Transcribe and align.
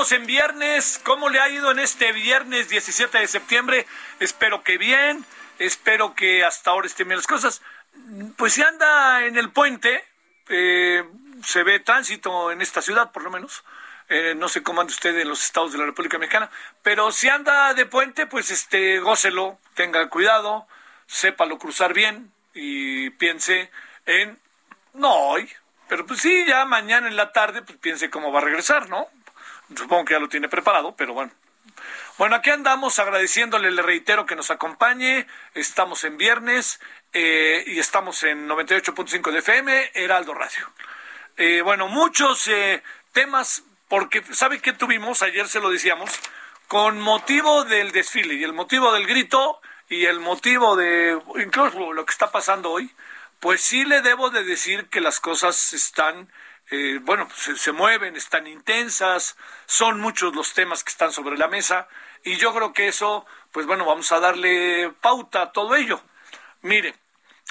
Andamos 0.00 0.12
en 0.12 0.26
viernes. 0.26 0.98
¿Cómo 1.04 1.28
le 1.28 1.40
ha 1.40 1.50
ido 1.50 1.70
en 1.70 1.78
este 1.78 2.12
viernes 2.12 2.70
17 2.70 3.18
de 3.18 3.26
septiembre? 3.26 3.86
Espero 4.18 4.62
que 4.62 4.78
bien, 4.78 5.26
espero 5.58 6.14
que 6.14 6.42
hasta 6.42 6.70
ahora 6.70 6.86
estén 6.86 7.06
bien 7.06 7.18
las 7.18 7.26
cosas. 7.26 7.60
Pues 8.38 8.54
si 8.54 8.62
anda 8.62 9.26
en 9.26 9.36
el 9.36 9.50
puente, 9.50 10.02
eh, 10.48 11.04
se 11.44 11.62
ve 11.64 11.80
tránsito 11.80 12.50
en 12.50 12.62
esta 12.62 12.80
ciudad 12.80 13.12
por 13.12 13.24
lo 13.24 13.30
menos. 13.30 13.62
Eh, 14.08 14.34
no 14.34 14.48
sé 14.48 14.62
cómo 14.62 14.80
anda 14.80 14.90
usted 14.90 15.14
en 15.18 15.28
los 15.28 15.44
estados 15.44 15.72
de 15.72 15.78
la 15.78 15.84
República 15.84 16.16
Mexicana, 16.16 16.50
pero 16.82 17.12
si 17.12 17.28
anda 17.28 17.74
de 17.74 17.84
puente, 17.84 18.26
pues 18.26 18.50
este, 18.50 19.00
gócelo, 19.00 19.58
tenga 19.74 20.08
cuidado, 20.08 20.66
sépalo 21.06 21.58
cruzar 21.58 21.92
bien 21.92 22.32
y 22.54 23.10
piense 23.10 23.70
en, 24.06 24.38
no 24.94 25.12
hoy, 25.12 25.50
pero 25.90 26.06
pues 26.06 26.20
sí, 26.20 26.44
ya 26.46 26.64
mañana 26.64 27.06
en 27.06 27.16
la 27.16 27.32
tarde, 27.32 27.60
pues 27.60 27.76
piense 27.78 28.08
cómo 28.08 28.32
va 28.32 28.38
a 28.38 28.44
regresar, 28.44 28.88
¿no? 28.88 29.06
Supongo 29.76 30.04
que 30.04 30.14
ya 30.14 30.20
lo 30.20 30.28
tiene 30.28 30.48
preparado, 30.48 30.94
pero 30.96 31.14
bueno. 31.14 31.32
Bueno, 32.18 32.36
aquí 32.36 32.50
andamos 32.50 32.98
agradeciéndole, 32.98 33.70
le 33.70 33.82
reitero 33.82 34.26
que 34.26 34.36
nos 34.36 34.50
acompañe. 34.50 35.26
Estamos 35.54 36.04
en 36.04 36.18
viernes 36.18 36.80
eh, 37.12 37.64
y 37.66 37.78
estamos 37.78 38.22
en 38.24 38.48
98.5 38.48 39.30
de 39.30 39.38
FM, 39.38 39.90
Heraldo 39.94 40.34
Radio. 40.34 40.70
Eh, 41.36 41.62
bueno, 41.62 41.88
muchos 41.88 42.46
eh, 42.48 42.82
temas, 43.12 43.62
porque 43.88 44.22
¿sabe 44.32 44.60
qué 44.60 44.72
tuvimos? 44.72 45.22
Ayer 45.22 45.48
se 45.48 45.60
lo 45.60 45.70
decíamos, 45.70 46.10
con 46.68 47.00
motivo 47.00 47.64
del 47.64 47.92
desfile 47.92 48.34
y 48.34 48.44
el 48.44 48.52
motivo 48.52 48.92
del 48.92 49.06
grito 49.06 49.60
y 49.88 50.04
el 50.04 50.20
motivo 50.20 50.76
de 50.76 51.18
incluso 51.42 51.92
lo 51.92 52.04
que 52.04 52.12
está 52.12 52.30
pasando 52.30 52.70
hoy, 52.70 52.94
pues 53.40 53.62
sí 53.62 53.84
le 53.84 54.02
debo 54.02 54.30
de 54.30 54.44
decir 54.44 54.88
que 54.88 55.00
las 55.00 55.18
cosas 55.18 55.72
están, 55.72 56.30
eh, 56.70 56.98
bueno, 57.02 57.28
se, 57.34 57.56
se 57.56 57.72
mueven, 57.72 58.16
están 58.16 58.46
intensas, 58.46 59.36
son 59.66 60.00
muchos 60.00 60.34
los 60.34 60.54
temas 60.54 60.84
que 60.84 60.90
están 60.90 61.12
sobre 61.12 61.36
la 61.36 61.48
mesa 61.48 61.88
y 62.22 62.36
yo 62.36 62.54
creo 62.54 62.72
que 62.72 62.88
eso, 62.88 63.26
pues 63.50 63.66
bueno, 63.66 63.84
vamos 63.84 64.10
a 64.12 64.20
darle 64.20 64.92
pauta 65.00 65.42
a 65.42 65.52
todo 65.52 65.74
ello. 65.74 66.00
Mire, 66.62 66.94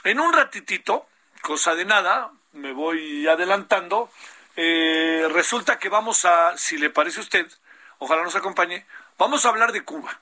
en 0.04 0.20
un 0.20 0.32
ratitito, 0.34 1.08
cosa 1.42 1.76
de 1.76 1.86
nada, 1.86 2.32
me 2.54 2.72
voy 2.72 3.28
adelantando, 3.28 4.12
eh, 4.56 5.28
resulta 5.32 5.80
que 5.80 5.90
vamos 5.90 6.26
a, 6.26 6.58
si 6.58 6.78
le 6.78 6.90
parece 6.90 7.20
a 7.20 7.24
usted, 7.24 7.48
ojalá 7.98 8.24
nos 8.24 8.36
acompañe, 8.36 8.86
vamos 9.18 9.46
a 9.46 9.50
hablar 9.50 9.72
de 9.72 9.84
Cuba. 9.84 10.20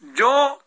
Yo 0.00 0.62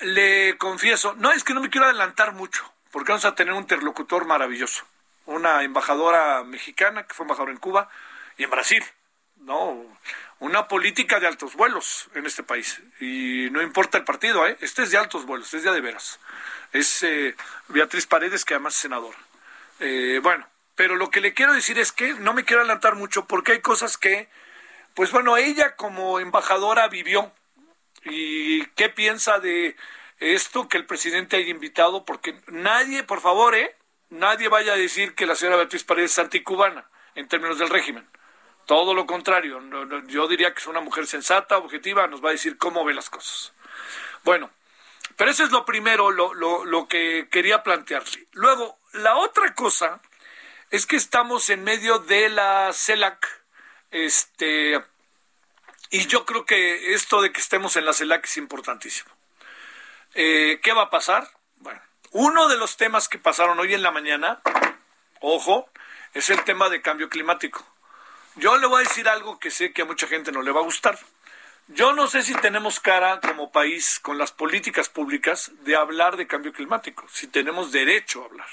le 0.00 0.56
confieso, 0.58 1.14
no 1.14 1.30
es 1.32 1.44
que 1.44 1.54
no 1.54 1.60
me 1.60 1.70
quiero 1.70 1.86
adelantar 1.86 2.32
mucho, 2.32 2.72
porque 2.90 3.12
vamos 3.12 3.24
a 3.24 3.34
tener 3.34 3.52
un 3.52 3.60
interlocutor 3.60 4.24
maravilloso, 4.24 4.84
una 5.26 5.62
embajadora 5.62 6.44
mexicana 6.44 7.06
que 7.06 7.14
fue 7.14 7.24
embajadora 7.24 7.52
en 7.52 7.58
Cuba 7.58 7.88
y 8.36 8.44
en 8.44 8.50
Brasil, 8.50 8.84
no, 9.38 9.84
una 10.38 10.68
política 10.68 11.20
de 11.20 11.26
altos 11.26 11.54
vuelos 11.54 12.08
en 12.14 12.26
este 12.26 12.42
país 12.42 12.80
y 13.00 13.48
no 13.50 13.62
importa 13.62 13.98
el 13.98 14.04
partido, 14.04 14.46
¿eh? 14.46 14.56
este 14.60 14.82
es 14.82 14.90
de 14.90 14.98
altos 14.98 15.26
vuelos, 15.26 15.52
es 15.54 15.62
de, 15.62 15.72
de 15.72 15.80
veras, 15.80 16.18
es 16.72 17.02
eh, 17.02 17.34
Beatriz 17.68 18.06
Paredes 18.06 18.44
que 18.44 18.54
además 18.54 18.74
es 18.74 18.80
senadora. 18.80 19.18
Eh, 19.80 20.20
bueno, 20.22 20.46
pero 20.74 20.96
lo 20.96 21.10
que 21.10 21.20
le 21.20 21.34
quiero 21.34 21.52
decir 21.52 21.78
es 21.78 21.92
que 21.92 22.14
no 22.14 22.32
me 22.32 22.44
quiero 22.44 22.62
adelantar 22.62 22.96
mucho 22.96 23.26
porque 23.26 23.52
hay 23.52 23.60
cosas 23.60 23.96
que, 23.96 24.28
pues 24.94 25.10
bueno, 25.10 25.36
ella 25.36 25.76
como 25.76 26.20
embajadora 26.20 26.88
vivió 26.88 27.32
y 28.04 28.64
qué 28.68 28.88
piensa 28.88 29.38
de 29.40 29.76
esto 30.18 30.68
que 30.68 30.76
el 30.76 30.86
presidente 30.86 31.36
haya 31.36 31.50
invitado, 31.50 32.04
porque 32.04 32.38
nadie, 32.46 33.02
por 33.02 33.20
favor, 33.20 33.54
¿eh? 33.54 33.74
Nadie 34.10 34.48
vaya 34.48 34.74
a 34.74 34.76
decir 34.76 35.14
que 35.14 35.26
la 35.26 35.34
señora 35.34 35.56
Beatriz 35.56 35.84
Paredes 35.84 36.12
es 36.12 36.18
anticubana 36.18 36.88
en 37.14 37.28
términos 37.28 37.58
del 37.58 37.70
régimen. 37.70 38.08
Todo 38.66 38.94
lo 38.94 39.06
contrario, 39.06 39.60
yo 40.06 40.28
diría 40.28 40.52
que 40.52 40.60
es 40.60 40.66
una 40.66 40.80
mujer 40.80 41.06
sensata, 41.06 41.58
objetiva, 41.58 42.06
nos 42.06 42.24
va 42.24 42.28
a 42.28 42.32
decir 42.32 42.56
cómo 42.56 42.84
ve 42.84 42.94
las 42.94 43.10
cosas. 43.10 43.52
Bueno, 44.22 44.50
pero 45.16 45.30
eso 45.30 45.42
es 45.42 45.50
lo 45.50 45.64
primero, 45.64 46.10
lo, 46.10 46.34
lo, 46.34 46.64
lo 46.64 46.86
que 46.86 47.28
quería 47.30 47.62
plantearle. 47.62 48.28
Luego, 48.32 48.78
la 48.92 49.16
otra 49.16 49.54
cosa 49.54 50.00
es 50.70 50.86
que 50.86 50.96
estamos 50.96 51.50
en 51.50 51.64
medio 51.64 51.98
de 51.98 52.28
la 52.28 52.70
CELAC, 52.72 53.26
este, 53.90 54.80
y 55.90 56.06
yo 56.06 56.24
creo 56.24 56.44
que 56.44 56.94
esto 56.94 57.20
de 57.22 57.32
que 57.32 57.40
estemos 57.40 57.76
en 57.76 57.84
la 57.84 57.92
CELAC 57.92 58.24
es 58.24 58.36
importantísimo. 58.36 59.10
Eh, 60.14 60.60
¿Qué 60.62 60.72
va 60.72 60.82
a 60.82 60.90
pasar? 60.90 61.28
Uno 62.12 62.48
de 62.48 62.56
los 62.56 62.76
temas 62.76 63.08
que 63.08 63.18
pasaron 63.18 63.60
hoy 63.60 63.72
en 63.72 63.84
la 63.84 63.92
mañana, 63.92 64.40
ojo, 65.20 65.70
es 66.12 66.28
el 66.30 66.42
tema 66.42 66.68
de 66.68 66.82
cambio 66.82 67.08
climático. 67.08 67.64
Yo 68.34 68.58
le 68.58 68.66
voy 68.66 68.82
a 68.82 68.88
decir 68.88 69.08
algo 69.08 69.38
que 69.38 69.52
sé 69.52 69.72
que 69.72 69.82
a 69.82 69.84
mucha 69.84 70.08
gente 70.08 70.32
no 70.32 70.42
le 70.42 70.50
va 70.50 70.58
a 70.58 70.64
gustar. 70.64 70.98
Yo 71.68 71.92
no 71.92 72.08
sé 72.08 72.24
si 72.24 72.34
tenemos 72.34 72.80
cara 72.80 73.20
como 73.20 73.52
país 73.52 74.00
con 74.00 74.18
las 74.18 74.32
políticas 74.32 74.88
públicas 74.88 75.52
de 75.60 75.76
hablar 75.76 76.16
de 76.16 76.26
cambio 76.26 76.52
climático, 76.52 77.06
si 77.12 77.28
tenemos 77.28 77.70
derecho 77.70 78.22
a 78.22 78.26
hablar. 78.26 78.48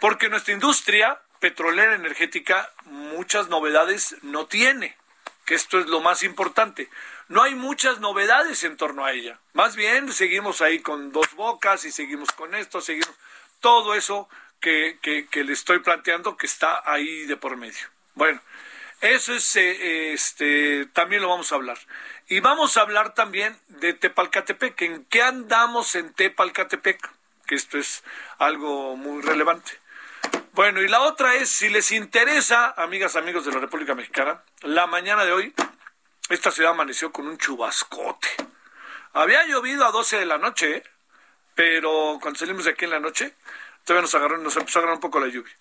Porque 0.00 0.28
nuestra 0.28 0.52
industria 0.52 1.20
petrolera 1.38 1.94
energética 1.94 2.72
muchas 2.86 3.48
novedades 3.48 4.16
no 4.22 4.46
tiene, 4.46 4.96
que 5.48 5.54
esto 5.54 5.80
es 5.80 5.86
lo 5.86 6.02
más 6.02 6.24
importante. 6.24 6.90
No 7.28 7.42
hay 7.42 7.54
muchas 7.54 8.00
novedades 8.00 8.64
en 8.64 8.76
torno 8.76 9.06
a 9.06 9.12
ella. 9.12 9.40
Más 9.54 9.76
bien 9.76 10.12
seguimos 10.12 10.60
ahí 10.60 10.80
con 10.80 11.10
dos 11.10 11.34
bocas 11.36 11.86
y 11.86 11.90
seguimos 11.90 12.32
con 12.32 12.54
esto, 12.54 12.82
seguimos 12.82 13.14
todo 13.60 13.94
eso 13.94 14.28
que, 14.60 14.98
que, 15.00 15.44
le 15.44 15.54
estoy 15.54 15.78
planteando 15.78 16.36
que 16.36 16.44
está 16.44 16.82
ahí 16.84 17.24
de 17.24 17.38
por 17.38 17.56
medio. 17.56 17.88
Bueno, 18.14 18.42
eso 19.00 19.32
es, 19.32 19.56
eh, 19.56 20.12
este, 20.12 20.84
también 20.92 21.22
lo 21.22 21.30
vamos 21.30 21.50
a 21.50 21.54
hablar. 21.54 21.78
Y 22.28 22.40
vamos 22.40 22.76
a 22.76 22.82
hablar 22.82 23.14
también 23.14 23.58
de 23.68 23.94
Tepalcatepec, 23.94 24.82
en 24.82 25.06
qué 25.06 25.22
andamos 25.22 25.94
en 25.94 26.12
Tepalcatepec, 26.12 27.10
que 27.46 27.54
esto 27.54 27.78
es 27.78 28.04
algo 28.36 28.96
muy 28.96 29.22
relevante. 29.22 29.80
Bueno, 30.58 30.82
y 30.82 30.88
la 30.88 31.02
otra 31.02 31.36
es, 31.36 31.50
si 31.50 31.68
les 31.68 31.92
interesa, 31.92 32.74
amigas, 32.76 33.14
amigos 33.14 33.44
de 33.44 33.52
la 33.52 33.60
República 33.60 33.94
Mexicana, 33.94 34.42
la 34.62 34.88
mañana 34.88 35.24
de 35.24 35.30
hoy, 35.30 35.54
esta 36.30 36.50
ciudad 36.50 36.72
amaneció 36.72 37.12
con 37.12 37.28
un 37.28 37.38
chubascote. 37.38 38.26
Había 39.12 39.46
llovido 39.46 39.86
a 39.86 39.92
12 39.92 40.18
de 40.18 40.26
la 40.26 40.36
noche, 40.36 40.82
pero 41.54 42.18
cuando 42.20 42.40
salimos 42.40 42.64
de 42.64 42.72
aquí 42.72 42.86
en 42.86 42.90
la 42.90 42.98
noche, 42.98 43.36
todavía 43.84 44.02
nos 44.02 44.16
agarró, 44.16 44.36
nos 44.38 44.56
empezó 44.56 44.80
a 44.80 44.82
agarrar 44.82 44.96
un 44.96 45.00
poco 45.00 45.20
la 45.20 45.28
lluvia. 45.28 45.54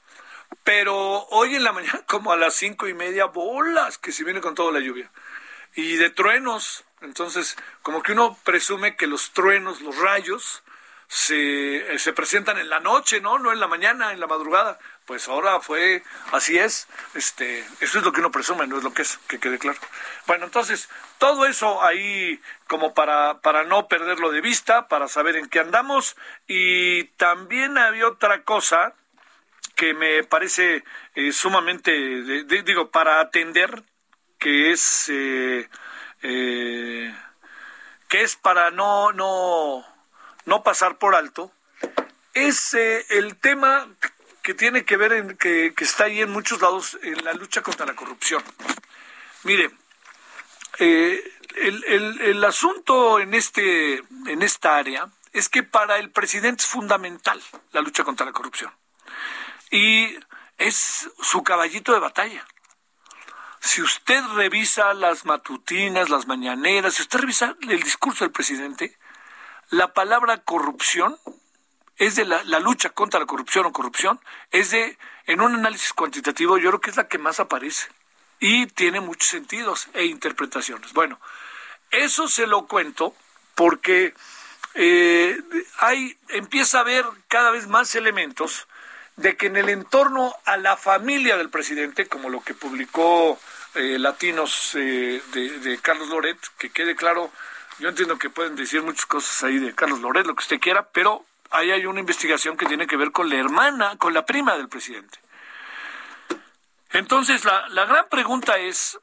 Pero 0.64 0.96
hoy 1.28 1.54
en 1.54 1.64
la 1.64 1.74
mañana, 1.74 2.02
como 2.08 2.32
a 2.32 2.36
las 2.36 2.56
cinco 2.56 2.88
y 2.88 2.96
media, 2.96 3.26
bolas 3.26 4.00
que 4.00 4.12
se 4.12 4.24
viene 4.24 4.42
con 4.42 4.56
toda 4.56 4.72
la 4.72 4.80
lluvia. 4.80 5.12
Y 5.76 5.98
de 5.98 6.10
truenos. 6.10 6.86
Entonces, 7.02 7.56
como 7.84 8.02
que 8.02 8.14
uno 8.14 8.36
presume 8.44 8.96
que 8.96 9.06
los 9.06 9.30
truenos, 9.30 9.80
los 9.80 9.96
rayos, 10.00 10.64
se, 11.08 11.94
eh, 11.94 12.00
se 12.00 12.14
presentan 12.14 12.58
en 12.58 12.70
la 12.70 12.80
noche, 12.80 13.22
¿no? 13.22 13.40
No 13.40 13.52
en 13.52 13.60
la 13.60 13.68
mañana, 13.68 14.12
en 14.12 14.20
la 14.20 14.28
madrugada. 14.28 14.78
Pues 15.06 15.28
ahora 15.30 15.62
fue, 15.62 16.04
así 16.34 16.58
es, 16.58 16.88
este, 17.14 17.60
eso 17.80 18.00
es 18.00 18.04
lo 18.04 18.12
que 18.12 18.20
uno 18.20 18.32
presume, 18.32 18.68
no 18.68 18.78
es 18.78 18.84
lo 18.84 18.94
que 18.94 19.04
es, 19.04 19.18
que 19.28 19.40
quede 19.40 19.58
claro. 19.58 19.80
Bueno, 20.26 20.46
entonces, 20.46 20.90
todo 21.18 21.46
eso 21.46 21.82
ahí 21.82 22.42
como 22.68 22.94
para, 22.94 23.40
para 23.40 23.64
no 23.64 23.88
perderlo 23.88 24.32
de 24.32 24.42
vista, 24.42 24.90
para 24.90 25.08
saber 25.08 25.38
en 25.38 25.48
qué 25.48 25.60
andamos. 25.60 26.18
Y 26.46 27.06
también 27.16 27.78
había 27.78 28.08
otra 28.08 28.44
cosa 28.44 28.94
que 29.76 29.94
me 29.94 30.24
parece 30.24 30.84
eh, 31.16 31.32
sumamente, 31.32 32.44
digo, 32.64 32.92
para 32.92 33.22
atender, 33.22 33.84
que 34.40 34.72
es, 34.72 35.10
eh, 35.10 35.70
que 36.22 38.24
es 38.24 38.36
para 38.36 38.72
no, 38.72 39.14
no, 39.14 39.86
no 40.48 40.64
pasar 40.64 40.98
por 40.98 41.14
alto, 41.14 41.52
es 42.34 42.74
eh, 42.74 43.06
el 43.10 43.38
tema 43.38 43.88
que 44.42 44.54
tiene 44.54 44.86
que 44.86 44.96
ver 44.96 45.12
en 45.12 45.38
que, 45.38 45.74
está 45.78 46.06
ahí 46.06 46.22
en 46.22 46.32
muchos 46.32 46.62
lados 46.62 46.98
en 47.04 47.24
la 47.24 47.34
lucha 47.34 47.62
contra 47.62 47.86
la 47.86 47.96
corrupción. 47.96 48.42
Mire, 49.44 49.70
eh, 50.80 51.22
el, 51.56 52.44
asunto 52.46 53.20
en 53.20 53.34
este 53.34 53.96
en 54.28 54.42
esta 54.42 54.78
área 54.78 55.10
es 55.34 55.50
que 55.50 55.64
para 55.64 55.98
el 55.98 56.12
presidente 56.12 56.64
es 56.64 56.70
fundamental 56.70 57.42
la 57.74 57.82
lucha 57.82 58.04
contra 58.04 58.26
la 58.26 58.32
corrupción 58.32 58.72
y 59.70 60.16
es 60.58 61.10
su 61.22 61.44
caballito 61.44 61.92
de 61.92 62.00
batalla. 62.00 62.46
Si 63.60 63.82
usted 63.82 64.24
revisa 64.36 64.94
las 64.94 65.26
matutinas, 65.26 66.10
las 66.10 66.26
mañaneras, 66.26 66.94
si 66.94 67.02
usted 67.02 67.20
revisa 67.20 67.58
el 67.62 67.84
discurso 67.84 68.24
del 68.24 68.32
presidente, 68.32 68.98
la 69.70 69.94
palabra 69.94 70.38
corrupción 70.38 71.18
es 71.98 72.16
de 72.16 72.26
la, 72.26 72.44
lucha 72.60 72.90
contra 72.90 73.20
la 73.20 73.26
corrupción 73.26 73.66
o 73.66 73.72
corrupción, 73.72 74.20
es 74.52 74.72
de, 74.72 74.98
en 75.26 75.42
un 75.42 75.56
análisis 75.56 75.94
cuantitativo, 75.94 76.58
yo 76.58 76.70
creo 76.70 76.82
que 76.82 76.92
es 76.92 76.98
la 76.98 77.08
que 77.08 77.18
más 77.18 77.40
aparece 77.40 77.88
y 78.40 78.68
tiene 78.68 79.00
muchos 79.00 79.30
sentidos 79.30 79.88
e 79.94 80.06
interpretaciones. 80.06 80.94
Bueno, 80.94 81.20
eso 81.90 82.28
se 82.28 82.46
lo 82.46 82.68
cuento 82.68 83.16
porque 83.56 84.14
eh, 84.76 85.42
hay, 85.80 86.16
empieza 86.30 86.78
a 86.78 86.82
haber 86.82 87.06
cada 87.28 87.50
vez 87.50 87.68
más 87.68 87.96
elementos 87.96 88.68
de 89.16 89.36
que 89.36 89.48
en 89.48 89.58
el 89.58 89.70
entorno 89.70 90.36
a 90.46 90.58
la 90.58 90.78
familia 90.78 91.38
del 91.38 91.50
presidente, 91.50 92.08
como 92.08 92.30
lo 92.30 92.42
que 92.42 92.54
publicó 92.54 93.40
eh, 93.74 93.98
Latinos 93.98 94.76
eh, 94.76 95.20
de, 95.34 95.60
de 95.60 95.80
Carlos 95.80 96.10
Loret, 96.10 96.38
que 96.60 96.70
quede 96.70 96.96
claro, 96.96 97.32
yo 97.80 97.90
entiendo 97.90 98.18
que 98.18 98.30
pueden 98.30 98.56
decir 98.56 98.82
muchas 98.82 99.06
cosas 99.06 99.44
ahí 99.44 99.60
de 99.60 99.76
Carlos 99.76 100.00
Loret, 100.02 100.26
lo 100.26 100.36
que 100.36 100.42
usted 100.42 100.60
quiera, 100.60 100.90
pero 100.90 101.26
ahí 101.52 101.72
hay 101.72 101.86
una 101.86 102.00
investigación 102.00 102.58
que 102.58 102.66
tiene 102.66 102.88
que 102.88 102.98
ver 102.98 103.12
con 103.12 103.30
la 103.30 103.36
hermana, 103.36 103.98
con 103.98 104.14
la 104.14 104.26
prima 104.26 104.56
del 104.56 104.68
presidente. 104.68 105.20
Entonces, 106.92 107.46
la, 107.46 107.68
la 107.70 107.86
gran 107.86 108.08
pregunta 108.10 108.58
es, 108.58 109.00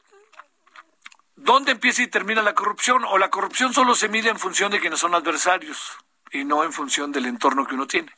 ¿dónde 1.36 1.72
empieza 1.72 2.02
y 2.02 2.08
termina 2.08 2.42
la 2.42 2.54
corrupción? 2.54 3.04
¿O 3.04 3.18
la 3.18 3.30
corrupción 3.30 3.72
solo 3.72 3.94
se 3.94 4.08
mide 4.08 4.30
en 4.30 4.38
función 4.38 4.70
de 4.72 4.80
quienes 4.80 5.00
son 5.00 5.14
adversarios 5.14 5.96
y 6.32 6.44
no 6.44 6.64
en 6.64 6.72
función 6.72 7.12
del 7.12 7.26
entorno 7.26 7.66
que 7.66 7.74
uno 7.74 7.86
tiene? 7.86 8.12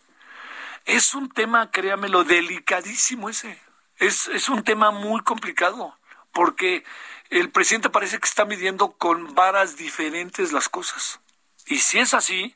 Es 0.84 1.14
un 1.14 1.28
tema, 1.28 1.70
créamelo, 1.70 2.24
delicadísimo 2.24 3.28
ese. 3.28 3.60
Es, 3.98 4.28
es 4.28 4.48
un 4.48 4.62
tema 4.62 4.90
muy 4.90 5.20
complicado, 5.22 5.98
porque 6.32 6.84
el 7.30 7.50
presidente 7.50 7.90
parece 7.90 8.18
que 8.18 8.28
está 8.28 8.44
midiendo 8.44 8.92
con 8.92 9.34
varas 9.34 9.76
diferentes 9.76 10.52
las 10.52 10.68
cosas. 10.68 11.20
Y 11.66 11.78
si 11.78 11.98
es 11.98 12.14
así, 12.14 12.54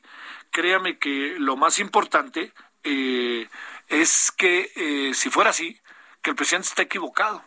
créame 0.51 0.97
que 0.97 1.35
lo 1.37 1.57
más 1.57 1.79
importante 1.79 2.53
eh, 2.83 3.49
es 3.89 4.31
que, 4.31 4.71
eh, 4.75 5.13
si 5.13 5.29
fuera 5.29 5.49
así, 5.49 5.79
que 6.21 6.29
el 6.29 6.35
presidente 6.35 6.69
está 6.69 6.81
equivocado. 6.83 7.43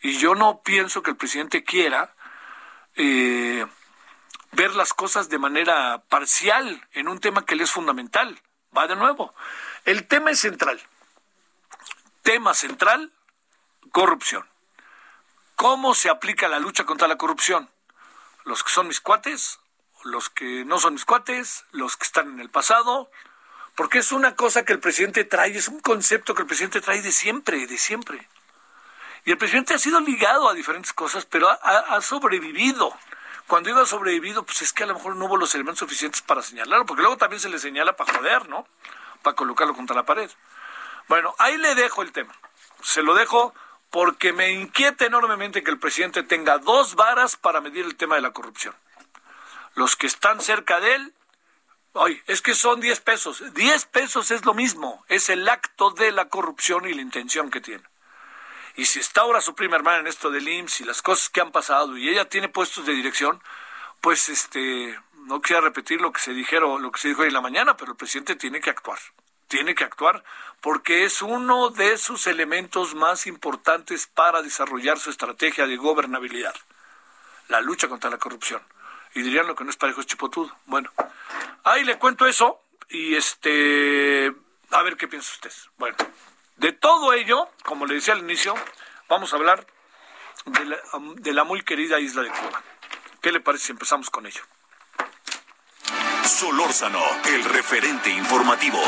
Y 0.00 0.18
yo 0.18 0.34
no 0.34 0.62
pienso 0.62 1.02
que 1.02 1.10
el 1.10 1.16
presidente 1.16 1.64
quiera 1.64 2.14
eh, 2.96 3.66
ver 4.52 4.74
las 4.74 4.92
cosas 4.92 5.28
de 5.28 5.38
manera 5.38 6.02
parcial 6.08 6.86
en 6.92 7.08
un 7.08 7.18
tema 7.18 7.44
que 7.44 7.56
le 7.56 7.64
es 7.64 7.70
fundamental. 7.70 8.40
Va 8.76 8.86
de 8.86 8.96
nuevo. 8.96 9.34
El 9.84 10.06
tema 10.06 10.30
es 10.30 10.40
central. 10.40 10.80
Tema 12.22 12.54
central, 12.54 13.12
corrupción. 13.90 14.51
¿Cómo 15.62 15.94
se 15.94 16.10
aplica 16.10 16.48
la 16.48 16.58
lucha 16.58 16.82
contra 16.82 17.06
la 17.06 17.16
corrupción? 17.16 17.70
Los 18.42 18.64
que 18.64 18.70
son 18.72 18.88
mis 18.88 19.00
cuates, 19.00 19.60
los 20.02 20.28
que 20.28 20.64
no 20.64 20.80
son 20.80 20.94
mis 20.94 21.04
cuates, 21.04 21.64
los 21.70 21.96
que 21.96 22.02
están 22.02 22.32
en 22.32 22.40
el 22.40 22.50
pasado, 22.50 23.12
porque 23.76 23.98
es 23.98 24.10
una 24.10 24.34
cosa 24.34 24.64
que 24.64 24.72
el 24.72 24.80
presidente 24.80 25.22
trae, 25.22 25.56
es 25.56 25.68
un 25.68 25.78
concepto 25.78 26.34
que 26.34 26.42
el 26.42 26.48
presidente 26.48 26.80
trae 26.80 27.00
de 27.00 27.12
siempre, 27.12 27.64
de 27.68 27.78
siempre. 27.78 28.28
Y 29.24 29.30
el 29.30 29.38
presidente 29.38 29.74
ha 29.74 29.78
sido 29.78 30.00
ligado 30.00 30.48
a 30.48 30.52
diferentes 30.52 30.92
cosas, 30.92 31.26
pero 31.26 31.48
ha, 31.48 32.00
sobrevivido. 32.00 32.92
Cuando 33.46 33.80
ha 33.80 33.86
sobrevivido, 33.86 34.42
pues 34.42 34.62
es 34.62 34.72
que 34.72 34.82
a 34.82 34.86
lo 34.86 34.94
mejor 34.94 35.14
no 35.14 35.26
hubo 35.26 35.36
los 35.36 35.54
elementos 35.54 35.78
suficientes 35.78 36.22
para 36.22 36.42
señalarlo, 36.42 36.86
porque 36.86 37.02
luego 37.02 37.18
también 37.18 37.38
se 37.38 37.48
le 37.48 37.60
señala 37.60 37.94
para 37.94 38.12
joder, 38.12 38.48
¿no? 38.48 38.66
Para 39.22 39.36
colocarlo 39.36 39.74
contra 39.74 39.94
la 39.94 40.02
pared. 40.02 40.28
Bueno, 41.06 41.36
ahí 41.38 41.56
le 41.56 41.76
dejo 41.76 42.02
el 42.02 42.10
tema. 42.10 42.34
Se 42.82 43.04
lo 43.04 43.14
dejo 43.14 43.54
porque 43.92 44.32
me 44.32 44.50
inquieta 44.50 45.04
enormemente 45.04 45.62
que 45.62 45.70
el 45.70 45.78
presidente 45.78 46.22
tenga 46.22 46.56
dos 46.56 46.94
varas 46.94 47.36
para 47.36 47.60
medir 47.60 47.84
el 47.84 47.94
tema 47.94 48.16
de 48.16 48.22
la 48.22 48.32
corrupción. 48.32 48.74
Los 49.74 49.96
que 49.96 50.06
están 50.06 50.40
cerca 50.40 50.80
de 50.80 50.94
él, 50.94 51.14
ay, 51.94 52.20
es 52.26 52.40
que 52.40 52.54
son 52.54 52.80
10 52.80 53.00
pesos. 53.00 53.52
10 53.52 53.84
pesos 53.84 54.30
es 54.30 54.46
lo 54.46 54.54
mismo, 54.54 55.04
es 55.08 55.28
el 55.28 55.46
acto 55.46 55.90
de 55.90 56.10
la 56.10 56.30
corrupción 56.30 56.88
y 56.88 56.94
la 56.94 57.02
intención 57.02 57.50
que 57.50 57.60
tiene. 57.60 57.84
Y 58.76 58.86
si 58.86 58.98
está 58.98 59.20
ahora 59.20 59.42
su 59.42 59.54
prima 59.54 59.76
hermana 59.76 59.98
en 59.98 60.06
esto 60.06 60.30
del 60.30 60.48
IMSS 60.48 60.80
y 60.80 60.84
las 60.84 61.02
cosas 61.02 61.28
que 61.28 61.42
han 61.42 61.52
pasado 61.52 61.98
y 61.98 62.08
ella 62.08 62.26
tiene 62.30 62.48
puestos 62.48 62.86
de 62.86 62.94
dirección, 62.94 63.42
pues 64.00 64.30
este, 64.30 64.98
no 65.26 65.42
quiero 65.42 65.60
repetir 65.60 66.00
lo 66.00 66.12
que 66.12 66.20
se 66.22 66.32
dijeron, 66.32 66.80
lo 66.80 66.90
que 66.92 66.98
se 66.98 67.08
dijo 67.08 67.20
hoy 67.20 67.28
en 67.28 67.34
la 67.34 67.42
mañana, 67.42 67.76
pero 67.76 67.92
el 67.92 67.98
presidente 67.98 68.36
tiene 68.36 68.62
que 68.62 68.70
actuar 68.70 68.98
tiene 69.52 69.74
que 69.74 69.84
actuar 69.84 70.24
porque 70.62 71.04
es 71.04 71.20
uno 71.20 71.68
de 71.68 71.98
sus 71.98 72.26
elementos 72.26 72.94
más 72.94 73.26
importantes 73.26 74.06
para 74.06 74.40
desarrollar 74.40 74.98
su 74.98 75.10
estrategia 75.10 75.66
de 75.66 75.76
gobernabilidad, 75.76 76.54
la 77.48 77.60
lucha 77.60 77.86
contra 77.86 78.08
la 78.08 78.16
corrupción. 78.16 78.62
Y 79.14 79.20
dirían 79.20 79.46
lo 79.46 79.54
que 79.54 79.64
no 79.64 79.68
es 79.68 79.76
parejo 79.76 80.00
es 80.00 80.06
chipotudo. 80.06 80.56
Bueno, 80.64 80.90
ahí 81.64 81.84
le 81.84 81.98
cuento 81.98 82.24
eso 82.24 82.62
y 82.88 83.14
este, 83.14 84.32
a 84.70 84.82
ver 84.82 84.96
qué 84.96 85.06
piensa 85.06 85.30
usted. 85.34 85.52
Bueno, 85.76 85.98
de 86.56 86.72
todo 86.72 87.12
ello, 87.12 87.46
como 87.62 87.84
le 87.84 87.96
decía 87.96 88.14
al 88.14 88.20
inicio, 88.20 88.54
vamos 89.06 89.34
a 89.34 89.36
hablar 89.36 89.66
de 90.46 90.64
la, 90.64 90.78
de 91.16 91.32
la 91.34 91.44
muy 91.44 91.60
querida 91.60 92.00
isla 92.00 92.22
de 92.22 92.30
Cuba. 92.30 92.62
¿Qué 93.20 93.30
le 93.30 93.40
parece 93.40 93.66
si 93.66 93.72
empezamos 93.72 94.08
con 94.08 94.24
ello? 94.24 94.40
Solórzano, 96.24 97.00
el 97.26 97.44
referente 97.44 98.10
informativo. 98.10 98.78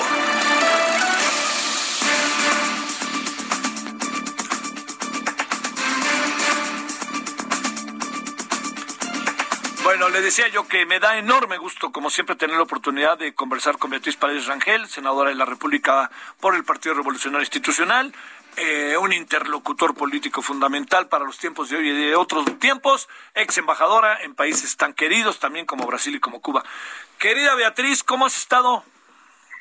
Bueno, 9.85 10.09
le 10.09 10.23
decía 10.23 10.49
yo 10.49 10.67
que 10.67 10.87
me 10.87 10.99
da 10.99 11.19
enorme 11.19 11.59
gusto, 11.59 11.93
como 11.93 12.09
siempre, 12.11 12.37
tener 12.37 12.57
la 12.57 12.63
oportunidad 12.63 13.19
de 13.19 13.35
conversar 13.35 13.79
con 13.79 13.91
Beatriz 13.91 14.17
Paredes 14.17 14.47
Rangel, 14.47 14.89
senadora 14.89 15.31
de 15.31 15.37
la 15.37 15.45
República 15.45 16.11
por 16.41 16.55
el 16.55 16.65
Partido 16.65 16.95
Revolucionario 16.95 17.43
Institucional, 17.43 18.13
eh, 18.57 18.97
un 18.97 19.13
interlocutor 19.13 19.95
político 19.95 20.43
fundamental 20.43 21.09
para 21.09 21.25
los 21.25 21.39
tiempos 21.39 21.71
de 21.71 21.77
hoy 21.77 21.89
y 21.89 22.07
de 22.07 22.17
otros 22.17 22.45
tiempos, 22.59 23.09
ex 23.35 23.59
embajadora 23.59 24.23
en 24.23 24.35
países 24.35 24.77
tan 24.77 24.95
queridos 24.95 25.39
también 25.39 25.67
como 25.67 25.87
Brasil 25.87 26.15
y 26.15 26.21
como 26.21 26.41
Cuba. 26.41 26.65
Querida 27.19 27.55
Beatriz, 27.55 28.03
¿cómo 28.03 28.27
has 28.27 28.37
estado? 28.37 28.85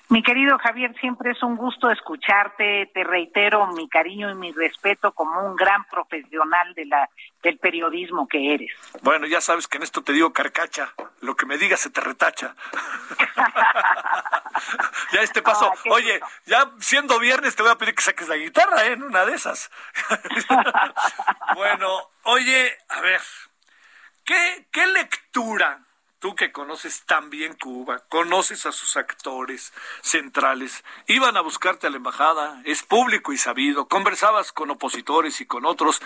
Mi 0.10 0.22
querido 0.22 0.58
Javier, 0.60 0.94
siempre 1.00 1.32
es 1.32 1.42
un 1.42 1.56
gusto 1.56 1.90
escucharte. 1.90 2.92
Te 2.94 3.04
reitero 3.04 3.66
mi 3.74 3.88
cariño 3.88 4.30
y 4.30 4.36
mi 4.36 4.52
respeto 4.52 5.12
como 5.12 5.42
un 5.42 5.56
gran 5.56 5.86
profesional 5.86 6.74
de 6.76 6.86
la 6.86 7.10
del 7.42 7.58
periodismo 7.58 8.28
que 8.28 8.54
eres. 8.54 8.72
Bueno, 9.02 9.26
ya 9.26 9.42
sabes 9.42 9.68
que 9.68 9.78
en 9.78 9.84
esto 9.84 10.04
te 10.04 10.14
digo 10.14 10.32
carcacha. 10.32 10.94
Lo 11.24 11.36
que 11.38 11.46
me 11.46 11.58
digas 11.58 11.80
se 11.80 11.90
te 11.90 12.02
retacha. 12.02 12.54
ya 15.14 15.22
este 15.22 15.42
paso. 15.42 15.72
Ah, 15.74 15.80
Oye, 15.92 16.20
ya 16.46 16.70
siendo 16.80 17.18
viernes 17.18 17.56
te 17.56 17.64
voy 17.64 17.72
a 17.72 17.78
pedir 17.78 17.96
que 17.96 18.04
saques 18.04 18.28
la 18.28 18.36
guitarra, 18.36 18.86
¿eh? 18.86 18.92
En 18.92 19.04
una 19.04 19.26
de 19.26 19.34
esas. 19.34 19.72
bueno, 21.56 22.12
oye, 22.24 22.78
a 22.90 23.00
ver, 23.00 23.22
¿qué, 24.26 24.68
qué 24.70 24.86
lectura 24.88 25.80
tú 26.24 26.36
que 26.36 26.54
conoces 26.54 27.06
tan 27.06 27.30
bien 27.30 27.54
Cuba, 27.54 28.00
conoces 28.08 28.66
a 28.66 28.72
sus 28.72 28.96
actores 28.96 29.74
centrales, 30.02 30.84
iban 31.08 31.36
a 31.36 31.42
buscarte 31.42 31.88
a 31.88 31.90
la 31.90 31.98
embajada, 31.98 32.62
es 32.64 32.84
público 32.84 33.34
y 33.34 33.38
sabido, 33.38 33.90
conversabas 33.90 34.54
con 34.54 34.72
opositores 34.72 35.42
y 35.42 35.46
con 35.46 35.66
otros. 35.66 36.02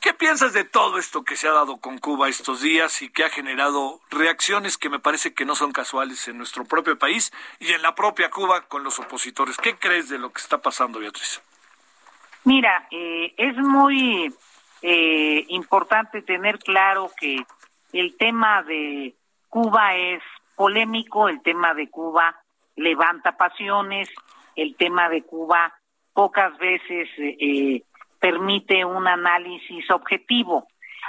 ¿Qué 0.00 0.14
piensas 0.14 0.52
de 0.52 0.64
todo 0.64 0.98
esto 0.98 1.24
que 1.24 1.36
se 1.36 1.48
ha 1.48 1.52
dado 1.52 1.78
con 1.78 1.98
Cuba 1.98 2.28
estos 2.28 2.62
días 2.62 3.02
y 3.02 3.10
que 3.10 3.24
ha 3.24 3.30
generado 3.30 4.00
reacciones 4.10 4.78
que 4.78 4.88
me 4.88 5.00
parece 5.00 5.34
que 5.34 5.44
no 5.44 5.56
son 5.56 5.72
casuales 5.72 6.28
en 6.28 6.38
nuestro 6.38 6.64
propio 6.64 6.96
país 6.98 7.32
y 7.58 7.72
en 7.72 7.82
la 7.82 7.94
propia 7.94 8.30
Cuba 8.30 8.62
con 8.68 8.84
los 8.84 8.98
opositores? 9.00 9.56
¿Qué 9.56 9.76
crees 9.76 10.08
de 10.08 10.18
lo 10.18 10.30
que 10.32 10.40
está 10.40 10.58
pasando, 10.58 11.00
Beatriz? 11.00 11.42
Mira, 12.44 12.86
eh, 12.92 13.34
es 13.36 13.56
muy 13.56 14.32
eh, 14.82 15.44
importante 15.48 16.22
tener 16.22 16.58
claro 16.60 17.10
que 17.18 17.44
el 17.92 18.16
tema 18.16 18.62
de 18.62 19.14
Cuba 19.48 19.96
es 19.96 20.22
polémico, 20.54 21.28
el 21.28 21.42
tema 21.42 21.74
de 21.74 21.90
Cuba 21.90 22.40
levanta 22.76 23.36
pasiones, 23.36 24.08
el 24.54 24.76
tema 24.76 25.08
de 25.08 25.22
Cuba 25.22 25.74
pocas 26.12 26.56
veces 26.58 27.08
eh, 27.18 27.82
permite 28.18 28.84
un 28.84 29.06
análisis 29.06 29.90
objetivo. 29.90 30.68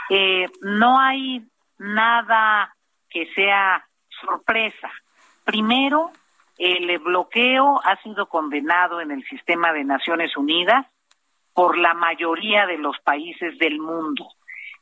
Eh, 0.09 0.47
no 0.61 0.99
hay 0.99 1.43
nada 1.77 2.75
que 3.09 3.27
sea 3.33 3.85
sorpresa. 4.21 4.91
Primero, 5.43 6.11
el 6.57 6.99
bloqueo 6.99 7.79
ha 7.83 7.95
sido 8.03 8.27
condenado 8.27 9.01
en 9.01 9.11
el 9.11 9.23
sistema 9.25 9.71
de 9.71 9.83
Naciones 9.83 10.35
Unidas 10.35 10.85
por 11.53 11.77
la 11.77 11.93
mayoría 11.93 12.65
de 12.65 12.77
los 12.77 12.99
países 12.99 13.57
del 13.57 13.79
mundo. 13.79 14.27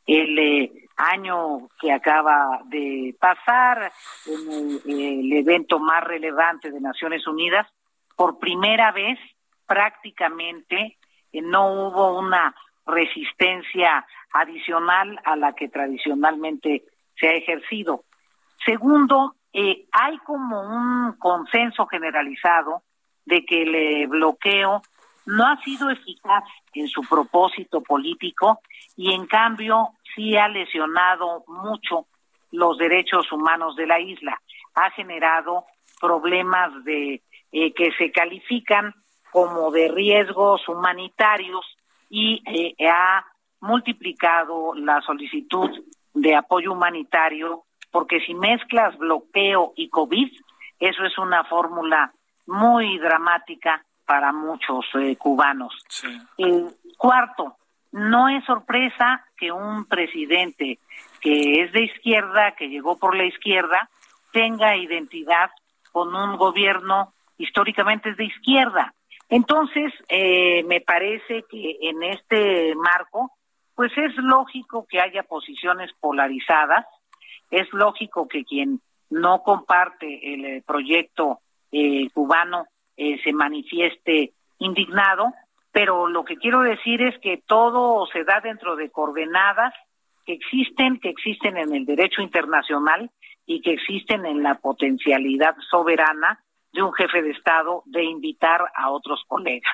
El 0.06 0.40
eh, 0.40 0.72
año 0.98 1.70
que 1.80 1.92
acaba 1.92 2.62
de 2.66 3.16
pasar, 3.20 3.92
el, 4.26 5.34
evento 5.34 5.80
más 5.80 6.04
relevante 6.04 6.72
de 6.72 6.82
Naciones 6.82 7.28
Unidas, 7.28 7.68
por 8.16 8.40
primera 8.40 8.92
vez 8.92 9.20
prácticamente 9.68 10.97
no 11.34 11.68
hubo 11.72 12.18
una 12.18 12.56
resistencia 12.86 14.06
adicional 14.34 15.20
a 15.24 15.36
la 15.36 15.54
que 15.54 15.70
tradicionalmente 15.70 16.84
se 17.16 17.28
ha 17.28 17.34
ejercido. 17.34 18.04
Segundo, 18.66 19.36
eh, 19.54 19.86
hay 19.92 20.18
como 20.20 20.62
un 20.62 21.14
consenso 21.18 21.86
generalizado 21.88 22.84
de 23.26 23.46
que 23.46 23.64
el 23.64 23.76
eh, 23.76 24.08
bloqueo 24.08 24.82
no 25.26 25.46
ha 25.46 25.62
sido 25.62 25.90
eficaz 25.90 26.44
en 26.74 26.88
su 26.88 27.02
propósito 27.02 27.82
político 27.82 28.62
y 28.96 29.14
en 29.14 29.28
cambio 29.28 29.90
sí 30.16 30.38
ha 30.38 30.48
lesionado 30.48 31.44
mucho 31.48 32.08
los 32.52 32.78
derechos 32.78 33.32
humanos 33.32 33.76
de 33.76 33.88
la 33.88 34.00
isla. 34.00 34.42
Ha 34.76 34.92
generado 34.92 35.66
problemas 36.00 36.84
de 36.86 37.22
eh, 37.52 37.74
que 37.74 37.92
se 37.98 38.12
califican 38.12 38.94
como 39.32 39.72
de 39.72 39.90
riesgos 39.90 40.68
humanitarios 40.68 41.66
y 42.10 42.42
eh, 42.46 42.90
ha 42.90 43.26
multiplicado 43.60 44.74
la 44.76 45.02
solicitud 45.02 45.70
de 46.14 46.36
apoyo 46.36 46.72
humanitario 46.72 47.64
porque 47.92 48.20
si 48.22 48.34
mezclas 48.34 48.98
bloqueo 48.98 49.74
y 49.76 49.90
COVID, 49.90 50.32
eso 50.80 51.04
es 51.04 51.18
una 51.18 51.44
fórmula 51.46 52.14
muy 52.46 52.98
dramática 53.00 53.84
para 54.06 54.32
muchos 54.32 54.86
eh, 54.96 55.16
cubanos. 55.18 55.74
Cuarto, 56.98 57.58
no 57.92 58.30
es 58.30 58.44
sorpresa 58.46 59.26
que 59.38 59.52
un 59.52 59.86
presidente 59.86 60.80
que 61.22 61.62
es 61.62 61.72
de 61.72 61.84
izquierda, 61.84 62.54
que 62.54 62.70
llegó 62.70 62.98
por 62.98 63.16
la 63.16 63.26
izquierda, 63.26 63.90
tenga 64.32 64.76
identidad 64.76 65.52
con 65.92 66.16
un 66.16 66.38
gobierno 66.38 67.14
históricamente 67.38 68.10
es 68.12 68.18
de 68.18 68.26
izquierda. 68.26 68.94
Entonces, 69.30 69.94
eh, 70.08 70.64
me 70.64 70.82
parece 70.82 71.44
que 71.50 71.78
en 71.82 72.04
este 72.04 72.76
marco, 72.76 73.32
pues 73.76 73.92
es 73.98 74.16
lógico 74.18 74.86
que 74.90 75.02
haya 75.02 75.24
posiciones 75.24 75.92
polarizadas, 76.00 76.86
es 77.52 77.72
lógico 77.74 78.28
que 78.28 78.44
quien 78.46 78.82
no 79.10 79.44
comparte 79.44 80.34
el 80.34 80.46
eh, 80.46 80.64
proyecto 80.66 81.40
eh, 81.72 82.10
cubano 82.14 82.66
se 82.98 83.32
manifieste 83.32 84.34
indignado, 84.58 85.32
pero 85.72 86.08
lo 86.08 86.26
que 86.26 86.38
quiero 86.38 86.62
decir 86.62 87.00
es 87.04 87.16
que 87.20 87.44
todo 87.46 88.08
se 88.08 88.24
da 88.24 88.42
dentro 88.42 88.76
de 88.76 88.90
coordenadas 88.90 89.72
que 90.26 90.34
existen, 90.34 91.00
que 91.00 91.10
existen 91.10 91.58
en 91.58 91.76
el 91.76 91.86
derecho 91.86 92.24
internacional 92.24 93.12
y 93.46 93.62
que 93.62 93.74
existen 93.74 94.26
en 94.26 94.42
la 94.42 94.56
potencialidad 94.56 95.56
soberana 95.70 96.44
de 96.72 96.82
un 96.82 96.94
jefe 96.94 97.22
de 97.22 97.32
Estado 97.32 97.84
de 97.86 98.04
invitar 98.04 98.72
a 98.76 98.90
otros 98.90 99.24
colegas. 99.28 99.74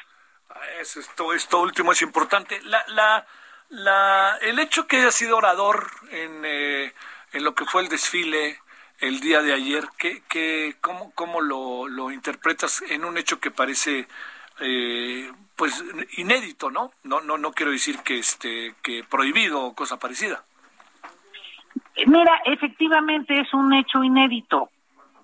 Eso, 0.80 1.00
esto, 1.00 1.34
esto 1.34 1.62
último 1.62 1.92
es 1.92 2.02
importante. 2.02 2.62
La, 2.64 2.84
la, 2.90 3.26
la, 3.70 4.38
el 4.42 4.60
hecho 4.60 4.88
que 4.88 4.98
haya 4.98 5.12
sido 5.12 5.38
orador 5.38 5.90
en, 6.12 6.44
eh, 6.46 6.94
en 7.32 7.44
lo 7.44 7.56
que 7.56 7.66
fue 7.66 7.82
el 7.82 7.90
desfile 7.90 8.60
el 9.00 9.20
día 9.20 9.42
de 9.42 9.54
ayer, 9.54 9.86
¿qué, 9.98 10.24
qué, 10.30 10.76
¿cómo, 10.80 11.12
cómo 11.14 11.42
lo, 11.42 11.88
lo 11.88 12.12
interpretas 12.12 12.84
en 12.84 13.04
un 13.04 13.18
hecho 13.18 13.40
que 13.40 13.52
parece 13.52 14.08
eh, 14.60 15.32
pues 15.56 15.84
inédito, 16.18 16.70
¿no? 16.70 16.92
No, 17.04 17.20
no, 17.20 17.38
no 17.38 17.52
quiero 17.52 17.72
decir 17.72 18.00
que 18.00 18.20
este, 18.20 18.76
que 18.82 19.04
prohibido 19.04 19.62
o 19.62 19.76
cosa 19.76 19.98
parecida. 19.98 20.46
Mira, 22.06 22.42
efectivamente 22.46 23.40
es 23.40 23.54
un 23.54 23.74
hecho 23.74 24.04
inédito, 24.04 24.70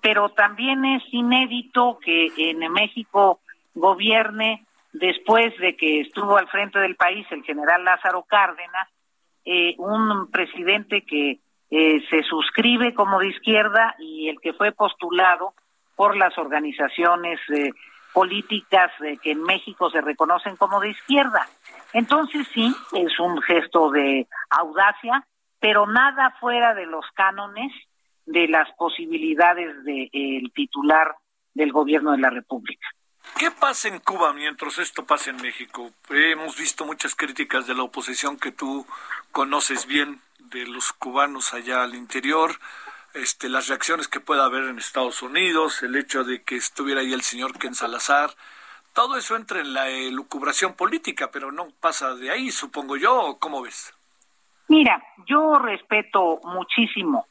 pero 0.00 0.30
también 0.30 0.84
es 0.84 1.02
inédito 1.12 1.98
que 2.02 2.32
en 2.36 2.58
México 2.72 3.40
gobierne 3.74 4.66
después 4.92 5.56
de 5.58 5.76
que 5.76 6.00
estuvo 6.00 6.36
al 6.36 6.48
frente 6.48 6.78
del 6.78 6.96
país 6.96 7.26
el 7.30 7.44
general 7.44 7.84
Lázaro 7.84 8.24
Cárdenas, 8.24 8.88
eh, 9.44 9.74
un 9.78 10.30
presidente 10.30 11.02
que 11.02 11.38
eh, 11.70 12.00
se 12.10 12.22
suscribe 12.24 12.94
como 12.94 13.20
de 13.20 13.28
izquierda 13.28 13.94
y 13.98 14.28
el 14.28 14.40
que 14.40 14.52
fue 14.52 14.72
postulado 14.72 15.54
por 15.94 16.16
las 16.16 16.36
organizaciones 16.38 17.38
eh, 17.50 17.70
políticas 18.12 18.90
que 19.22 19.30
en 19.30 19.42
México 19.42 19.88
se 19.90 20.00
reconocen 20.00 20.56
como 20.56 20.80
de 20.80 20.90
izquierda. 20.90 21.46
Entonces 21.92 22.46
sí, 22.52 22.74
es 22.92 23.20
un 23.20 23.40
gesto 23.42 23.90
de 23.90 24.26
audacia, 24.50 25.24
pero 25.60 25.86
nada 25.86 26.36
fuera 26.40 26.74
de 26.74 26.86
los 26.86 27.04
cánones 27.14 27.72
de 28.30 28.48
las 28.48 28.68
posibilidades 28.76 29.84
del 29.84 30.52
titular 30.54 31.14
del 31.54 31.72
gobierno 31.72 32.12
de 32.12 32.18
la 32.18 32.30
República. 32.30 32.86
¿Qué 33.38 33.50
pasa 33.50 33.88
en 33.88 34.00
Cuba 34.00 34.32
mientras 34.32 34.78
esto 34.78 35.04
pasa 35.04 35.30
en 35.30 35.36
México? 35.36 35.90
Hemos 36.08 36.58
visto 36.58 36.84
muchas 36.84 37.14
críticas 37.14 37.66
de 37.66 37.74
la 37.74 37.82
oposición 37.82 38.38
que 38.38 38.52
tú 38.52 38.86
conoces 39.32 39.86
bien 39.86 40.20
de 40.38 40.66
los 40.66 40.92
cubanos 40.92 41.54
allá 41.54 41.82
al 41.82 41.94
interior 41.94 42.52
este, 43.14 43.48
las 43.48 43.68
reacciones 43.68 44.08
que 44.08 44.20
pueda 44.20 44.44
haber 44.44 44.64
en 44.64 44.78
Estados 44.78 45.22
Unidos, 45.22 45.82
el 45.82 45.96
hecho 45.96 46.24
de 46.24 46.42
que 46.42 46.56
estuviera 46.56 47.00
ahí 47.00 47.12
el 47.12 47.22
señor 47.22 47.58
Ken 47.58 47.74
Salazar, 47.74 48.30
todo 48.92 49.16
eso 49.16 49.36
entra 49.36 49.60
en 49.60 49.72
la 49.72 49.88
elucubración 49.88 50.74
política, 50.74 51.30
pero 51.32 51.50
no 51.50 51.68
pasa 51.80 52.14
de 52.14 52.30
ahí, 52.30 52.50
supongo 52.50 52.96
yo, 52.96 53.36
¿cómo 53.40 53.62
ves? 53.62 53.94
Mira, 54.68 55.02
yo 55.26 55.58
respeto 55.58 56.40
muchísimo 56.44 57.26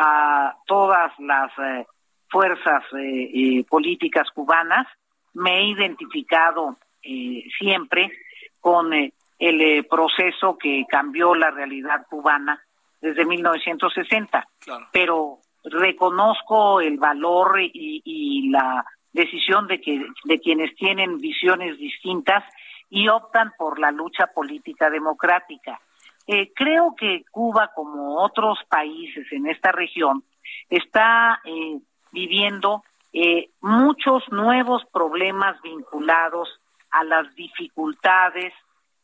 a 0.00 0.56
todas 0.64 1.12
las 1.18 1.50
eh, 1.58 1.84
fuerzas 2.30 2.84
eh, 2.96 3.64
políticas 3.68 4.28
cubanas, 4.32 4.86
me 5.34 5.58
he 5.58 5.64
identificado 5.70 6.78
eh, 7.02 7.42
siempre 7.58 8.12
con 8.60 8.92
el 8.92 9.86
proceso 9.86 10.56
que 10.56 10.84
cambió 10.88 11.34
la 11.34 11.50
realidad 11.50 12.06
cubana 12.08 12.62
desde 13.00 13.24
1960, 13.24 14.48
pero 14.92 15.38
reconozco 15.64 16.80
el 16.80 16.98
valor 16.98 17.60
y, 17.60 18.50
la 18.50 18.84
decisión 19.12 19.66
de 19.66 19.80
que 19.80 20.04
de 20.24 20.40
quienes 20.40 20.74
tienen 20.76 21.18
visiones 21.18 21.78
distintas 21.78 22.44
y 22.90 23.08
optan 23.08 23.52
por 23.56 23.78
la 23.78 23.90
lucha 23.90 24.28
política 24.28 24.90
democrática. 24.90 25.80
Eh, 26.30 26.52
creo 26.54 26.94
que 26.94 27.24
Cuba, 27.30 27.70
como 27.74 28.22
otros 28.22 28.58
países 28.68 29.26
en 29.32 29.46
esta 29.46 29.72
región, 29.72 30.22
está 30.68 31.40
eh, 31.42 31.78
viviendo 32.12 32.84
eh, 33.14 33.48
muchos 33.62 34.22
nuevos 34.30 34.84
problemas 34.92 35.60
vinculados 35.62 36.60
a 36.90 37.02
las 37.04 37.34
dificultades 37.34 38.52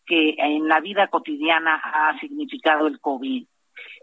que 0.04 0.34
en 0.36 0.68
la 0.68 0.80
vida 0.80 1.06
cotidiana 1.06 1.80
ha 1.82 2.18
significado 2.20 2.86
el 2.86 3.00
COVID. 3.00 3.46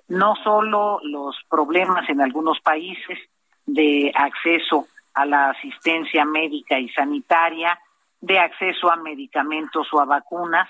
No 0.07 0.35
solo 0.43 0.99
los 1.03 1.37
problemas 1.47 2.09
en 2.09 2.21
algunos 2.21 2.59
países 2.61 3.19
de 3.67 4.11
acceso 4.15 4.87
a 5.13 5.27
la 5.27 5.51
asistencia 5.51 6.25
médica 6.25 6.79
y 6.79 6.89
sanitaria, 6.89 7.79
de 8.19 8.39
acceso 8.39 8.91
a 8.91 8.95
medicamentos 8.95 9.87
o 9.93 9.99
a 9.99 10.05
vacunas, 10.05 10.67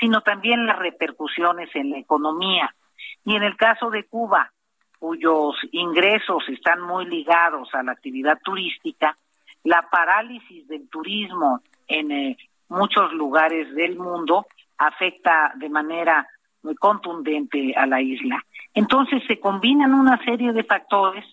sino 0.00 0.22
también 0.22 0.66
las 0.66 0.78
repercusiones 0.78 1.68
en 1.74 1.90
la 1.90 1.98
economía. 1.98 2.74
Y 3.24 3.36
en 3.36 3.42
el 3.42 3.56
caso 3.56 3.90
de 3.90 4.04
Cuba, 4.04 4.50
cuyos 4.98 5.56
ingresos 5.72 6.42
están 6.48 6.82
muy 6.82 7.06
ligados 7.06 7.68
a 7.74 7.82
la 7.82 7.92
actividad 7.92 8.38
turística, 8.42 9.16
la 9.64 9.88
parálisis 9.90 10.66
del 10.68 10.88
turismo 10.88 11.60
en 11.86 12.10
eh, 12.10 12.36
muchos 12.68 13.12
lugares 13.12 13.74
del 13.74 13.96
mundo 13.96 14.46
afecta 14.78 15.52
de 15.56 15.68
manera 15.68 16.26
muy 16.62 16.74
contundente 16.74 17.74
a 17.76 17.86
la 17.86 18.00
isla. 18.00 18.44
Entonces 18.74 19.22
se 19.26 19.40
combinan 19.40 19.94
una 19.94 20.22
serie 20.24 20.52
de 20.52 20.64
factores 20.64 21.24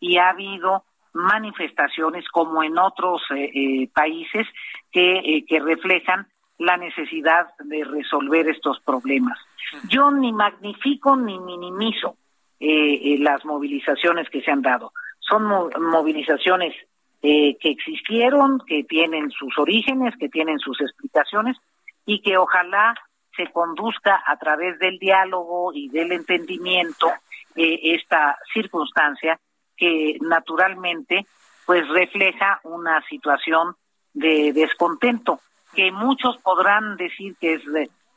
y 0.00 0.18
ha 0.18 0.30
habido 0.30 0.84
manifestaciones 1.14 2.28
como 2.28 2.62
en 2.62 2.78
otros 2.78 3.22
eh, 3.30 3.50
eh, 3.54 3.88
países 3.94 4.46
que, 4.90 5.44
que 5.48 5.60
reflejan 5.60 6.26
la 6.58 6.76
necesidad 6.76 7.48
de 7.58 7.84
resolver 7.84 8.48
estos 8.48 8.80
problemas. 8.80 9.38
Yo 9.88 10.10
ni 10.10 10.32
magnifico 10.32 11.16
ni 11.16 11.38
minimizo 11.38 12.16
eh, 12.60 13.16
las 13.18 13.44
movilizaciones 13.44 14.28
que 14.30 14.40
se 14.42 14.50
han 14.50 14.62
dado. 14.62 14.92
Son 15.18 15.44
movilizaciones 15.80 16.74
que 17.22 17.56
existieron, 17.62 18.60
que 18.66 18.84
tienen 18.84 19.30
sus 19.30 19.58
orígenes, 19.58 20.14
que 20.18 20.28
tienen 20.28 20.58
sus 20.58 20.78
explicaciones 20.82 21.56
y 22.04 22.20
que 22.20 22.36
ojalá 22.36 22.94
se 23.34 23.50
conduzca 23.50 24.22
a 24.26 24.36
través 24.36 24.78
del 24.78 24.98
diálogo 24.98 25.72
y 25.72 25.88
del 25.88 26.12
entendimiento 26.12 27.10
esta 27.56 28.36
circunstancia 28.52 29.40
que 29.76 30.18
naturalmente 30.20 31.26
pues 31.66 31.88
refleja 31.88 32.60
una 32.64 33.02
situación 33.08 33.74
de 34.12 34.52
descontento 34.52 35.40
que 35.74 35.92
muchos 35.92 36.36
podrán 36.38 36.96
decir 36.96 37.36
que 37.40 37.54
es 37.54 37.62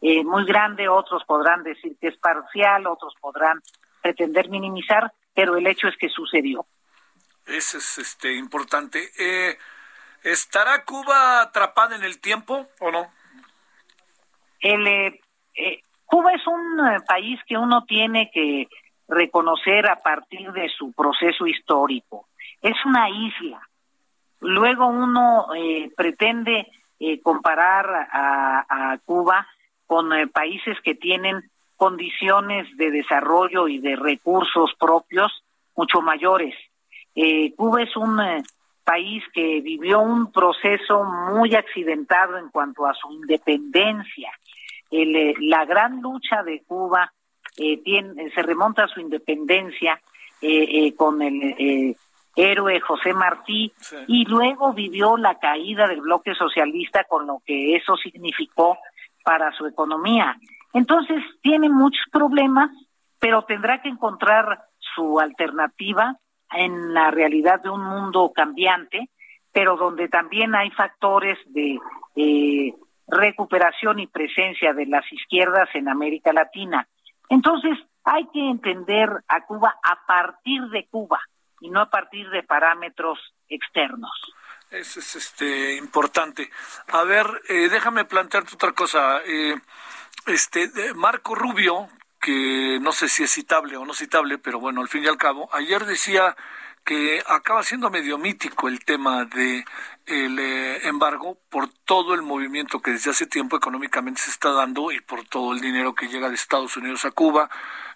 eh, 0.02 0.24
muy 0.24 0.46
grande, 0.46 0.88
otros 0.88 1.24
podrán 1.26 1.64
decir 1.64 1.98
que 2.00 2.08
es 2.08 2.18
parcial, 2.18 2.88
otros 2.88 3.14
podrán 3.20 3.62
pretender 4.02 4.50
minimizar, 4.50 5.12
pero 5.34 5.58
el 5.58 5.68
hecho 5.68 5.88
es 5.88 5.98
que 5.98 6.10
sucedió. 6.10 6.66
Eso 7.46 7.78
es 7.78 7.98
este 7.98 8.36
importante. 8.36 9.10
Eh, 9.18 9.58
¿Estará 10.24 10.84
Cuba 10.84 11.42
atrapada 11.42 11.96
en 11.96 12.04
el 12.04 12.20
tiempo 12.20 12.68
o 12.80 12.92
no? 12.92 13.12
El, 14.60 14.88
eh, 14.88 15.20
Cuba 16.06 16.32
es 16.34 16.46
un 16.48 17.04
país 17.06 17.40
que 17.48 17.58
uno 17.58 17.84
tiene 17.86 18.30
que 18.34 18.68
reconocer 19.08 19.88
a 19.88 19.98
partir 19.98 20.52
de 20.52 20.70
su 20.70 20.92
proceso 20.94 21.48
histórico. 21.48 22.28
Es 22.62 22.76
una 22.86 23.10
isla. 23.10 23.62
Luego 24.40 24.88
uno 24.88 25.48
eh, 25.56 25.92
pretende 25.96 26.68
eh, 27.00 27.22
comparar 27.22 28.08
a, 28.12 28.98
Cuba 29.06 29.48
con 29.86 30.14
eh, 30.14 30.28
países 30.28 30.78
que 30.84 30.96
tienen 30.96 31.50
condiciones 31.76 32.66
de 32.78 32.92
desarrollo 32.92 33.68
y 33.68 33.80
de 33.80 33.96
recursos 33.96 34.72
propios 34.80 35.44
mucho 35.76 36.02
mayores. 36.02 36.56
Cuba 37.56 37.82
es 37.82 37.96
un 37.96 38.20
país 38.84 39.24
que 39.34 39.62
vivió 39.62 40.00
un 40.00 40.32
proceso 40.32 41.04
muy 41.04 41.56
accidentado 41.56 42.38
en 42.38 42.50
cuanto 42.50 42.86
a 42.86 42.94
su 42.94 43.12
independencia. 43.12 44.32
la 44.92 45.66
gran 45.66 46.02
lucha 46.02 46.44
de 46.44 46.64
Cuba 46.64 47.12
eh, 47.58 47.82
tiene, 47.84 48.30
se 48.30 48.44
remonta 48.44 48.84
a 48.84 48.88
su 48.88 49.00
independencia 49.00 50.00
eh, 50.42 50.86
eh, 50.86 50.96
con 50.96 51.24
el 51.24 51.96
héroe 52.38 52.80
José 52.80 53.14
Martí 53.14 53.74
y 54.08 54.26
luego 54.26 54.72
vivió 54.72 55.18
la 55.18 55.40
caída 55.40 55.88
del 55.88 56.02
bloque 56.02 56.36
socialista 56.36 57.04
con 57.06 57.26
lo 57.26 57.42
que 57.44 57.76
eso 57.76 57.98
significó 57.98 58.78
para 59.24 59.52
su 59.54 59.66
economía. 59.66 60.38
Entonces 60.74 61.24
tiene 61.42 61.68
muchos 61.70 62.06
problemas, 62.12 62.70
pero 63.20 63.42
tendrá 63.42 63.82
que 63.82 63.90
encontrar 63.90 64.66
su 64.96 65.20
alternativa 65.20 66.16
en 66.52 66.94
la 66.94 67.10
realidad 67.10 67.62
de 67.62 67.70
un 67.70 67.84
mundo 67.84 68.32
cambiante, 68.34 69.10
pero 69.52 69.76
donde 69.76 70.08
también 70.08 70.54
hay 70.56 70.70
factores 70.72 71.40
de 71.48 71.80
recuperación 73.08 74.00
y 74.00 74.08
presencia 74.08 74.74
de 74.74 74.86
las 74.86 75.12
izquierdas 75.12 75.70
en 75.74 75.90
América 75.90 76.32
Latina. 76.34 76.88
Entonces, 77.30 77.78
hay 78.04 78.28
que 78.32 78.40
entender 78.40 79.10
a 79.28 79.46
Cuba 79.46 79.76
a 79.84 80.06
partir 80.06 80.62
de 80.70 80.86
Cuba 80.88 81.20
y 81.60 81.70
no 81.70 81.82
a 81.82 81.90
partir 81.90 82.30
de 82.30 82.44
parámetros 82.44 83.20
externos. 83.50 84.12
Eso 84.70 85.00
es 85.00 85.16
este 85.16 85.76
importante. 85.76 86.52
A 86.90 87.04
ver, 87.04 87.26
eh, 87.48 87.70
déjame 87.70 88.06
plantearte 88.06 88.56
otra 88.56 88.74
cosa. 88.74 89.22
Eh, 89.26 89.56
este 90.26 90.70
Marco 90.94 91.36
Rubio, 91.36 91.88
que 92.20 92.80
no 92.82 92.92
sé 92.92 93.08
si 93.08 93.24
es 93.24 93.32
citable 93.32 93.78
o 93.78 93.86
no 93.86 93.94
citable, 93.94 94.38
pero 94.38 94.60
bueno, 94.60 94.82
al 94.82 94.90
fin 94.90 95.04
y 95.04 95.08
al 95.08 95.18
cabo, 95.18 95.50
ayer 95.54 95.86
decía 95.86 96.36
que 96.88 97.22
acaba 97.28 97.64
siendo 97.64 97.90
medio 97.90 98.18
mítico 98.18 98.70
el 98.70 98.86
tema 98.86 99.26
de 99.26 99.66
el 100.06 100.40
eh, 100.40 100.88
embargo 100.88 101.38
por 101.50 101.68
todo 101.68 102.14
el 102.14 102.22
movimiento 102.22 102.80
que 102.80 102.92
desde 102.92 103.12
hace 103.12 103.28
tiempo 103.28 103.58
económicamente 103.58 104.22
se 104.22 104.30
está 104.30 104.54
dando 104.54 104.90
y 104.94 105.02
por 105.02 105.26
todo 105.26 105.52
el 105.52 105.60
dinero 105.60 105.94
que 105.94 106.08
llega 106.08 106.30
de 106.30 106.36
Estados 106.36 106.78
Unidos 106.78 107.04
a 107.04 107.12
Cuba, 107.12 107.50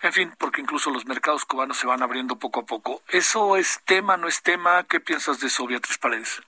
en 0.03 0.11
fin, 0.11 0.31
porque 0.37 0.59
incluso 0.59 0.91
los 0.91 1.05
mercados 1.05 1.45
cubanos 1.45 1.77
se 1.77 1.87
van 1.87 2.03
abriendo 2.03 2.37
poco 2.37 2.59
a 2.59 2.65
poco. 2.65 3.01
¿Eso 3.07 3.55
es 3.55 3.81
tema, 3.85 4.17
no 4.17 4.27
es 4.27 4.43
tema? 4.43 4.83
¿Qué 4.83 4.99
piensas 4.99 5.39
de 5.39 5.47
eso, 5.47 5.65
Beatriz 5.65 5.97
Paredes? 5.97 6.41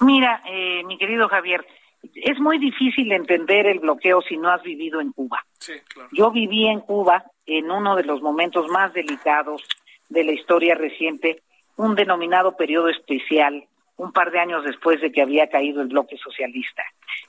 Mira, 0.00 0.42
eh, 0.44 0.84
mi 0.84 0.98
querido 0.98 1.30
Javier, 1.30 1.66
es 2.14 2.38
muy 2.38 2.58
difícil 2.58 3.10
entender 3.10 3.66
el 3.66 3.78
bloqueo 3.78 4.20
si 4.20 4.36
no 4.36 4.50
has 4.50 4.62
vivido 4.62 5.00
en 5.00 5.12
Cuba. 5.12 5.46
Sí, 5.58 5.72
claro. 5.88 6.10
Yo 6.12 6.30
viví 6.30 6.66
en 6.66 6.80
Cuba 6.80 7.24
en 7.46 7.70
uno 7.70 7.96
de 7.96 8.04
los 8.04 8.20
momentos 8.20 8.68
más 8.68 8.92
delicados 8.92 9.62
de 10.10 10.24
la 10.24 10.32
historia 10.32 10.74
reciente 10.74 11.42
un 11.76 11.94
denominado 11.94 12.56
periodo 12.56 12.88
especial 12.88 13.66
un 13.96 14.12
par 14.12 14.30
de 14.30 14.38
años 14.38 14.64
después 14.64 15.00
de 15.00 15.10
que 15.10 15.22
había 15.22 15.48
caído 15.48 15.80
el 15.80 15.88
bloque 15.88 16.16
socialista. 16.18 16.82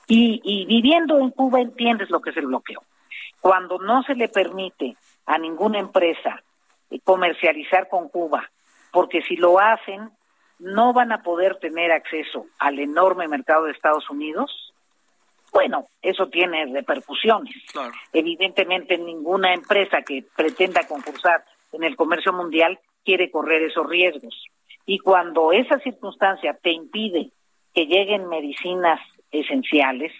Y, 0.06 0.66
viviendo 0.66 1.18
en 1.18 1.30
Cuba 1.30 1.60
entiendes 1.60 2.10
lo 2.10 2.20
que 2.20 2.30
es 2.30 2.36
el 2.36 2.46
bloqueo. 2.46 2.82
Cuando 3.40 3.78
no 3.78 4.02
se 4.02 4.14
le 4.14 4.28
permite 4.28 4.96
a 5.26 5.38
ninguna 5.38 5.78
empresa 5.78 6.42
eh, 6.90 6.98
comercializar 7.04 7.88
con 7.88 8.08
Cuba, 8.08 8.50
porque 8.92 9.22
si 9.22 9.36
lo 9.36 9.58
hacen, 9.58 10.10
no 10.58 10.92
van 10.92 11.12
a 11.12 11.22
poder 11.22 11.56
tener 11.56 11.92
acceso 11.92 12.46
al 12.58 12.78
enorme 12.78 13.28
mercado 13.28 13.64
de 13.64 13.72
Estados 13.72 14.10
Unidos, 14.10 14.74
bueno, 15.52 15.86
eso 16.02 16.28
tiene 16.28 16.66
repercusiones. 16.66 17.54
Evidentemente, 18.12 18.98
ninguna 18.98 19.54
empresa 19.54 20.02
que 20.02 20.24
pretenda 20.36 20.86
concursar 20.86 21.44
en 21.72 21.84
el 21.84 21.96
comercio 21.96 22.32
mundial 22.32 22.78
quiere 23.08 23.30
correr 23.30 23.62
esos 23.62 23.88
riesgos. 23.88 24.44
Y 24.84 24.98
cuando 24.98 25.50
esa 25.50 25.78
circunstancia 25.78 26.58
te 26.62 26.72
impide 26.72 27.30
que 27.72 27.86
lleguen 27.86 28.28
medicinas 28.28 29.00
esenciales, 29.30 30.12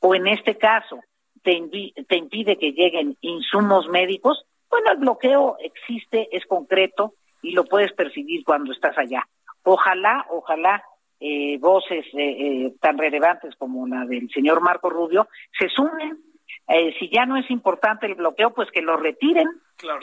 o 0.00 0.12
en 0.16 0.26
este 0.26 0.58
caso 0.58 0.98
te, 1.44 1.62
te 2.08 2.16
impide 2.16 2.58
que 2.58 2.72
lleguen 2.72 3.16
insumos 3.20 3.86
médicos, 3.86 4.44
bueno, 4.68 4.90
el 4.90 4.98
bloqueo 4.98 5.56
existe, 5.60 6.28
es 6.32 6.44
concreto 6.46 7.14
y 7.42 7.52
lo 7.52 7.62
puedes 7.62 7.92
percibir 7.92 8.42
cuando 8.42 8.72
estás 8.72 8.98
allá. 8.98 9.24
Ojalá, 9.62 10.26
ojalá 10.30 10.82
eh, 11.20 11.58
voces 11.58 12.04
eh, 12.14 12.66
eh, 12.66 12.74
tan 12.80 12.98
relevantes 12.98 13.54
como 13.54 13.86
la 13.86 14.04
del 14.04 14.28
señor 14.30 14.60
Marco 14.62 14.90
Rubio 14.90 15.28
se 15.56 15.68
sumen 15.68 16.18
eh, 16.68 16.94
si 16.98 17.10
ya 17.10 17.26
no 17.26 17.36
es 17.36 17.50
importante 17.50 18.06
el 18.06 18.14
bloqueo, 18.14 18.52
pues 18.54 18.70
que 18.70 18.82
lo 18.82 18.96
retiren. 18.96 19.48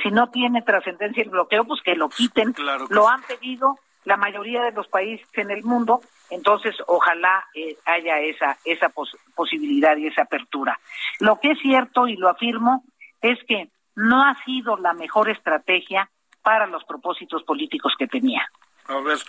Si 0.03 0.12
no 0.12 0.29
tiene 0.29 0.62
trascendencia 0.62 1.23
el 1.23 1.29
bloqueo, 1.29 1.63
pues 1.63 1.81
que 1.81 1.95
lo 1.95 2.09
quiten. 2.09 2.53
lo 2.89 3.07
han 3.07 3.21
pedido 3.23 3.79
la 4.05 4.17
mayoría 4.17 4.63
de 4.63 4.71
los 4.71 4.88
países 4.88 5.27
en 5.33 5.51
el 5.51 5.63
mundo, 5.63 6.01
entonces 6.29 6.75
ojalá 6.88 7.45
eh, 7.53 7.77
haya 7.85 8.19
esa, 8.19 8.57
esa 8.65 8.91
posibilidad 9.35 9.95
y 9.97 10.07
esa 10.07 10.23
apertura. 10.23 10.79
Lo 11.19 11.39
que 11.39 11.51
es 11.51 11.59
cierto, 11.59 12.07
y 12.07 12.15
lo 12.15 12.29
afirmo, 12.29 12.83
es 13.21 13.38
que 13.47 13.69
no 13.95 14.23
ha 14.23 14.35
sido 14.45 14.77
la 14.77 14.93
mejor 14.93 15.29
estrategia 15.29 16.09
para 16.41 16.65
los 16.67 16.83
propósitos 16.85 17.43
políticos 17.43 17.93
que 17.97 18.07
tenía. 18.07 18.49
A 18.85 18.99
ver, 18.99 19.19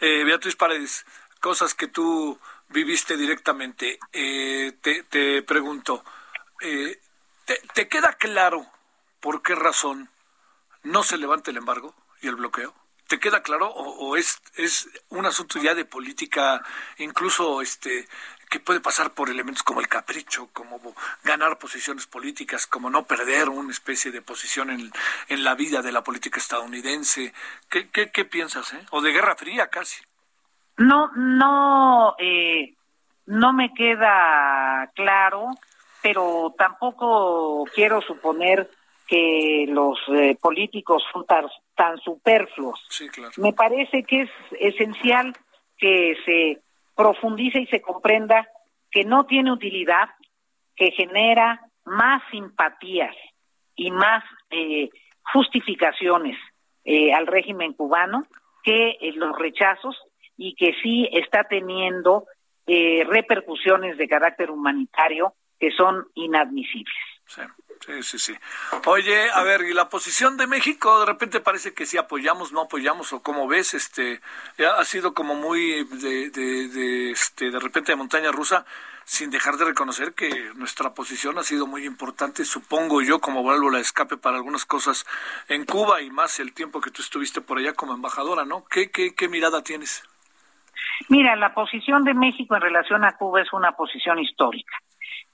eh, 0.00 0.24
Beatriz 0.24 0.56
Paredes, 0.56 1.04
cosas 1.40 1.74
que 1.74 1.88
tú 1.88 2.38
viviste 2.68 3.16
directamente. 3.16 3.98
te, 4.12 5.02
te 5.04 5.42
pregunto, 5.42 6.04
eh, 6.60 6.98
¿te, 7.74 7.88
queda 7.88 8.12
claro 8.14 8.66
por 9.20 9.42
qué 9.42 9.54
razón 9.54 10.10
no 10.82 11.02
se 11.02 11.18
levanta 11.18 11.50
el 11.50 11.56
embargo 11.56 11.94
y 12.20 12.28
el 12.28 12.36
bloqueo? 12.36 12.74
¿Te 13.06 13.18
queda 13.18 13.42
claro? 13.42 13.68
¿O, 13.68 14.16
es, 14.16 14.40
es 14.56 14.88
un 15.08 15.24
asunto 15.24 15.58
ya 15.58 15.74
de 15.74 15.84
política, 15.84 16.62
incluso 16.98 17.62
este 17.62 18.06
que 18.50 18.60
puede 18.60 18.80
pasar 18.80 19.12
por 19.12 19.28
elementos 19.28 19.62
como 19.62 19.80
el 19.80 19.88
capricho, 19.88 20.48
como 20.54 20.80
ganar 21.22 21.58
posiciones 21.58 22.06
políticas, 22.06 22.66
como 22.66 22.88
no 22.88 23.04
perder 23.04 23.50
una 23.50 23.70
especie 23.70 24.10
de 24.10 24.22
posición 24.22 24.70
en, 24.70 24.90
en 25.28 25.44
la 25.44 25.54
vida 25.54 25.82
de 25.82 25.92
la 25.92 26.02
política 26.02 26.40
estadounidense. 26.40 27.34
¿Qué, 27.68 27.90
qué, 27.90 28.10
qué 28.10 28.24
piensas? 28.24 28.72
Eh? 28.72 28.86
O 28.90 29.02
de 29.02 29.12
Guerra 29.12 29.36
Fría 29.36 29.68
casi. 29.68 30.02
No, 30.78 31.10
no, 31.14 32.14
eh, 32.18 32.74
no 33.26 33.52
me 33.52 33.74
queda 33.74 34.90
claro, 34.94 35.50
pero 36.08 36.54
tampoco 36.56 37.64
quiero 37.74 38.00
suponer 38.00 38.70
que 39.06 39.66
los 39.68 39.98
eh, 40.08 40.38
políticos 40.40 41.02
son 41.12 41.26
tan, 41.26 41.98
superfluos. 41.98 42.80
Me 43.36 43.52
parece 43.52 44.04
que 44.04 44.22
es 44.22 44.30
esencial 44.58 45.34
que 45.76 46.16
se 46.24 46.62
profundice 46.96 47.60
y 47.60 47.66
se 47.66 47.82
comprenda 47.82 48.48
que 48.90 49.04
no 49.04 49.26
tiene 49.26 49.52
utilidad, 49.52 50.08
que 50.74 50.92
genera 50.92 51.60
más 51.84 52.22
simpatías 52.30 53.14
y 53.76 53.90
más 53.90 54.24
eh, 54.48 54.88
justificaciones 55.30 56.38
eh, 56.84 57.12
al 57.12 57.26
régimen 57.26 57.74
cubano 57.74 58.26
que 58.64 58.96
los 59.14 59.38
rechazos 59.38 59.94
y 60.38 60.54
que 60.54 60.72
sí 60.82 61.06
está 61.12 61.44
teniendo 61.44 62.24
repercusiones 62.66 63.96
de 63.96 64.08
carácter 64.08 64.50
humanitario 64.50 65.32
que 65.58 65.70
son 65.72 66.06
inadmisibles. 66.14 66.94
Sí, 67.26 68.02
sí, 68.02 68.18
sí. 68.18 68.34
Oye, 68.86 69.30
a 69.30 69.42
ver, 69.42 69.62
¿y 69.62 69.72
la 69.72 69.88
posición 69.88 70.36
de 70.36 70.46
México? 70.46 71.00
De 71.00 71.06
repente 71.06 71.40
parece 71.40 71.74
que 71.74 71.86
sí 71.86 71.96
apoyamos, 71.96 72.52
no 72.52 72.62
apoyamos, 72.62 73.12
o 73.12 73.22
como 73.22 73.46
ves, 73.46 73.74
este, 73.74 74.20
ha 74.58 74.84
sido 74.84 75.14
como 75.14 75.34
muy 75.34 75.84
de, 75.84 76.30
de, 76.30 76.68
de, 76.68 77.10
este, 77.10 77.50
de 77.50 77.58
repente 77.58 77.92
de 77.92 77.96
montaña 77.96 78.32
rusa, 78.32 78.64
sin 79.04 79.30
dejar 79.30 79.56
de 79.56 79.64
reconocer 79.64 80.12
que 80.14 80.50
nuestra 80.54 80.92
posición 80.92 81.38
ha 81.38 81.42
sido 81.42 81.66
muy 81.66 81.86
importante, 81.86 82.44
supongo 82.44 83.00
yo, 83.00 83.20
como 83.20 83.44
válvula 83.44 83.78
de 83.78 83.82
escape 83.82 84.16
para 84.16 84.36
algunas 84.36 84.66
cosas 84.66 85.06
en 85.48 85.64
Cuba 85.64 86.02
y 86.02 86.10
más 86.10 86.40
el 86.40 86.52
tiempo 86.52 86.80
que 86.80 86.90
tú 86.90 87.00
estuviste 87.02 87.40
por 87.40 87.58
allá 87.58 87.74
como 87.74 87.94
embajadora, 87.94 88.44
¿no? 88.44 88.64
¿Qué, 88.64 88.90
qué, 88.90 89.14
qué 89.14 89.28
mirada 89.28 89.62
tienes? 89.62 90.02
Mira, 91.08 91.36
la 91.36 91.54
posición 91.54 92.04
de 92.04 92.14
México 92.14 92.56
en 92.56 92.62
relación 92.62 93.04
a 93.04 93.16
Cuba 93.16 93.40
es 93.40 93.52
una 93.52 93.72
posición 93.72 94.18
histórica 94.18 94.76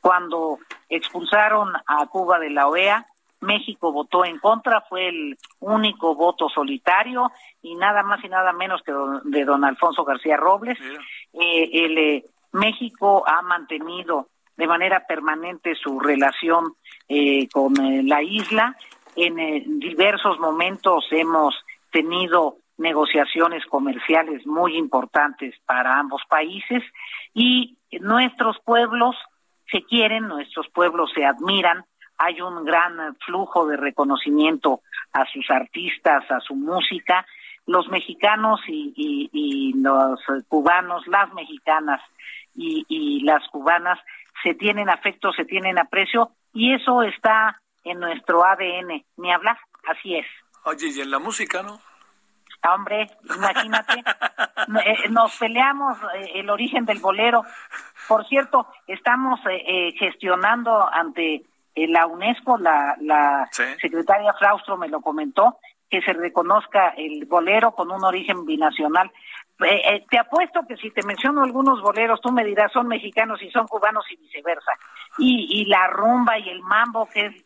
cuando 0.04 0.58
expulsaron 0.90 1.72
a 1.86 2.06
Cuba 2.08 2.38
de 2.38 2.50
la 2.50 2.68
OEA, 2.68 3.06
México 3.40 3.90
votó 3.90 4.26
en 4.26 4.38
contra, 4.38 4.82
fue 4.82 5.08
el 5.08 5.38
único 5.60 6.14
voto 6.14 6.50
solitario 6.50 7.32
y 7.62 7.74
nada 7.76 8.02
más 8.02 8.22
y 8.22 8.28
nada 8.28 8.52
menos 8.52 8.82
que 8.82 8.92
de 9.24 9.44
don 9.46 9.64
Alfonso 9.64 10.04
García 10.04 10.36
Robles. 10.36 10.78
Eh, 11.32 11.70
el, 11.72 11.96
eh, 11.96 12.24
México 12.52 13.24
ha 13.26 13.40
mantenido 13.40 14.28
de 14.58 14.66
manera 14.66 15.06
permanente 15.06 15.74
su 15.74 15.98
relación 15.98 16.74
eh, 17.08 17.48
con 17.48 17.72
la 18.06 18.22
isla. 18.22 18.76
En 19.16 19.78
diversos 19.80 20.38
momentos 20.38 21.06
hemos 21.12 21.54
tenido 21.90 22.58
negociaciones 22.76 23.64
comerciales 23.64 24.46
muy 24.46 24.76
importantes 24.76 25.54
para 25.64 25.98
ambos 25.98 26.20
países 26.28 26.82
y 27.32 27.78
nuestros 28.00 28.58
pueblos 28.66 29.16
se 29.70 29.82
quieren, 29.82 30.28
nuestros 30.28 30.68
pueblos 30.68 31.10
se 31.14 31.24
admiran, 31.24 31.84
hay 32.18 32.40
un 32.40 32.64
gran 32.64 33.16
flujo 33.24 33.66
de 33.66 33.76
reconocimiento 33.76 34.80
a 35.12 35.24
sus 35.26 35.50
artistas, 35.50 36.30
a 36.30 36.40
su 36.40 36.54
música. 36.54 37.26
Los 37.66 37.88
mexicanos 37.88 38.60
y, 38.66 39.72
los 39.76 40.20
cubanos, 40.48 41.06
las 41.06 41.32
mexicanas 41.32 42.00
y, 42.54 43.20
las 43.24 43.46
cubanas 43.48 43.98
se 44.42 44.54
tienen 44.54 44.90
afecto, 44.90 45.32
se 45.32 45.44
tienen 45.44 45.78
aprecio 45.78 46.30
y 46.52 46.74
eso 46.74 47.02
está 47.02 47.60
en 47.84 48.00
nuestro 48.00 48.44
ADN. 48.44 49.04
Ni 49.16 49.32
hablar, 49.32 49.58
así 49.88 50.16
es. 50.16 50.26
Oye, 50.64 50.88
y 50.94 51.00
en 51.00 51.10
la 51.10 51.18
música, 51.18 51.62
¿no? 51.62 51.80
Hombre, 52.72 53.10
imagínate, 53.36 54.02
eh, 54.84 55.08
nos 55.10 55.36
peleamos 55.36 55.98
eh, 56.14 56.32
el 56.36 56.48
origen 56.48 56.86
del 56.86 56.98
bolero. 56.98 57.44
Por 58.08 58.26
cierto, 58.26 58.66
estamos 58.86 59.40
eh, 59.50 59.92
gestionando 59.98 60.88
ante 60.90 61.42
la 61.76 62.06
UNESCO, 62.06 62.56
la, 62.56 62.96
la 63.00 63.48
secretaria 63.80 64.32
Fraustro 64.34 64.76
me 64.76 64.88
lo 64.88 65.00
comentó, 65.00 65.58
que 65.90 66.00
se 66.02 66.12
reconozca 66.12 66.90
el 66.96 67.26
bolero 67.26 67.72
con 67.72 67.90
un 67.90 68.04
origen 68.04 68.44
binacional. 68.46 69.10
te 69.58 70.18
apuesto 70.18 70.60
que 70.68 70.76
si 70.76 70.90
te 70.90 71.02
menciono 71.02 71.42
algunos 71.42 71.82
boleros, 71.82 72.20
tú 72.20 72.30
me 72.30 72.44
dirás 72.44 72.72
son 72.72 72.86
mexicanos 72.86 73.42
y 73.42 73.50
son 73.50 73.66
cubanos 73.66 74.04
y 74.10 74.16
viceversa. 74.16 74.72
Y, 75.18 75.60
y 75.60 75.64
la 75.66 75.88
rumba 75.88 76.38
y 76.38 76.48
el 76.48 76.60
mambo, 76.62 77.08
que 77.12 77.26
es 77.26 77.44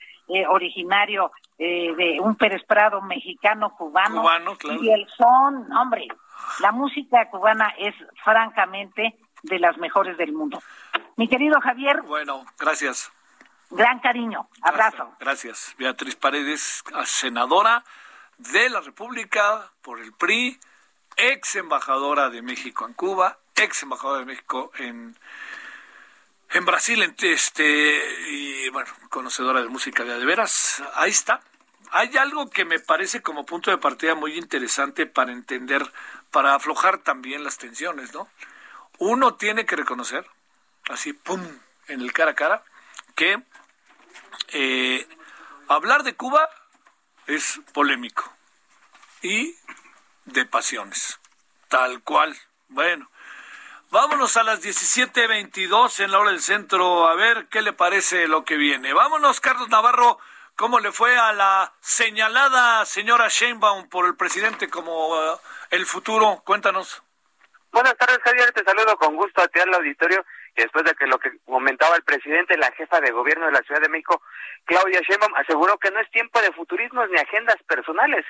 originario 0.49 1.33
eh, 1.59 1.95
de 1.97 2.21
un 2.21 2.37
Pérez 2.37 2.63
Prado 2.67 3.01
mexicano 3.03 3.75
cubano, 3.77 4.23
y 4.81 4.91
el 4.91 5.07
son, 5.09 5.73
hombre, 5.73 6.07
la 6.61 6.73
música 6.73 7.29
cubana 7.31 7.75
es 7.79 7.95
francamente 8.25 9.17
de 9.43 9.59
las 9.59 9.77
mejores 9.79 10.17
del 10.17 10.33
mundo. 10.33 10.63
Mi 11.17 11.29
querido 11.29 11.61
Javier. 11.61 12.03
Bueno, 12.03 12.45
gracias. 12.59 13.13
Gran 13.71 14.01
cariño, 14.01 14.49
abrazo. 14.63 15.15
Gracias. 15.21 15.75
Beatriz 15.79 16.17
Paredes, 16.17 16.83
senadora 17.05 17.85
de 18.39 18.71
la 18.71 18.81
República 18.81 19.71
por 19.83 20.01
el 20.01 20.13
PRI, 20.13 20.59
ex 21.17 21.57
embajadora 21.57 22.31
de 22.31 22.41
México 22.41 22.87
en 22.87 22.95
Cuba, 22.95 23.39
ex 23.57 23.83
embajadora 23.83 24.21
de 24.21 24.27
México 24.27 24.71
en 24.79 25.17
en 26.51 26.65
Brasil, 26.65 27.15
este, 27.21 28.31
y 28.31 28.69
bueno, 28.71 28.91
conocedora 29.11 29.61
de 29.61 29.69
música 29.69 30.05
de, 30.05 30.25
veras, 30.25 30.83
ahí 30.95 31.11
está. 31.11 31.41
Hay 31.91 32.17
algo 32.17 32.51
que 32.51 32.65
me 32.65 32.79
parece 32.79 33.23
como 33.23 33.47
punto 33.47 33.71
de 33.71 33.79
partida 33.79 34.15
muy 34.15 34.37
interesante 34.37 35.07
para 35.07 35.33
entender, 35.33 35.91
para 36.31 36.55
aflojar 36.55 36.99
también 36.99 37.45
las 37.45 37.59
tensiones, 37.59 38.13
¿no? 38.15 38.29
Uno 38.99 39.35
tiene 39.35 39.65
que 39.67 39.77
reconocer, 39.77 40.27
así, 40.91 41.13
pum, 41.13 41.41
en 41.87 42.01
el 42.01 42.13
cara 42.13 42.33
a 42.33 42.35
cara, 42.35 42.65
que 43.15 43.43
eh, 44.49 45.07
hablar 45.69 46.03
de 46.03 46.15
Cuba 46.15 46.49
es 47.27 47.61
polémico 47.73 48.31
y 49.23 49.55
de 50.25 50.45
pasiones, 50.47 51.19
tal 51.69 52.03
cual. 52.03 52.37
Bueno, 52.69 53.11
Vámonos 53.91 54.37
a 54.37 54.43
las 54.43 54.63
17.22 54.63 56.05
en 56.05 56.13
la 56.13 56.19
hora 56.19 56.31
del 56.31 56.41
centro 56.41 57.09
a 57.09 57.15
ver 57.15 57.47
qué 57.51 57.63
le 57.63 57.73
parece 57.73 58.29
lo 58.29 58.45
que 58.45 58.59
viene. 58.59 58.93
Vámonos, 58.93 59.41
Carlos 59.41 59.71
Navarro. 59.71 60.19
¿Cómo 60.57 60.79
le 60.79 60.93
fue 60.93 61.17
a 61.17 61.33
la 61.33 61.73
señalada 61.81 62.85
señora 62.85 63.29
Sheinbaum 63.29 63.89
por 63.89 64.05
el 64.05 64.15
presidente 64.15 64.69
como 64.69 65.17
eh, 65.17 65.37
el 65.71 65.87
futuro? 65.87 66.43
Cuéntanos. 66.45 67.03
Buenas 67.73 67.97
tardes, 67.97 68.19
Javier. 68.23 68.53
Te 68.53 68.63
saludo 68.63 68.95
con 68.99 69.17
gusto 69.17 69.41
a 69.41 69.49
ti 69.49 69.59
al 69.59 69.73
auditorio. 69.73 70.23
Y 70.55 70.63
después 70.63 70.85
de 70.85 70.95
que 70.95 71.07
lo 71.07 71.19
que 71.19 71.39
comentaba 71.47 71.97
el 71.97 72.03
presidente, 72.03 72.59
la 72.59 72.71
jefa 72.73 73.01
de 73.01 73.11
gobierno 73.11 73.47
de 73.47 73.53
la 73.53 73.63
Ciudad 73.63 73.81
de 73.81 73.89
México, 73.89 74.21
Claudia 74.67 75.01
Sheinbaum, 75.01 75.35
aseguró 75.37 75.79
que 75.79 75.91
no 75.91 76.01
es 76.01 76.11
tiempo 76.11 76.43
de 76.43 76.53
futurismos 76.53 77.09
ni 77.09 77.17
agendas 77.17 77.57
personales. 77.67 78.27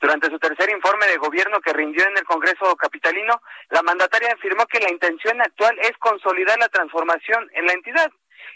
Durante 0.00 0.30
su 0.30 0.38
tercer 0.38 0.70
informe 0.70 1.06
de 1.06 1.16
gobierno 1.16 1.60
que 1.60 1.72
rindió 1.72 2.06
en 2.06 2.16
el 2.16 2.24
Congreso 2.24 2.76
Capitalino, 2.76 3.40
la 3.70 3.82
mandataria 3.82 4.32
afirmó 4.32 4.64
que 4.66 4.80
la 4.80 4.90
intención 4.90 5.40
actual 5.40 5.76
es 5.80 5.92
consolidar 5.98 6.58
la 6.58 6.68
transformación 6.68 7.50
en 7.54 7.66
la 7.66 7.72
entidad. 7.72 8.10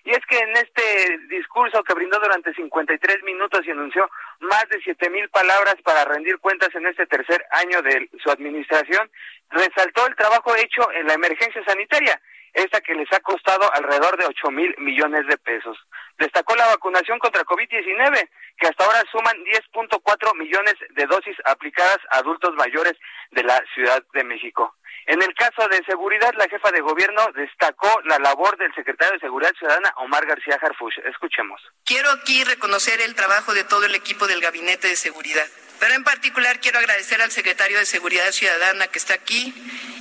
Y 0.05 0.11
es 0.11 0.25
que 0.27 0.39
en 0.39 0.51
este 0.53 1.19
discurso 1.29 1.83
que 1.83 1.95
brindó 1.95 2.19
durante 2.21 2.55
53 2.55 3.23
minutos 3.25 3.61
y 3.65 3.71
anunció 3.71 4.09
más 4.41 4.69
de 4.69 4.81
siete 4.83 5.11
mil 5.11 5.29
palabras 5.31 5.77
para 5.85 6.05
rendir 6.05 6.39
cuentas 6.39 6.75
en 6.75 6.87
este 6.87 7.07
tercer 7.07 7.45
año 7.51 7.83
de 7.83 8.09
su 8.23 8.31
administración, 8.31 9.11
resaltó 9.51 10.07
el 10.07 10.17
trabajo 10.17 10.55
hecho 10.57 10.91
en 10.93 11.07
la 11.07 11.15
emergencia 11.15 11.63
sanitaria 11.65 12.21
esta 12.55 12.81
que 12.81 12.95
les 12.95 13.11
ha 13.13 13.21
costado 13.21 13.73
alrededor 13.73 14.17
de 14.19 14.27
8 14.27 14.51
mil 14.51 14.75
millones 14.79 15.27
de 15.27 15.39
pesos. 15.39 15.79
Destacó 16.19 16.55
la 16.57 16.67
vacunación 16.67 17.19
contra 17.19 17.45
COVID-19, 17.45 18.29
que 18.59 18.67
hasta 18.67 18.85
ahora 18.85 19.03
suman 19.11 19.37
10.4 19.45 20.37
millones 20.37 20.75
de 20.91 21.07
dosis 21.07 21.37
aplicadas 21.45 21.99
a 22.11 22.19
adultos 22.19 22.55
mayores 22.55 22.95
de 23.31 23.43
la 23.43 23.63
Ciudad 23.75 24.03
de 24.13 24.25
México. 24.25 24.75
En 25.07 25.21
el 25.21 25.35
caso 25.35 25.67
de 25.69 25.83
seguridad, 25.85 26.33
la 26.37 26.49
jefa 26.49 26.71
de 26.71 26.81
gobierno 26.81 27.27
destacó 27.35 27.89
la 28.05 28.19
labor 28.19 28.57
del 28.57 28.73
secretario 28.75 29.15
de 29.15 29.21
Seguridad 29.21 29.53
Ciudadana, 29.59 29.93
Omar 29.97 30.25
García 30.27 30.59
Harfuch. 30.63 30.97
Escuchemos. 31.05 31.61
Quiero 31.85 32.09
aquí 32.11 32.45
reconocer 32.45 33.01
el 33.01 33.17
trabajo 33.17 33.53
de 33.53 33.65
todo 33.65 33.85
el 33.87 33.97
equipo 33.97 34.29
del 34.29 34.41
Gabinete 34.41 34.87
de 34.87 34.97
Seguridad. 34.97 35.47
Pero 35.83 35.95
en 35.95 36.05
particular 36.05 36.61
quiero 36.61 36.79
agradecer 36.79 37.21
al 37.23 37.33
secretario 37.33 37.77
de 37.77 37.85
Seguridad 37.87 38.31
Ciudadana 38.31 38.87
que 38.87 39.01
está 39.01 39.15
aquí 39.15 39.53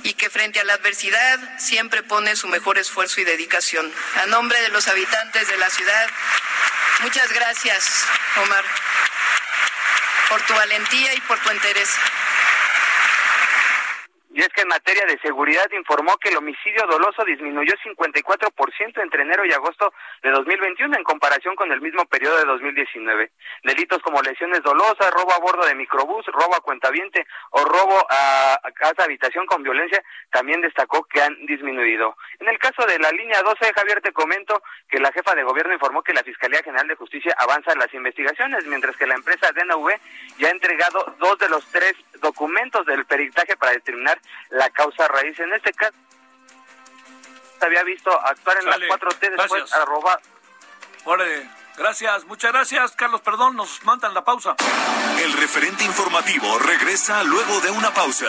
y 0.04 0.14
que 0.14 0.30
frente 0.30 0.60
a 0.60 0.64
la 0.64 0.74
adversidad 0.74 1.58
siempre 1.58 2.04
pone 2.04 2.36
su 2.36 2.46
mejor 2.46 2.78
esfuerzo 2.78 3.20
y 3.20 3.24
dedicación. 3.24 3.92
A 4.22 4.26
nombre 4.26 4.60
de 4.62 4.68
los 4.68 4.86
habitantes 4.86 5.48
de 5.48 5.56
la 5.56 5.68
ciudad, 5.70 6.08
muchas 7.00 7.32
gracias, 7.32 8.04
Omar, 8.44 8.64
por 10.28 10.40
tu 10.42 10.54
valentía 10.54 11.14
y 11.14 11.20
por 11.22 11.40
tu 11.40 11.50
interés. 11.50 11.88
Es 14.42 14.48
que 14.48 14.62
en 14.62 14.68
materia 14.74 15.06
de 15.06 15.20
seguridad 15.20 15.70
informó 15.70 16.16
que 16.16 16.30
el 16.30 16.36
homicidio 16.36 16.84
doloso 16.88 17.24
disminuyó 17.24 17.74
54% 17.84 19.00
entre 19.00 19.22
enero 19.22 19.46
y 19.46 19.52
agosto 19.52 19.94
de 20.20 20.30
2021 20.30 20.96
en 20.96 21.04
comparación 21.04 21.54
con 21.54 21.70
el 21.70 21.80
mismo 21.80 22.04
periodo 22.06 22.38
de 22.38 22.46
2019. 22.46 23.30
Delitos 23.62 24.02
como 24.02 24.20
lesiones 24.20 24.60
dolosas, 24.64 25.12
robo 25.12 25.32
a 25.32 25.38
bordo 25.38 25.64
de 25.64 25.76
microbús, 25.76 26.26
robo 26.26 26.56
a 26.56 26.60
cuentaviente 26.60 27.24
o 27.50 27.64
robo 27.64 28.04
a 28.10 28.58
casa 28.74 29.04
habitación 29.04 29.46
con 29.46 29.62
violencia 29.62 30.02
también 30.32 30.60
destacó 30.60 31.04
que 31.04 31.22
han 31.22 31.46
disminuido. 31.46 32.16
En 32.40 32.48
el 32.48 32.58
caso 32.58 32.84
de 32.84 32.98
la 32.98 33.12
línea 33.12 33.42
12, 33.42 33.72
Javier, 33.72 34.00
te 34.00 34.12
comento 34.12 34.60
que 34.88 34.98
la 34.98 35.12
jefa 35.12 35.36
de 35.36 35.44
gobierno 35.44 35.72
informó 35.72 36.02
que 36.02 36.14
la 36.14 36.24
Fiscalía 36.24 36.64
General 36.64 36.88
de 36.88 36.96
Justicia 36.96 37.32
avanza 37.38 37.70
en 37.72 37.78
las 37.78 37.94
investigaciones, 37.94 38.66
mientras 38.66 38.96
que 38.96 39.06
la 39.06 39.14
empresa 39.14 39.52
DNV 39.52 39.88
ya 40.38 40.48
ha 40.48 40.50
entregado 40.50 41.14
dos 41.20 41.38
de 41.38 41.48
los 41.48 41.64
tres 41.70 41.94
documentos 42.22 42.86
del 42.86 43.04
peritaje 43.04 43.56
para 43.56 43.72
determinar 43.72 44.18
la 44.48 44.70
causa 44.70 45.06
raíz. 45.08 45.38
En 45.38 45.52
este 45.52 45.74
caso, 45.74 45.94
se 47.58 47.66
había 47.66 47.82
visto 47.82 48.10
actuar 48.10 48.56
en 48.60 48.66
las 48.66 48.78
4T 48.78 49.36
después 49.36 49.72
arroba. 49.74 50.18
Gracias, 51.76 52.24
muchas 52.24 52.52
gracias, 52.52 52.92
Carlos. 52.92 53.20
Perdón, 53.22 53.56
nos 53.56 53.84
mandan 53.84 54.14
la 54.14 54.24
pausa. 54.24 54.56
El 55.22 55.32
referente 55.34 55.84
informativo 55.84 56.58
regresa 56.58 57.22
luego 57.24 57.60
de 57.60 57.70
una 57.70 57.92
pausa. 57.92 58.28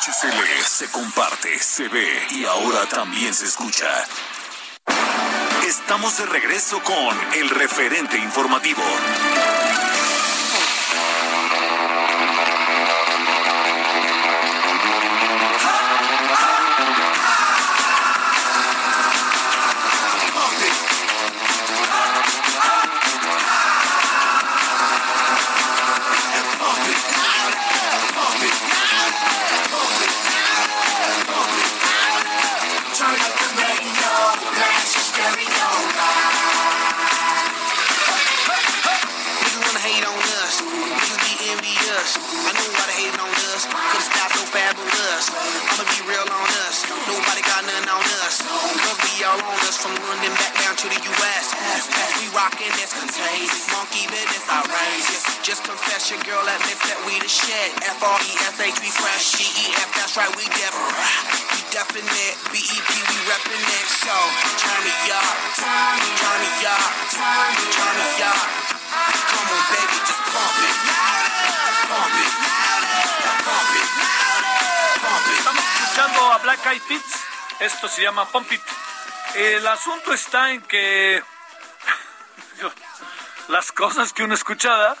HCL 0.00 0.64
se 0.64 0.90
comparte, 0.90 1.58
se 1.58 1.86
ve 1.88 2.26
y 2.30 2.46
ahora 2.46 2.86
también 2.88 3.34
se 3.34 3.44
escucha. 3.44 3.86
Estamos 5.66 6.16
de 6.16 6.24
regreso 6.24 6.82
con 6.82 7.18
el 7.34 7.50
referente 7.50 8.16
informativo. 8.16 8.80
Esto 77.58 77.88
se 77.88 78.02
llama 78.02 78.26
Pump 78.26 78.52
It. 78.52 78.60
El 79.34 79.66
asunto 79.66 80.12
está 80.14 80.52
en 80.52 80.62
que 80.62 81.20
las 83.48 83.72
cosas 83.72 84.12
que 84.12 84.22
uno 84.22 84.34
escuchaba. 84.34 84.96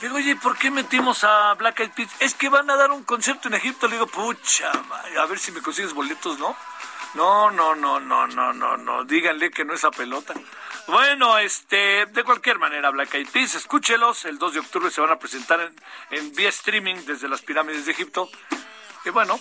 Digo, 0.00 0.16
oye, 0.16 0.36
¿por 0.36 0.56
qué 0.56 0.70
metimos 0.70 1.22
a 1.22 1.52
Black 1.52 1.80
Eyed 1.80 1.90
Peas? 1.90 2.08
Es 2.18 2.32
que 2.32 2.48
van 2.48 2.70
a 2.70 2.76
dar 2.76 2.92
un 2.92 3.04
concierto 3.04 3.48
en 3.48 3.54
Egipto. 3.54 3.88
Le 3.88 3.96
digo, 3.96 4.06
pucha, 4.06 4.72
a 5.20 5.26
ver 5.26 5.38
si 5.38 5.52
me 5.52 5.60
consigues 5.60 5.92
boletos, 5.92 6.38
¿no? 6.38 6.56
No, 7.12 7.50
no, 7.50 7.74
no, 7.74 8.00
no, 8.00 8.26
no, 8.26 8.54
no, 8.54 8.78
no. 8.78 9.04
Díganle 9.04 9.50
que 9.50 9.66
no 9.66 9.74
es 9.74 9.84
a 9.84 9.90
pelota. 9.90 10.32
Bueno, 10.86 11.36
este, 11.36 12.06
de 12.06 12.24
cualquier 12.24 12.58
manera, 12.58 12.88
Black 12.88 13.12
Eyed 13.12 13.28
Peas, 13.28 13.54
escúchelos. 13.54 14.24
El 14.24 14.38
2 14.38 14.54
de 14.54 14.60
octubre 14.60 14.90
se 14.90 15.02
van 15.02 15.10
a 15.10 15.18
presentar 15.18 15.60
en, 15.60 15.76
en 16.10 16.34
vía 16.34 16.48
streaming 16.48 17.04
desde 17.04 17.28
las 17.28 17.42
pirámides 17.42 17.84
de 17.84 17.92
Egipto. 17.92 18.30
Y 19.04 19.10
bueno, 19.10 19.38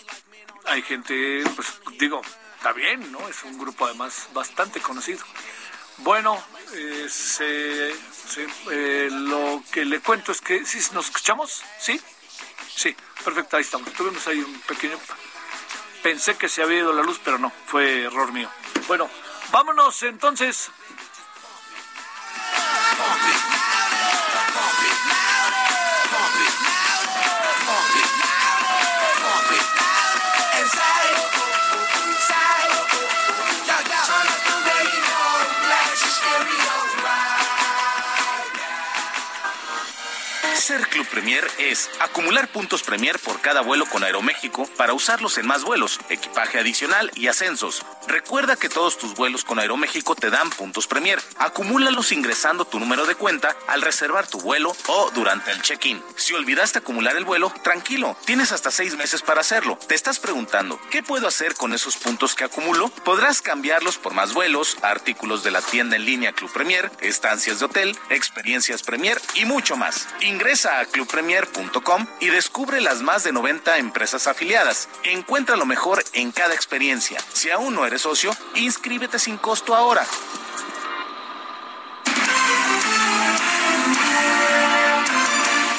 hay 0.67 0.81
gente, 0.81 1.43
pues 1.55 1.79
digo, 1.97 2.21
está 2.57 2.73
bien, 2.73 3.11
¿no? 3.11 3.27
Es 3.27 3.43
un 3.43 3.57
grupo 3.57 3.85
además 3.85 4.27
bastante 4.33 4.79
conocido. 4.79 5.23
Bueno, 5.97 6.41
eh, 6.73 7.07
eh, 8.71 9.09
lo 9.11 9.63
que 9.71 9.85
le 9.85 9.99
cuento 10.01 10.31
es 10.31 10.41
que, 10.41 10.65
¿sí 10.65 10.79
nos 10.93 11.05
escuchamos? 11.05 11.63
¿Sí? 11.79 11.99
Sí, 12.75 12.95
perfecto, 13.23 13.57
ahí 13.57 13.61
estamos. 13.61 13.91
Tuvimos 13.93 14.27
ahí 14.27 14.39
un 14.39 14.59
pequeño... 14.61 14.97
Pensé 16.03 16.35
que 16.35 16.49
se 16.49 16.61
había 16.61 16.79
ido 16.79 16.93
la 16.93 17.01
luz, 17.01 17.19
pero 17.23 17.39
no, 17.39 17.51
fue 17.65 18.03
error 18.03 18.31
mío. 18.31 18.49
Bueno, 18.87 19.09
vámonos 19.51 20.03
entonces 20.03 20.69
Premier 41.05 41.45
es 41.59 41.89
acumular 41.99 42.47
puntos 42.47 42.83
Premier 42.83 43.17
por 43.19 43.41
cada 43.41 43.61
vuelo 43.61 43.85
con 43.85 44.03
Aeroméxico 44.03 44.67
para 44.77 44.93
usarlos 44.93 45.37
en 45.37 45.47
más 45.47 45.63
vuelos, 45.63 45.99
equipaje 46.09 46.59
adicional 46.59 47.11
y 47.15 47.27
ascensos. 47.27 47.85
Recuerda 48.07 48.55
que 48.55 48.69
todos 48.69 48.97
tus 48.97 49.15
vuelos 49.15 49.43
con 49.43 49.59
Aeroméxico 49.59 50.15
te 50.15 50.29
dan 50.29 50.49
puntos 50.51 50.87
Premier. 50.87 51.19
Acumúlalos 51.37 52.11
ingresando 52.11 52.65
tu 52.65 52.79
número 52.79 53.05
de 53.05 53.15
cuenta 53.15 53.55
al 53.67 53.81
reservar 53.81 54.27
tu 54.27 54.39
vuelo 54.39 54.75
o 54.87 55.11
durante 55.11 55.51
el 55.51 55.61
check-in. 55.61 56.03
Si 56.15 56.33
olvidaste 56.33 56.79
acumular 56.79 57.15
el 57.15 57.25
vuelo, 57.25 57.51
tranquilo, 57.63 58.15
tienes 58.25 58.51
hasta 58.51 58.69
seis 58.71 58.95
meses 58.95 59.21
para 59.21 59.41
hacerlo. 59.41 59.79
Te 59.87 59.95
estás 59.95 60.19
preguntando, 60.19 60.79
¿qué 60.91 61.01
puedo 61.01 61.27
hacer 61.27 61.55
con 61.55 61.73
esos 61.73 61.97
puntos 61.97 62.35
que 62.35 62.43
acumulo? 62.43 62.89
Podrás 63.03 63.41
cambiarlos 63.41 63.97
por 63.97 64.13
más 64.13 64.33
vuelos, 64.33 64.77
artículos 64.81 65.43
de 65.43 65.51
la 65.51 65.61
tienda 65.61 65.95
en 65.95 66.05
línea 66.05 66.33
Club 66.33 66.51
Premier, 66.51 66.91
estancias 67.01 67.59
de 67.59 67.65
hotel, 67.65 67.97
experiencias 68.09 68.83
Premier 68.83 69.19
y 69.33 69.45
mucho 69.45 69.77
más. 69.77 70.07
Ingresa 70.21 70.79
a 70.79 70.85
clubpremier.com 70.85 72.07
y 72.19 72.27
descubre 72.27 72.81
las 72.81 73.01
más 73.01 73.23
de 73.23 73.31
90 73.31 73.77
empresas 73.77 74.27
afiliadas. 74.27 74.89
Encuentra 75.03 75.55
lo 75.55 75.65
mejor 75.65 76.03
en 76.13 76.31
cada 76.31 76.53
experiencia. 76.53 77.19
Si 77.33 77.49
aún 77.49 77.75
no 77.75 77.85
eres 77.85 77.94
socio, 77.99 78.35
inscríbete 78.55 79.19
sin 79.19 79.37
costo 79.37 79.75
ahora. 79.75 80.05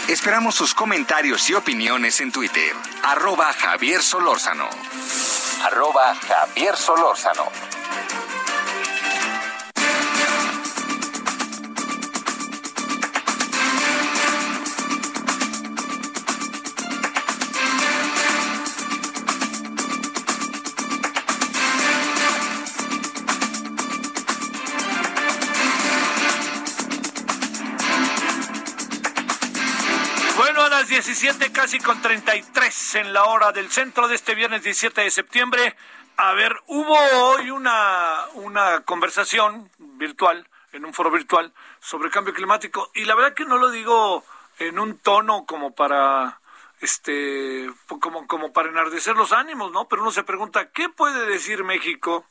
Esperamos 0.09 0.55
sus 0.55 0.72
comentarios 0.72 1.50
y 1.50 1.55
opiniones 1.55 2.20
en 2.20 2.31
Twitter. 2.31 2.72
Arroba 3.02 3.52
Javier 3.52 4.02
Solórzano. 4.02 4.68
Arroba 5.64 6.14
Javier 6.14 6.76
Solórzano. 6.76 7.50
17, 30.96 31.52
casi 31.52 31.78
con 31.78 32.00
33 32.00 32.94
en 32.94 33.12
la 33.12 33.24
hora 33.24 33.52
del 33.52 33.70
centro 33.70 34.09
de 34.09 34.14
este 34.14 34.35
viernes 34.35 34.62
17 34.62 35.02
de 35.02 35.11
septiembre. 35.11 35.76
A 36.16 36.32
ver, 36.32 36.56
hubo 36.68 36.96
hoy 36.96 37.50
una, 37.50 38.24
una 38.32 38.80
conversación 38.80 39.70
virtual, 39.76 40.48
en 40.72 40.87
un 40.87 40.94
foro 40.94 41.11
virtual, 41.11 41.52
sobre 41.80 42.09
cambio 42.09 42.32
climático. 42.32 42.90
Y 42.94 43.04
la 43.04 43.14
verdad 43.14 43.35
que 43.35 43.44
no 43.44 43.59
lo 43.59 43.70
digo 43.70 44.24
en 44.59 44.78
un 44.78 44.96
tono 44.96 45.44
como 45.44 45.74
para 45.74 46.40
este 46.80 47.70
como, 48.00 48.26
como 48.26 48.54
para 48.54 48.70
enardecer 48.70 49.16
los 49.16 49.32
ánimos, 49.32 49.70
¿no? 49.72 49.88
Pero 49.88 50.00
uno 50.00 50.12
se 50.12 50.24
pregunta, 50.24 50.70
¿qué 50.70 50.88
puede 50.88 51.26
decir 51.26 51.62
México 51.62 52.24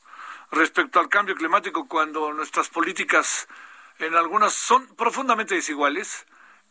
respecto 0.50 0.98
al 0.98 1.08
cambio 1.08 1.36
climático 1.36 1.86
cuando 1.86 2.32
nuestras 2.32 2.68
políticas 2.68 3.46
en 4.00 4.16
algunas 4.16 4.54
son 4.54 4.88
profundamente 4.96 5.54
desiguales? 5.54 6.26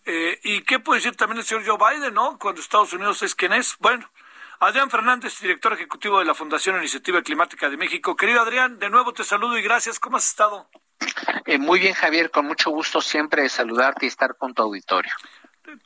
Eh, 0.05 0.39
¿Y 0.43 0.61
qué 0.61 0.79
puede 0.79 0.99
decir 0.99 1.15
también 1.15 1.39
el 1.39 1.45
señor 1.45 1.65
Joe 1.65 1.77
Biden, 1.77 2.13
¿no? 2.13 2.37
Cuando 2.37 2.61
Estados 2.61 2.93
Unidos 2.93 3.23
es 3.23 3.33
quien 3.33 3.53
es. 3.53 3.75
Bueno, 3.79 4.09
Adrián 4.59 4.89
Fernández, 4.89 5.39
director 5.41 5.73
ejecutivo 5.73 6.19
de 6.19 6.25
la 6.25 6.35
Fundación 6.35 6.77
Iniciativa 6.77 7.21
Climática 7.21 7.69
de 7.69 7.77
México. 7.77 8.15
Querido 8.15 8.41
Adrián, 8.41 8.77
de 8.79 8.89
nuevo 8.89 9.13
te 9.13 9.23
saludo 9.23 9.57
y 9.57 9.63
gracias. 9.63 9.99
¿Cómo 9.99 10.17
has 10.17 10.27
estado? 10.27 10.69
Eh, 11.45 11.57
muy 11.57 11.79
bien, 11.79 11.93
Javier, 11.93 12.31
con 12.31 12.45
mucho 12.45 12.69
gusto 12.69 13.01
siempre 13.01 13.49
saludarte 13.49 14.05
y 14.05 14.09
estar 14.09 14.37
con 14.37 14.53
tu 14.53 14.61
auditorio. 14.61 15.11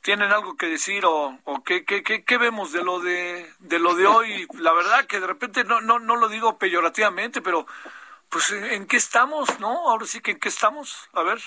¿Tienen 0.02 0.30
algo 0.30 0.56
que 0.56 0.66
decir 0.66 1.04
o, 1.06 1.38
o 1.44 1.62
qué, 1.64 1.84
qué, 1.84 2.02
qué, 2.02 2.38
vemos 2.38 2.72
de 2.72 2.84
lo 2.84 3.00
de, 3.00 3.50
de 3.58 3.78
lo 3.78 3.94
de 3.94 4.06
hoy? 4.06 4.46
La 4.58 4.72
verdad 4.72 5.06
que 5.06 5.18
de 5.18 5.26
repente 5.26 5.64
no, 5.64 5.80
no, 5.80 5.98
no 5.98 6.16
lo 6.16 6.28
digo 6.28 6.58
peyorativamente, 6.58 7.40
pero 7.40 7.66
pues 8.28 8.50
¿en 8.52 8.86
qué 8.86 8.98
estamos, 8.98 9.58
no? 9.58 9.90
Ahora 9.90 10.04
sí 10.04 10.20
que 10.20 10.32
¿en 10.32 10.38
qué 10.38 10.50
estamos? 10.50 11.08
A 11.14 11.22
ver. 11.22 11.40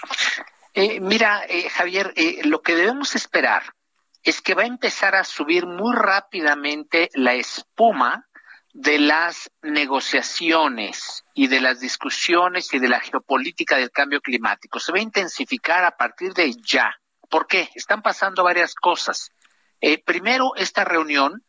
Eh, 0.75 0.99
mira, 0.99 1.45
eh, 1.47 1.69
Javier, 1.69 2.13
eh, 2.15 2.41
lo 2.45 2.63
que 2.63 2.75
debemos 2.75 3.15
esperar 3.15 3.75
es 4.23 4.41
que 4.41 4.55
va 4.55 4.63
a 4.63 4.67
empezar 4.67 5.15
a 5.15 5.23
subir 5.23 5.67
muy 5.67 5.95
rápidamente 5.95 7.09
la 7.13 7.35
espuma 7.35 8.27
de 8.73 8.97
las 8.97 9.51
negociaciones 9.61 11.23
y 11.35 11.45
de 11.45 11.61
las 11.61 11.79
discusiones 11.79 12.73
y 12.73 12.79
de 12.79 12.89
la 12.89 13.01
geopolítica 13.01 13.77
del 13.77 13.91
cambio 13.91 14.19
climático. 14.19 14.79
Se 14.79 14.91
va 14.91 14.97
a 14.97 15.03
intensificar 15.03 15.83
a 15.85 15.95
partir 15.95 16.33
de 16.33 16.51
ya. 16.55 16.91
¿Por 17.29 17.45
qué? 17.45 17.69
Están 17.75 18.01
pasando 18.01 18.43
varias 18.43 18.73
cosas. 18.73 19.29
primero, 20.05 20.55
esta 20.55 20.85
reunión 20.85 21.43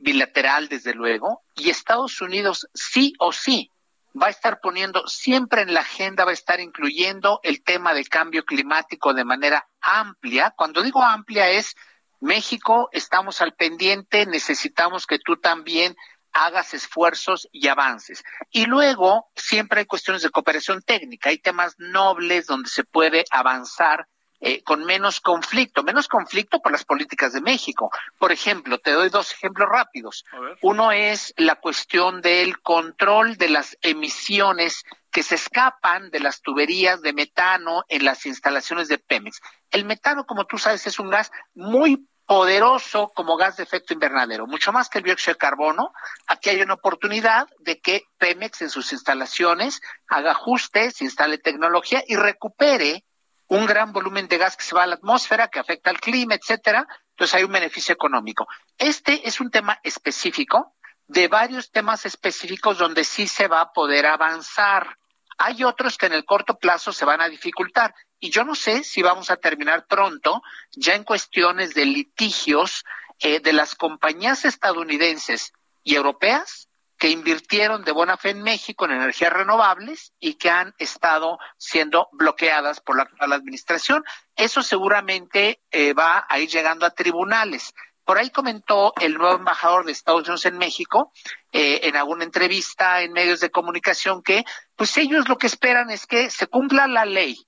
bilateral, 0.00 0.68
desde 0.68 0.94
luego, 0.94 1.42
y 1.56 1.70
Estados 1.70 2.20
Unidos 2.20 2.68
sí 2.74 3.14
o 3.18 3.32
sí 3.32 3.70
va 4.20 4.26
a 4.26 4.30
estar 4.30 4.60
poniendo 4.60 5.06
siempre 5.06 5.62
en 5.62 5.74
la 5.74 5.80
agenda, 5.80 6.24
va 6.24 6.30
a 6.30 6.34
estar 6.34 6.60
incluyendo 6.60 7.40
el 7.42 7.62
tema 7.62 7.94
de 7.94 8.04
cambio 8.04 8.44
climático 8.44 9.14
de 9.14 9.24
manera 9.24 9.68
amplia. 9.80 10.52
Cuando 10.56 10.82
digo 10.82 11.02
amplia 11.02 11.48
es 11.50 11.76
México, 12.20 12.88
estamos 12.92 13.40
al 13.40 13.54
pendiente, 13.54 14.26
necesitamos 14.26 15.06
que 15.06 15.18
tú 15.18 15.36
también 15.36 15.96
hagas 16.32 16.74
esfuerzos 16.74 17.48
y 17.52 17.68
avances. 17.68 18.22
Y 18.50 18.66
luego 18.66 19.30
siempre 19.34 19.80
hay 19.80 19.86
cuestiones 19.86 20.22
de 20.22 20.30
cooperación 20.30 20.82
técnica, 20.82 21.30
hay 21.30 21.38
temas 21.38 21.74
nobles 21.78 22.46
donde 22.46 22.68
se 22.68 22.84
puede 22.84 23.24
avanzar 23.30 24.06
eh, 24.40 24.62
con 24.62 24.84
menos 24.84 25.20
conflicto, 25.20 25.82
menos 25.82 26.08
conflicto 26.08 26.60
por 26.60 26.72
las 26.72 26.84
políticas 26.84 27.32
de 27.32 27.40
México. 27.40 27.90
Por 28.18 28.32
ejemplo, 28.32 28.78
te 28.78 28.92
doy 28.92 29.10
dos 29.10 29.32
ejemplos 29.32 29.68
rápidos. 29.68 30.24
Uno 30.62 30.92
es 30.92 31.34
la 31.36 31.56
cuestión 31.56 32.22
del 32.22 32.60
control 32.60 33.36
de 33.36 33.50
las 33.50 33.76
emisiones 33.82 34.84
que 35.10 35.22
se 35.22 35.34
escapan 35.34 36.10
de 36.10 36.20
las 36.20 36.40
tuberías 36.40 37.02
de 37.02 37.12
metano 37.12 37.84
en 37.88 38.04
las 38.04 38.24
instalaciones 38.26 38.88
de 38.88 38.98
Pemex. 38.98 39.40
El 39.70 39.84
metano, 39.84 40.24
como 40.24 40.46
tú 40.46 40.56
sabes, 40.56 40.86
es 40.86 40.98
un 40.98 41.10
gas 41.10 41.30
muy 41.54 42.06
poderoso 42.30 43.08
como 43.12 43.36
gas 43.36 43.56
de 43.56 43.64
efecto 43.64 43.92
invernadero, 43.92 44.46
mucho 44.46 44.72
más 44.72 44.88
que 44.88 44.98
el 44.98 45.04
dióxido 45.04 45.34
de 45.34 45.38
carbono. 45.38 45.92
Aquí 46.28 46.48
hay 46.48 46.62
una 46.62 46.74
oportunidad 46.74 47.48
de 47.58 47.80
que 47.80 48.04
Pemex 48.18 48.62
en 48.62 48.70
sus 48.70 48.92
instalaciones 48.92 49.80
haga 50.06 50.30
ajustes, 50.30 51.02
instale 51.02 51.38
tecnología 51.38 52.04
y 52.06 52.14
recupere 52.14 53.04
un 53.50 53.66
gran 53.66 53.92
volumen 53.92 54.28
de 54.28 54.38
gas 54.38 54.56
que 54.56 54.62
se 54.62 54.76
va 54.76 54.84
a 54.84 54.86
la 54.86 54.94
atmósfera, 54.94 55.48
que 55.48 55.58
afecta 55.58 55.90
al 55.90 56.00
clima, 56.00 56.34
etcétera. 56.34 56.86
Entonces 57.10 57.34
hay 57.34 57.44
un 57.44 57.52
beneficio 57.52 57.92
económico. 57.92 58.46
Este 58.78 59.26
es 59.26 59.40
un 59.40 59.50
tema 59.50 59.78
específico 59.82 60.76
de 61.08 61.26
varios 61.26 61.72
temas 61.72 62.06
específicos 62.06 62.78
donde 62.78 63.02
sí 63.02 63.26
se 63.26 63.48
va 63.48 63.60
a 63.60 63.72
poder 63.72 64.06
avanzar. 64.06 64.96
Hay 65.36 65.64
otros 65.64 65.98
que 65.98 66.06
en 66.06 66.12
el 66.12 66.24
corto 66.24 66.58
plazo 66.58 66.92
se 66.92 67.04
van 67.04 67.20
a 67.20 67.28
dificultar. 67.28 67.92
Y 68.20 68.30
yo 68.30 68.44
no 68.44 68.54
sé 68.54 68.84
si 68.84 69.02
vamos 69.02 69.30
a 69.30 69.36
terminar 69.36 69.84
pronto 69.88 70.42
ya 70.70 70.94
en 70.94 71.02
cuestiones 71.02 71.74
de 71.74 71.86
litigios 71.86 72.84
eh, 73.18 73.40
de 73.40 73.52
las 73.52 73.74
compañías 73.74 74.44
estadounidenses 74.44 75.52
y 75.82 75.96
europeas 75.96 76.69
que 77.00 77.08
invirtieron 77.08 77.82
de 77.82 77.92
buena 77.92 78.18
fe 78.18 78.30
en 78.30 78.42
México 78.42 78.84
en 78.84 78.90
energías 78.90 79.32
renovables 79.32 80.12
y 80.20 80.34
que 80.34 80.50
han 80.50 80.74
estado 80.78 81.38
siendo 81.56 82.10
bloqueadas 82.12 82.80
por 82.80 82.98
la 82.98 83.04
actual 83.04 83.32
administración. 83.32 84.04
Eso 84.36 84.62
seguramente 84.62 85.62
eh, 85.70 85.94
va 85.94 86.26
a 86.28 86.38
ir 86.38 86.50
llegando 86.50 86.84
a 86.84 86.90
tribunales. 86.90 87.72
Por 88.04 88.18
ahí 88.18 88.28
comentó 88.28 88.92
el 89.00 89.14
nuevo 89.14 89.36
embajador 89.36 89.86
de 89.86 89.92
Estados 89.92 90.24
Unidos 90.24 90.44
en 90.44 90.58
México 90.58 91.10
eh, 91.52 91.80
en 91.84 91.96
alguna 91.96 92.24
entrevista 92.24 93.00
en 93.00 93.12
medios 93.12 93.40
de 93.40 93.50
comunicación 93.50 94.22
que 94.22 94.44
pues 94.76 94.94
ellos 94.98 95.26
lo 95.26 95.38
que 95.38 95.46
esperan 95.46 95.88
es 95.90 96.06
que 96.06 96.28
se 96.28 96.48
cumpla 96.48 96.86
la 96.86 97.06
ley 97.06 97.46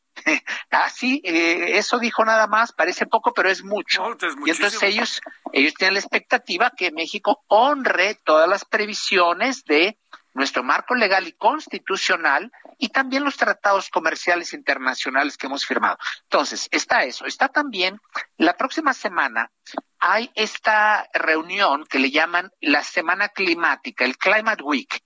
Así, 0.70 1.22
ah, 1.24 1.28
eh, 1.28 1.78
eso 1.78 1.98
dijo 1.98 2.24
nada 2.24 2.46
más, 2.46 2.72
parece 2.72 3.06
poco, 3.06 3.32
pero 3.32 3.48
es 3.50 3.62
mucho. 3.62 4.16
y 4.44 4.50
entonces 4.50 4.82
ellos, 4.82 5.20
ellos 5.52 5.74
tienen 5.74 5.94
la 5.94 6.00
expectativa 6.00 6.72
que 6.76 6.90
México 6.90 7.44
honre 7.48 8.16
todas 8.24 8.48
las 8.48 8.64
previsiones 8.64 9.64
de 9.64 9.98
nuestro 10.34 10.62
marco 10.62 10.94
legal 10.94 11.26
y 11.28 11.32
constitucional 11.32 12.50
y 12.78 12.88
también 12.88 13.24
los 13.24 13.36
tratados 13.36 13.90
comerciales 13.90 14.52
internacionales 14.54 15.36
que 15.36 15.46
hemos 15.46 15.66
firmado. 15.66 15.98
Entonces, 16.24 16.68
está 16.70 17.04
eso. 17.04 17.26
Está 17.26 17.48
también, 17.48 18.00
la 18.38 18.56
próxima 18.56 18.94
semana 18.94 19.50
hay 19.98 20.30
esta 20.34 21.08
reunión 21.12 21.84
que 21.84 21.98
le 21.98 22.10
llaman 22.10 22.50
la 22.60 22.82
Semana 22.82 23.28
Climática, 23.28 24.04
el 24.04 24.16
Climate 24.16 24.62
Week, 24.62 25.02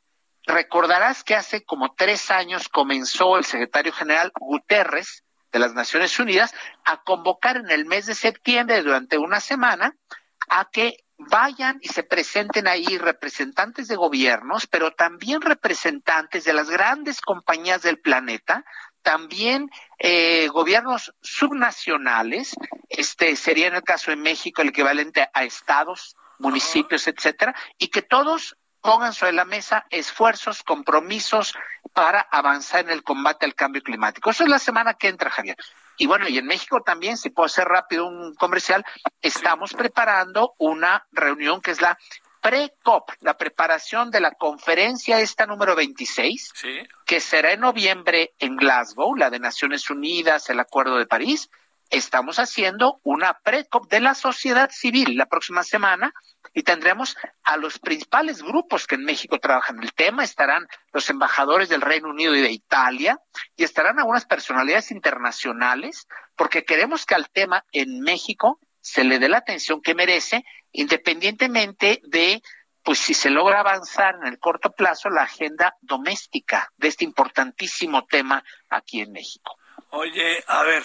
Recordarás 0.47 1.25
que 1.25 1.35
hace 1.35 1.65
como 1.65 1.95
tres 1.95 2.31
años 2.31 2.69
comenzó 2.69 3.37
el 3.37 3.45
secretario 3.45 3.93
general 3.93 4.33
Guterres 4.39 5.25
de 5.53 5.59
las 5.59 5.75
Naciones 5.75 6.19
Unidas 6.19 6.55
a 6.85 7.03
convocar 7.03 7.57
en 7.57 7.71
el 7.71 7.85
mes 7.85 8.07
de 8.07 8.15
septiembre 8.15 8.83
durante 8.83 9.19
una 9.19 9.41
semana 9.41 9.97
a 10.49 10.69
que 10.71 11.05
vayan 11.19 11.79
y 11.81 11.89
se 11.89 12.03
presenten 12.03 12.69
ahí 12.69 12.99
representantes 12.99 13.89
de 13.89 13.97
gobiernos, 13.97 14.67
pero 14.67 14.93
también 14.93 15.41
representantes 15.41 16.45
de 16.45 16.53
las 16.53 16.71
grandes 16.71 17.21
compañías 17.21 17.83
del 17.83 17.99
planeta, 17.99 18.65
también 19.03 19.71
eh, 19.99 20.49
gobiernos 20.49 21.15
subnacionales, 21.23 22.55
este 22.89 23.35
sería 23.37 23.69
en 23.69 23.77
el 23.77 23.83
caso 23.83 24.11
de 24.11 24.17
México 24.17 24.63
el 24.63 24.69
equivalente 24.69 25.29
a 25.33 25.45
estados, 25.45 26.17
municipios, 26.39 27.07
etcétera, 27.09 27.55
y 27.79 27.89
que 27.89 28.03
todos 28.03 28.57
pongan 28.87 29.13
sobre 29.13 29.33
la 29.33 29.45
mesa 29.45 29.85
esfuerzos, 29.91 30.63
compromisos 30.63 31.55
para 31.93 32.21
avanzar 32.21 32.85
en 32.85 32.91
el 32.91 33.03
combate 33.03 33.45
al 33.45 33.57
cambio 33.57 33.83
climático. 33.83 34.31
Eso 34.31 34.45
es 34.45 34.49
la 34.49 34.61
semana 34.61 34.95
que 34.95 35.09
entra, 35.09 35.29
Javier. 35.29 35.57
Y 35.99 36.07
bueno, 36.07 36.29
y 36.29 36.39
en 36.39 36.47
México 36.47 36.83
también, 36.83 37.17
si 37.17 37.31
puedo 37.31 37.47
hacer 37.47 37.67
rápido 37.67 38.07
un 38.07 38.35
comercial, 38.37 38.85
estamos 39.21 39.75
preparando 39.75 40.55
una 40.59 41.05
reunión 41.11 41.61
que 41.61 41.73
es 41.73 41.81
la 41.81 41.99
pre-COP, 42.41 43.11
la 43.23 43.37
preparación 43.37 44.13
de 44.13 44.21
la 44.21 44.31
conferencia 44.31 45.19
esta 45.19 45.47
número 45.47 45.75
26, 45.75 46.53
que 47.05 47.19
será 47.19 47.53
en 47.53 47.61
noviembre 47.61 48.35
en 48.39 48.57
Glasgow, 48.57 49.17
la 49.17 49.31
de 49.31 49.41
Naciones 49.41 49.91
Unidas, 49.91 50.49
el 50.49 50.61
Acuerdo 50.61 50.97
de 50.97 51.07
París. 51.07 51.51
Estamos 51.91 52.39
haciendo 52.39 53.01
una 53.05 53.39
pre-COP 53.45 53.89
de 53.89 54.01
la 54.01 54.15
sociedad 54.15 54.71
civil 54.71 55.17
la 55.17 55.27
próxima 55.27 55.63
semana 55.63 56.13
y 56.53 56.63
tendremos 56.63 57.17
a 57.45 57.57
los 57.57 57.79
principales 57.79 58.43
grupos 58.43 58.87
que 58.87 58.97
en 58.97 59.05
México 59.05 59.39
trabajan 59.39 59.83
el 59.83 59.93
tema, 59.93 60.25
estarán 60.25 60.67
los 60.93 61.09
embajadores 61.11 61.69
del 61.69 61.81
Reino 61.81 62.09
Unido 62.09 62.35
y 62.35 62.41
de 62.41 62.51
Italia, 62.51 63.19
y 63.57 63.65
estarán 63.65 63.99
algunas 63.99 64.25
personalidades 64.25 64.91
internacionales, 64.91 66.09
porque 66.35 66.65
queremos 66.65 67.07
que 67.07 67.15
al 67.15 67.31
tema 67.31 67.65
en 67.73 68.01
México 68.01 68.59
se 68.81 69.05
le 69.05 69.19
dé 69.19 69.29
la 69.29 69.39
atención 69.39 69.81
que 69.83 69.95
merece, 69.95 70.45
independientemente 70.73 72.01
de 72.05 72.43
pues 72.83 73.01
si 73.01 73.15
se 73.15 73.31
logra 73.31 73.61
avanzar 73.61 74.15
en 74.23 74.29
el 74.29 74.39
corto 74.39 74.71
plazo 74.71 75.11
la 75.11 75.23
agenda 75.23 75.75
doméstica 75.81 76.73
de 76.77 76.87
este 76.87 77.05
importantísimo 77.05 78.07
tema 78.07 78.45
aquí 78.69 79.01
en 79.01 79.11
México. 79.11 79.57
Oye, 79.91 80.45
a 80.47 80.63
ver, 80.63 80.85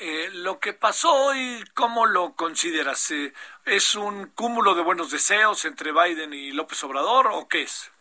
eh, 0.00 0.30
lo 0.32 0.58
que 0.58 0.72
pasó 0.72 1.12
hoy, 1.12 1.62
¿cómo 1.74 2.06
lo 2.06 2.34
consideras? 2.34 3.10
Eh, 3.10 3.34
¿Es 3.66 3.94
un 3.94 4.28
cúmulo 4.28 4.74
de 4.74 4.82
buenos 4.82 5.10
deseos 5.10 5.66
entre 5.66 5.92
Biden 5.92 6.32
y 6.32 6.52
López 6.52 6.82
Obrador 6.84 7.26
o 7.26 7.46
qué 7.46 7.62
es? 7.64 7.92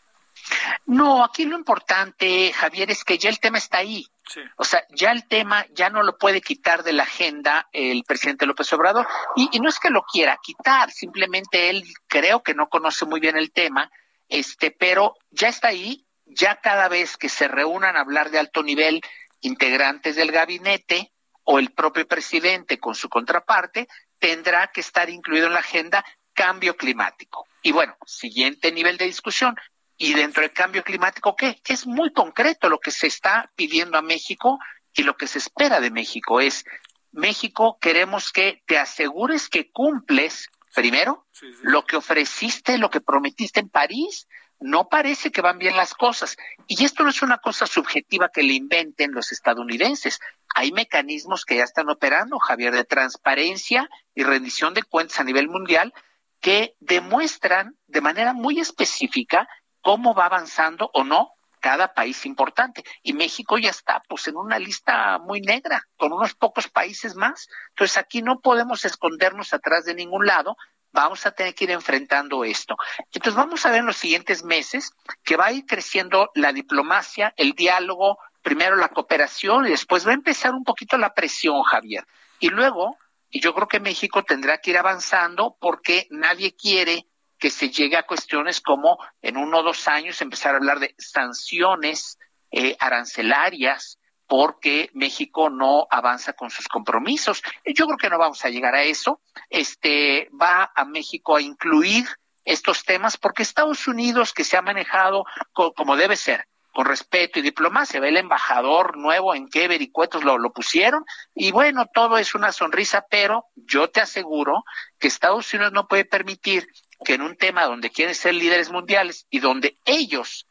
No, 0.86 1.26
aquí 1.26 1.44
lo 1.44 1.58
importante, 1.58 2.54
Javier, 2.54 2.90
es 2.90 3.04
que 3.04 3.18
ya 3.18 3.30
el 3.30 3.42
tema 3.42 3.58
está 3.58 3.80
ahí. 3.80 4.08
O 4.56 4.64
sea, 4.64 4.86
ya 4.92 5.12
el 5.12 5.28
tema 5.28 5.66
ya 5.72 5.90
no 5.90 6.02
lo 6.02 6.18
puede 6.18 6.40
quitar 6.40 6.84
de 6.84 6.94
la 6.94 7.04
agenda 7.04 7.68
el 7.74 8.06
presidente 8.06 8.46
López 8.46 8.72
Obrador. 8.72 9.06
Y, 9.36 9.50
y, 9.52 9.60
no 9.60 9.68
es 9.68 9.78
que 9.78 9.90
lo 9.90 10.04
quiera 10.04 10.40
quitar, 10.42 10.92
simplemente 10.92 11.70
él 11.70 11.84
creo 12.08 12.44
que 12.44 12.54
no 12.54 12.70
conoce 12.70 13.06
muy 13.06 13.20
bien 13.20 13.36
el 13.36 13.52
tema, 13.52 13.92
este, 14.30 14.72
pero 14.72 15.16
ya 15.32 15.50
está 15.50 15.68
ahí, 15.70 16.06
ya 16.26 16.62
cada 16.62 16.88
vez 16.88 17.18
que 17.18 17.28
se 17.28 17.50
reúnan 17.50 17.98
a 17.98 18.02
hablar 18.02 18.30
de 18.30 18.40
alto 18.40 18.64
nivel 18.64 19.02
integrantes 19.42 20.16
del 20.16 20.32
gabinete 20.32 21.12
o 21.52 21.58
el 21.58 21.72
propio 21.72 22.08
presidente 22.08 22.78
con 22.78 22.94
su 22.94 23.10
contraparte, 23.10 23.88
tendrá 24.20 24.68
que 24.68 24.82
estar 24.82 25.10
incluido 25.10 25.48
en 25.48 25.54
la 25.54 25.62
agenda 25.62 26.06
cambio 26.32 26.78
climático. 26.78 27.48
Y 27.64 27.72
bueno, 27.72 27.98
siguiente 28.06 28.72
nivel 28.72 28.98
de 28.98 29.06
discusión, 29.06 29.56
y 29.98 30.14
dentro 30.14 30.44
del 30.44 30.54
cambio 30.54 30.84
climático, 30.84 31.36
¿qué? 31.36 31.60
Es 31.68 31.88
muy 31.88 32.14
concreto 32.14 32.70
lo 32.70 32.80
que 32.80 32.92
se 32.92 33.08
está 33.08 33.52
pidiendo 33.56 33.98
a 33.98 34.04
México 34.04 34.60
y 34.94 35.02
lo 35.02 35.18
que 35.18 35.26
se 35.26 35.40
espera 35.40 35.80
de 35.80 35.90
México 35.90 36.40
es, 36.40 36.66
México, 37.12 37.80
queremos 37.82 38.32
que 38.32 38.62
te 38.68 38.78
asegures 38.78 39.50
que 39.50 39.72
cumples, 39.72 40.50
primero, 40.76 41.26
lo 41.64 41.84
que 41.84 41.96
ofreciste, 41.96 42.78
lo 42.78 42.92
que 42.92 43.02
prometiste 43.02 43.60
en 43.60 43.70
París. 43.70 44.28
No 44.60 44.90
parece 44.90 45.32
que 45.32 45.42
van 45.42 45.58
bien 45.58 45.78
las 45.78 45.94
cosas. 45.94 46.36
Y 46.68 46.84
esto 46.84 47.04
no 47.04 47.10
es 47.10 47.22
una 47.22 47.38
cosa 47.38 47.66
subjetiva 47.66 48.30
que 48.30 48.44
le 48.44 48.54
inventen 48.54 49.14
los 49.14 49.32
estadounidenses. 49.32 50.20
Hay 50.54 50.72
mecanismos 50.72 51.46
que 51.46 51.58
ya 51.58 51.64
están 51.64 51.90
operando, 51.90 52.40
Javier, 52.40 52.74
de 52.74 52.84
transparencia 52.84 53.90
y 54.14 54.24
rendición 54.24 54.74
de 54.74 54.84
cuentas 54.84 55.20
a 55.20 55.24
nivel 55.24 55.48
mundial 55.48 55.94
que 56.42 56.76
demuestran 56.80 57.78
de 57.88 58.02
manera 58.02 58.34
muy 58.34 58.60
específica 58.60 59.48
cómo 59.82 60.14
va 60.14 60.26
avanzando 60.26 60.90
o 60.94 61.04
no 61.04 61.32
cada 61.60 61.94
país 61.94 62.26
importante. 62.26 62.84
Y 63.04 63.14
México 63.14 63.58
ya 63.58 63.70
está 63.70 64.02
pues 64.08 64.28
en 64.28 64.38
una 64.38 64.60
lista 64.60 65.20
muy 65.20 65.42
negra, 65.42 65.84
con 65.98 66.14
unos 66.14 66.34
pocos 66.34 66.68
países 66.70 67.16
más. 67.16 67.48
Entonces 67.70 67.98
aquí 67.98 68.22
no 68.22 68.40
podemos 68.40 68.86
escondernos 68.86 69.54
atrás 69.54 69.86
de 69.86 69.94
ningún 69.94 70.26
lado, 70.26 70.56
vamos 70.92 71.26
a 71.26 71.32
tener 71.32 71.54
que 71.54 71.66
ir 71.66 71.72
enfrentando 71.72 72.44
esto. 72.44 72.76
Entonces 73.12 73.36
vamos 73.36 73.66
a 73.66 73.72
ver 73.72 73.80
en 73.80 73.86
los 73.86 73.98
siguientes 73.98 74.44
meses 74.44 74.92
que 75.24 75.36
va 75.36 75.48
a 75.48 75.52
ir 75.52 75.66
creciendo 75.66 76.32
la 76.36 76.52
diplomacia, 76.52 77.34
el 77.38 77.54
diálogo, 77.54 78.18
primero 78.42 78.76
la 78.76 78.90
cooperación 78.90 79.68
y 79.68 79.72
después 79.72 80.06
va 80.08 80.12
a 80.12 80.16
empezar 80.16 80.54
un 80.54 80.64
poquito 80.64 80.98
la 80.98 81.14
presión, 81.14 81.62
Javier. 81.64 82.06
Y 82.40 82.50
luego, 82.50 82.98
y 83.30 83.42
yo 83.42 83.54
creo 83.54 83.68
que 83.68 83.80
México 83.80 84.24
tendrá 84.24 84.60
que 84.60 84.72
ir 84.72 84.78
avanzando 84.78 85.58
porque 85.60 86.08
nadie 86.10 86.56
quiere 86.56 87.06
que 87.38 87.50
se 87.50 87.70
llegue 87.70 87.96
a 87.96 88.06
cuestiones 88.06 88.60
como 88.60 88.98
en 89.22 89.38
uno 89.38 89.60
o 89.60 89.64
dos 89.64 89.88
años 89.88 90.22
empezar 90.22 90.54
a 90.54 90.58
hablar 90.58 90.80
de 90.80 90.94
sanciones 90.98 92.18
eh, 92.52 92.76
arancelarias 92.80 93.99
porque 94.30 94.92
México 94.94 95.50
no 95.50 95.88
avanza 95.90 96.34
con 96.34 96.52
sus 96.52 96.68
compromisos. 96.68 97.42
Yo 97.66 97.88
creo 97.88 97.98
que 97.98 98.10
no 98.12 98.20
vamos 98.20 98.46
a 98.46 98.50
llegar 98.50 98.76
a 98.76 98.84
eso. 98.84 99.22
Este 99.50 100.30
va 100.40 100.72
a 100.76 100.86
México 100.86 101.36
a 101.36 101.42
incluir 101.42 102.06
estos 102.46 102.86
temas 102.86 103.18
porque 103.18 103.42
Estados 103.42 103.88
Unidos, 103.88 104.32
que 104.32 104.44
se 104.44 104.56
ha 104.56 104.62
manejado 104.62 105.26
como 105.54 105.96
debe 105.96 106.16
ser, 106.16 106.46
con 106.72 106.86
respeto 106.86 107.40
y 107.40 107.42
diplomacia. 107.42 108.00
Ve 108.00 108.10
el 108.10 108.18
embajador 108.18 108.98
nuevo 108.98 109.34
en 109.34 109.50
qué 109.50 109.68
vericuetos 109.68 110.24
lo, 110.24 110.38
lo 110.38 110.54
pusieron. 110.54 111.04
Y 111.34 111.52
bueno, 111.52 111.88
todo 111.92 112.20
es 112.20 112.36
una 112.36 112.52
sonrisa, 112.52 113.08
pero 113.10 113.46
yo 113.56 113.90
te 113.90 114.00
aseguro 114.00 114.64
que 115.00 115.08
Estados 115.08 115.52
Unidos 115.56 115.74
no 115.74 115.88
puede 115.88 116.06
permitir 116.06 116.68
que 117.04 117.16
en 117.16 117.24
un 117.24 117.36
tema 117.36 117.66
donde 117.66 117.90
quieren 117.90 118.14
ser 118.14 118.36
líderes 118.36 118.70
mundiales 118.70 119.26
y 119.32 119.40
donde 119.40 119.80
ellos 119.86 120.46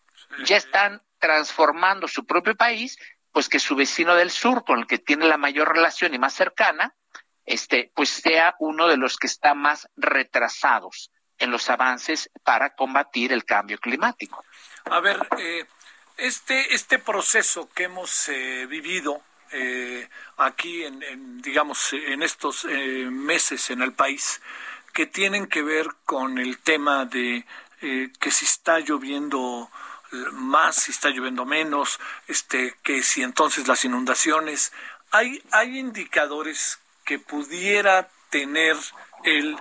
ya 0.45 0.57
están 0.57 1.01
transformando 1.19 2.09
su 2.09 2.25
propio 2.25 2.57
país, 2.57 2.99
pues 3.39 3.49
que 3.49 3.61
su 3.61 3.77
vecino 3.77 4.17
del 4.17 4.33
sur, 4.33 4.65
con 4.65 4.81
el 4.81 4.89
que 4.89 4.99
tiene 4.99 5.29
la 5.29 5.37
mayor 5.37 5.73
relación 5.73 6.13
y 6.13 6.19
más 6.19 6.35
cercana, 6.35 6.97
este, 7.47 7.93
pues 7.95 8.09
sea 8.09 8.57
uno 8.59 8.89
de 8.89 8.97
los 8.97 9.17
que 9.17 9.29
está 9.29 9.55
más 9.55 9.89
retrasados 9.95 11.13
en 11.39 11.53
los 11.53 11.71
avances 11.71 12.31
para 12.43 12.75
combatir 12.75 13.33
el 13.33 13.45
cambio 13.45 13.79
climático. 13.79 14.45
A 14.87 14.99
ver, 14.99 15.25
eh, 15.39 15.65
este, 16.17 16.75
este 16.75 16.99
proceso 16.99 17.69
que 17.71 17.85
hemos 17.85 18.29
eh, 18.29 18.67
vivido 18.67 19.23
eh, 19.53 20.09
aquí, 20.39 20.83
en, 20.83 21.41
digamos, 21.41 21.93
en 21.93 22.25
estos 22.25 22.65
meses 22.65 23.71
en 23.71 23.83
el 23.83 23.93
país, 23.93 24.43
que 24.93 25.07
tienen 25.07 25.47
que 25.47 25.63
ver 25.63 25.87
con 26.05 26.39
el 26.39 26.59
tema 26.59 27.05
de 27.05 27.47
eh, 27.81 28.11
que 28.19 28.33
si 28.33 28.45
está 28.45 28.81
lloviendo 28.81 29.71
más, 30.33 30.77
si 30.77 30.91
está 30.91 31.11
lloviendo 31.11 31.45
menos, 31.45 32.01
este, 32.27 32.77
que 32.83 33.03
si 33.03 33.23
entonces 33.23 33.69
las 33.69 33.85
inundaciones, 33.85 34.73
hay, 35.11 35.43
hay 35.51 35.79
indicadores 35.79 36.79
que 37.05 37.19
pudiera 37.19 38.09
tener 38.31 38.77
el 39.25 39.57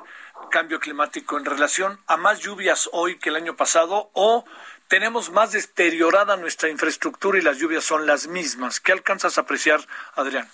cambio 0.51 0.79
climático 0.79 1.37
en 1.37 1.45
relación 1.45 1.99
a 2.07 2.17
más 2.17 2.39
lluvias 2.39 2.89
hoy 2.93 3.17
que 3.17 3.29
el 3.29 3.35
año 3.35 3.55
pasado 3.55 4.09
o 4.13 4.45
tenemos 4.87 5.31
más 5.31 5.51
deteriorada 5.51 6.37
nuestra 6.37 6.69
infraestructura 6.69 7.37
y 7.37 7.41
las 7.41 7.57
lluvias 7.57 7.83
son 7.83 8.05
las 8.05 8.27
mismas. 8.27 8.79
¿Qué 8.79 8.93
alcanzas 8.93 9.37
a 9.37 9.41
apreciar, 9.41 9.81
Adrián? 10.15 10.49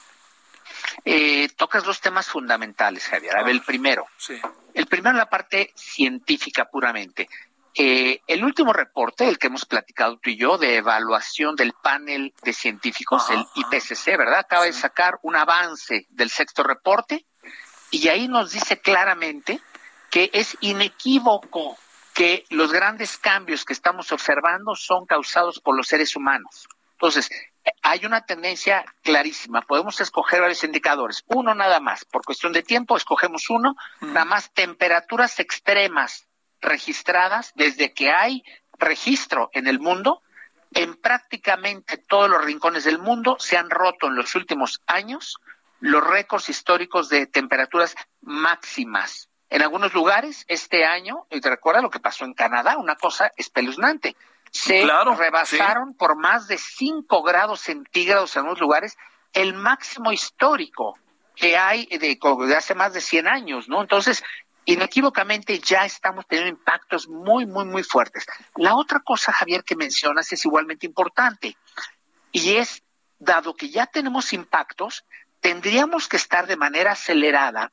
Eh, 1.06 1.50
tocas 1.56 1.84
dos 1.84 2.02
temas 2.02 2.28
fundamentales, 2.28 3.06
Javier. 3.06 3.38
A 3.38 3.44
ver, 3.44 3.52
el 3.52 3.62
primero. 3.62 4.08
Sí. 4.18 4.40
El 4.74 4.88
primero, 4.88 5.16
la 5.16 5.30
parte 5.30 5.72
científica 5.76 6.66
puramente. 6.66 7.30
Eh, 7.76 8.22
el 8.28 8.44
último 8.44 8.72
reporte, 8.72 9.28
el 9.28 9.40
que 9.40 9.48
hemos 9.48 9.66
platicado 9.66 10.18
tú 10.18 10.30
y 10.30 10.38
yo, 10.38 10.58
de 10.58 10.78
evaluación 10.78 11.56
del 11.56 11.74
panel 11.74 12.34
de 12.44 12.54
científicos, 12.54 13.30
el 13.32 13.44
IPCC, 13.56 14.18
¿verdad? 14.18 14.40
Acaba 14.40 14.66
de 14.66 14.74
sacar 14.74 15.18
un 15.24 15.36
avance 15.36 16.06
del 16.10 16.30
sexto 16.30 16.64
reporte 16.64 17.26
y 17.90 18.08
ahí 18.10 18.28
nos 18.28 18.52
dice 18.52 18.80
claramente 18.80 19.60
que 20.12 20.30
es 20.34 20.56
inequívoco 20.62 21.78
que 22.14 22.46
los 22.52 22.72
grandes 22.72 23.18
cambios 23.18 23.66
que 23.66 23.74
estamos 23.74 24.12
observando 24.12 24.76
son 24.76 25.08
causados 25.08 25.60
por 25.60 25.76
los 25.76 25.88
seres 25.88 26.16
humanos. 26.16 26.68
Entonces, 26.92 27.30
hay 27.82 28.06
una 28.06 28.22
tendencia 28.22 28.86
clarísima. 29.02 29.62
Podemos 29.62 30.00
escoger 30.00 30.42
varios 30.42 30.64
indicadores. 30.64 31.24
Uno 31.28 31.56
nada 31.56 31.80
más. 31.80 32.06
Por 32.06 32.24
cuestión 32.24 32.54
de 32.54 32.62
tiempo, 32.62 32.96
escogemos 32.96 33.50
uno. 33.50 33.76
Nada 34.02 34.26
más 34.26 34.54
temperaturas 34.54 35.40
extremas 35.40 36.28
registradas 36.64 37.52
desde 37.56 37.94
que 37.94 38.12
hay 38.12 38.44
registro 38.78 39.50
en 39.54 39.68
el 39.68 39.80
mundo. 39.80 40.22
En 40.74 40.96
prácticamente 40.96 41.98
todos 41.98 42.30
los 42.30 42.44
rincones 42.44 42.84
del 42.84 42.98
mundo 42.98 43.38
se 43.40 43.58
han 43.58 43.70
roto 43.70 44.08
en 44.08 44.16
los 44.16 44.34
últimos 44.36 44.82
años 44.88 45.38
los 45.80 46.04
récords 46.04 46.50
históricos 46.50 47.10
de 47.10 47.28
temperaturas 47.28 47.96
máximas. 48.22 49.30
En 49.50 49.62
algunos 49.62 49.94
lugares, 49.94 50.46
este 50.48 50.86
año, 50.86 51.28
y 51.30 51.42
te 51.42 51.50
recuerda 51.50 51.82
lo 51.82 51.92
que 51.92 52.00
pasó 52.00 52.26
en 52.26 52.34
Canadá, 52.34 52.78
una 52.78 52.96
cosa 52.96 53.32
espeluznante 53.36 54.16
se 54.54 54.86
rebasaron 55.18 55.96
por 55.96 56.16
más 56.16 56.48
de 56.48 56.60
5 56.60 57.24
grados 57.24 57.60
centígrados 57.62 58.36
en 58.36 58.44
unos 58.44 58.60
lugares, 58.60 58.98
el 59.34 59.56
máximo 59.56 60.12
histórico 60.12 60.98
que 61.36 61.58
hay 61.58 61.88
de, 61.88 62.20
de 62.48 62.56
hace 62.56 62.76
más 62.76 62.94
de 62.94 63.02
100 63.02 63.28
años, 63.28 63.68
¿no? 63.68 63.82
Entonces, 63.82 64.24
inequívocamente 64.66 65.60
ya 65.60 65.86
estamos 65.86 66.26
teniendo 66.28 66.58
impactos 66.58 67.08
muy, 67.08 67.46
muy, 67.46 67.66
muy 67.66 67.84
fuertes. 67.84 68.26
La 68.56 68.76
otra 68.76 69.00
cosa, 69.00 69.32
Javier, 69.32 69.64
que 69.64 69.76
mencionas 69.76 70.32
es 70.32 70.46
igualmente 70.46 70.86
importante 70.86 71.58
y 72.32 72.56
es, 72.56 72.84
dado 73.20 73.56
que 73.56 73.70
ya 73.70 73.86
tenemos 73.86 74.34
impactos, 74.34 75.06
tendríamos 75.40 76.08
que 76.08 76.18
estar 76.18 76.48
de 76.48 76.58
manera 76.58 76.92
acelerada 76.92 77.72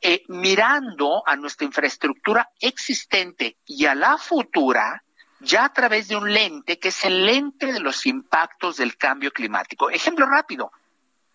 eh, 0.00 0.24
mirando 0.28 1.22
a 1.26 1.36
nuestra 1.36 1.66
infraestructura 1.66 2.50
existente 2.60 3.56
y 3.64 3.86
a 3.86 3.94
la 3.94 4.18
futura 4.18 5.02
ya 5.40 5.64
a 5.64 5.72
través 5.72 6.08
de 6.08 6.16
un 6.16 6.32
lente 6.32 6.78
que 6.78 6.88
es 6.88 7.04
el 7.04 7.24
lente 7.24 7.72
de 7.72 7.80
los 7.80 8.06
impactos 8.06 8.76
del 8.76 8.96
cambio 8.96 9.32
climático. 9.32 9.90
Ejemplo 9.90 10.26
rápido, 10.26 10.70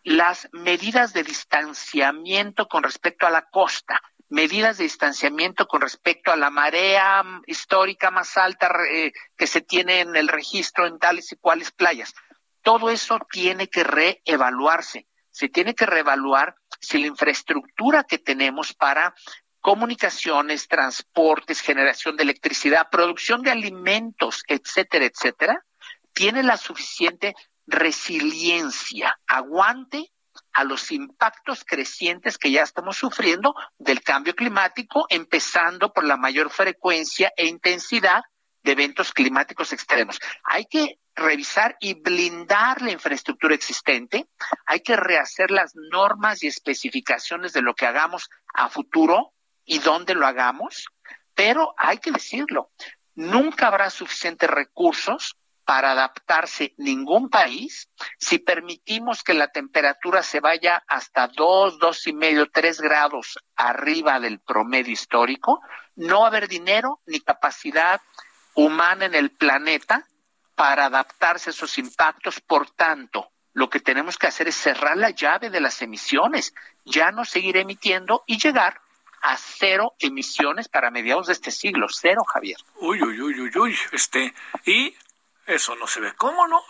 las 0.03 0.47
medidas 0.51 1.13
de 1.13 1.23
distanciamiento 1.23 2.67
con 2.67 2.83
respecto 2.83 3.27
a 3.27 3.31
la 3.31 3.49
costa, 3.49 4.01
medidas 4.31 4.77
de 4.77 4.85
distanciamiento 4.85 5.67
con 5.67 5.81
respecto 5.81 6.31
a 6.31 6.37
la 6.37 6.49
marea 6.49 7.21
histórica 7.47 8.11
más 8.11 8.37
alta 8.37 8.71
eh, 8.89 9.11
que 9.35 9.45
se 9.45 9.59
tiene 9.59 9.99
en 9.99 10.15
el 10.15 10.29
registro 10.29 10.87
en 10.87 10.97
tales 10.99 11.33
y 11.33 11.35
cuales 11.35 11.71
playas. 11.71 12.13
Todo 12.61 12.89
eso 12.89 13.19
tiene 13.29 13.67
que 13.67 13.83
reevaluarse. 13.83 15.05
Se 15.31 15.49
tiene 15.49 15.75
que 15.75 15.85
reevaluar 15.85 16.55
si 16.79 16.99
la 16.99 17.07
infraestructura 17.07 18.05
que 18.05 18.19
tenemos 18.19 18.73
para 18.73 19.13
comunicaciones, 19.59 20.69
transportes, 20.69 21.59
generación 21.59 22.15
de 22.15 22.23
electricidad, 22.23 22.87
producción 22.89 23.41
de 23.41 23.51
alimentos, 23.51 24.43
etcétera, 24.47 25.05
etcétera, 25.05 25.65
tiene 26.13 26.41
la 26.41 26.55
suficiente 26.55 27.35
resiliencia, 27.67 29.19
aguante 29.27 30.09
a 30.53 30.63
los 30.63 30.91
impactos 30.91 31.63
crecientes 31.65 32.37
que 32.37 32.51
ya 32.51 32.63
estamos 32.63 32.97
sufriendo 32.97 33.55
del 33.77 34.01
cambio 34.01 34.35
climático, 34.35 35.05
empezando 35.09 35.93
por 35.93 36.03
la 36.03 36.17
mayor 36.17 36.49
frecuencia 36.49 37.31
e 37.35 37.47
intensidad 37.47 38.21
de 38.63 38.71
eventos 38.73 39.11
climáticos 39.13 39.73
extremos. 39.73 40.19
Hay 40.43 40.65
que 40.65 40.99
revisar 41.15 41.77
y 41.79 41.95
blindar 41.95 42.81
la 42.81 42.91
infraestructura 42.91 43.55
existente, 43.55 44.27
hay 44.65 44.81
que 44.81 44.95
rehacer 44.95 45.51
las 45.51 45.73
normas 45.75 46.43
y 46.43 46.47
especificaciones 46.47 47.53
de 47.53 47.61
lo 47.61 47.73
que 47.73 47.85
hagamos 47.85 48.29
a 48.53 48.69
futuro 48.69 49.33
y 49.65 49.79
dónde 49.79 50.15
lo 50.15 50.25
hagamos, 50.25 50.85
pero 51.33 51.73
hay 51.77 51.97
que 51.97 52.11
decirlo, 52.11 52.71
nunca 53.15 53.67
habrá 53.67 53.89
suficientes 53.89 54.49
recursos 54.49 55.37
para 55.71 55.91
adaptarse 55.91 56.73
ningún 56.75 57.29
país 57.29 57.87
si 58.17 58.39
permitimos 58.39 59.23
que 59.23 59.33
la 59.33 59.47
temperatura 59.47 60.21
se 60.21 60.41
vaya 60.41 60.83
hasta 60.85 61.29
dos, 61.29 61.79
dos 61.79 62.07
y 62.07 62.11
medio, 62.11 62.51
tres 62.51 62.81
grados 62.81 63.39
arriba 63.55 64.19
del 64.19 64.41
promedio 64.41 64.91
histórico, 64.91 65.61
no 65.95 66.19
va 66.19 66.25
a 66.25 66.27
haber 66.27 66.49
dinero 66.49 66.99
ni 67.05 67.21
capacidad 67.21 68.01
humana 68.53 69.05
en 69.05 69.15
el 69.15 69.31
planeta 69.31 70.05
para 70.55 70.87
adaptarse 70.87 71.51
a 71.51 71.53
esos 71.53 71.77
impactos. 71.77 72.41
Por 72.41 72.69
tanto, 72.71 73.31
lo 73.53 73.69
que 73.69 73.79
tenemos 73.79 74.17
que 74.17 74.27
hacer 74.27 74.49
es 74.49 74.55
cerrar 74.57 74.97
la 74.97 75.11
llave 75.11 75.49
de 75.49 75.61
las 75.61 75.81
emisiones, 75.81 76.53
ya 76.83 77.13
no 77.13 77.23
seguir 77.23 77.55
emitiendo 77.55 78.25
y 78.27 78.39
llegar 78.39 78.81
a 79.21 79.37
cero 79.37 79.93
emisiones 79.99 80.67
para 80.67 80.91
mediados 80.91 81.27
de 81.27 81.33
este 81.33 81.49
siglo, 81.49 81.87
cero, 81.89 82.23
Javier. 82.25 82.57
Uy, 82.75 83.01
uy, 83.01 83.21
uy, 83.21 83.39
uy, 83.39 83.51
uy, 83.55 83.77
este, 83.93 84.33
y 84.65 84.93
eso 85.45 85.75
no 85.75 85.87
se 85.87 85.99
ve, 85.99 86.13
¿cómo 86.15 86.47
no? 86.47 86.61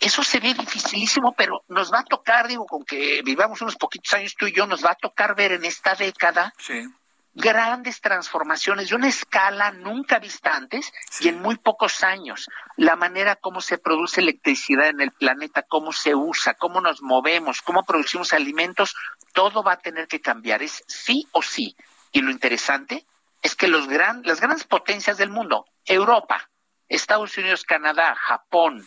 Eso 0.00 0.24
se 0.24 0.40
ve 0.40 0.54
dificilísimo, 0.54 1.32
pero 1.32 1.62
nos 1.68 1.92
va 1.92 2.00
a 2.00 2.04
tocar, 2.04 2.48
digo, 2.48 2.66
con 2.66 2.84
que 2.84 3.22
vivamos 3.24 3.62
unos 3.62 3.76
poquitos 3.76 4.12
años 4.14 4.34
tú 4.36 4.46
y 4.46 4.52
yo, 4.52 4.66
nos 4.66 4.84
va 4.84 4.90
a 4.90 4.96
tocar 4.96 5.36
ver 5.36 5.52
en 5.52 5.64
esta 5.64 5.94
década 5.94 6.52
sí 6.58 6.88
grandes 7.34 8.00
transformaciones 8.00 8.90
de 8.90 8.96
una 8.96 9.08
escala 9.08 9.72
nunca 9.72 10.18
vista 10.18 10.54
antes 10.54 10.92
y 11.20 11.28
en 11.28 11.40
muy 11.40 11.56
pocos 11.56 12.02
años. 12.02 12.48
La 12.76 12.96
manera 12.96 13.36
como 13.36 13.60
se 13.60 13.78
produce 13.78 14.20
electricidad 14.20 14.88
en 14.88 15.00
el 15.00 15.12
planeta, 15.12 15.62
cómo 15.62 15.92
se 15.92 16.14
usa, 16.14 16.54
cómo 16.54 16.80
nos 16.80 17.02
movemos, 17.02 17.62
cómo 17.62 17.84
producimos 17.84 18.32
alimentos, 18.32 18.94
todo 19.32 19.62
va 19.62 19.74
a 19.74 19.78
tener 19.78 20.08
que 20.08 20.20
cambiar. 20.20 20.62
Es 20.62 20.84
sí 20.86 21.26
o 21.32 21.42
sí. 21.42 21.76
Y 22.12 22.20
lo 22.20 22.30
interesante 22.30 23.06
es 23.40 23.54
que 23.54 23.68
los 23.68 23.88
gran, 23.88 24.22
las 24.24 24.40
grandes 24.40 24.64
potencias 24.64 25.16
del 25.16 25.30
mundo, 25.30 25.66
Europa, 25.86 26.50
Estados 26.88 27.36
Unidos, 27.38 27.64
Canadá, 27.64 28.14
Japón, 28.14 28.86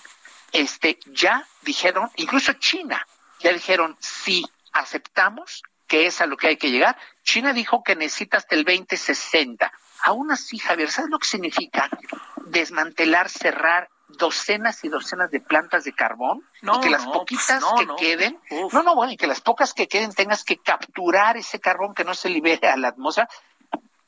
este, 0.52 1.00
ya 1.08 1.46
dijeron, 1.62 2.10
incluso 2.16 2.54
China, 2.54 3.06
ya 3.40 3.52
dijeron, 3.52 3.98
sí, 4.00 4.46
aceptamos 4.74 5.64
que 5.88 6.08
es 6.08 6.22
a 6.22 6.26
lo 6.26 6.38
que 6.38 6.48
hay 6.48 6.58
que 6.58 6.72
llegar. 6.72 6.98
China 7.24 7.54
dijo 7.54 7.84
que 7.84 7.96
necesita 7.96 8.38
hasta 8.38 8.56
el 8.56 8.64
2060. 8.64 9.72
Aún 10.04 10.32
así, 10.32 10.58
Javier, 10.58 10.90
¿sabes 10.90 11.12
lo 11.12 11.20
que 11.20 11.28
significa 11.28 11.90
desmantelar, 12.48 13.30
cerrar 13.30 13.90
docenas 14.08 14.84
y 14.84 14.90
docenas 14.90 15.32
de 15.32 15.42
plantas 15.42 15.84
de 15.84 15.94
carbón 15.94 16.44
y 16.62 16.80
que 16.80 16.90
las 16.90 17.06
poquitas 17.06 17.64
que 17.78 17.88
queden, 17.98 18.40
no, 18.72 18.84
no, 18.84 18.96
bueno, 18.96 19.14
y 19.14 19.18
que 19.18 19.28
las 19.28 19.42
pocas 19.42 19.74
que 19.74 19.88
queden 19.88 20.14
tengas 20.14 20.44
que 20.44 20.58
capturar 20.58 21.38
ese 21.38 21.60
carbón 21.60 21.96
que 21.96 22.04
no 22.04 22.14
se 22.14 22.30
libere 22.30 22.68
a 22.70 22.78
la 22.78 22.90
atmósfera, 22.90 23.28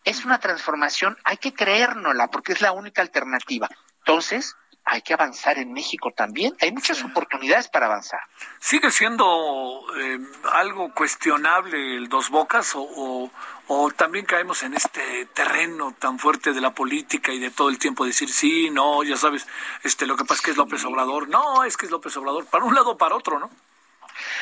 es 0.08 0.24
una 0.24 0.40
transformación, 0.40 1.18
hay 1.26 1.38
que 1.38 1.54
creérnosla 1.54 2.28
porque 2.28 2.54
es 2.54 2.62
la 2.62 2.72
única 2.72 3.02
alternativa. 3.02 3.68
Entonces, 4.00 4.56
hay 4.86 5.02
que 5.02 5.14
avanzar 5.14 5.58
en 5.58 5.74
México 5.74 6.12
también. 6.16 6.56
Hay 6.62 6.72
muchas 6.72 7.04
oportunidades 7.04 7.68
para 7.68 7.88
avanzar. 7.88 8.22
¿Sigue 8.58 8.90
siendo 8.90 9.84
eh, 10.00 10.18
algo 10.54 10.94
cuestionable 10.94 11.98
el 11.98 12.08
dos 12.08 12.30
bocas 12.30 12.74
o, 12.74 13.30
o, 13.68 13.92
también 13.92 14.26
caemos 14.26 14.64
en 14.64 14.76
este 14.76 15.26
terreno 15.34 15.94
tan 16.00 16.18
fuerte 16.18 16.54
de 16.54 16.62
la 16.62 16.72
política 16.72 17.34
y 17.34 17.40
de 17.40 17.52
todo 17.52 17.68
el 17.68 17.78
tiempo 17.78 18.06
decir 18.06 18.30
sí, 18.30 18.70
no, 18.70 19.04
ya 19.04 19.18
sabes, 19.18 19.46
este 19.84 20.06
lo 20.06 20.16
que 20.16 20.24
pasa 20.24 20.36
es 20.36 20.42
que 20.42 20.52
es 20.52 20.58
López 20.58 20.86
Obrador, 20.86 21.28
no, 21.28 21.66
es 21.66 21.76
que 21.76 21.86
es 21.86 21.92
López 21.92 22.16
Obrador, 22.16 22.46
para 22.46 22.64
un 22.64 22.74
lado 22.74 22.92
o 22.92 22.98
para 22.98 23.16
otro, 23.16 23.40
¿no? 23.40 23.50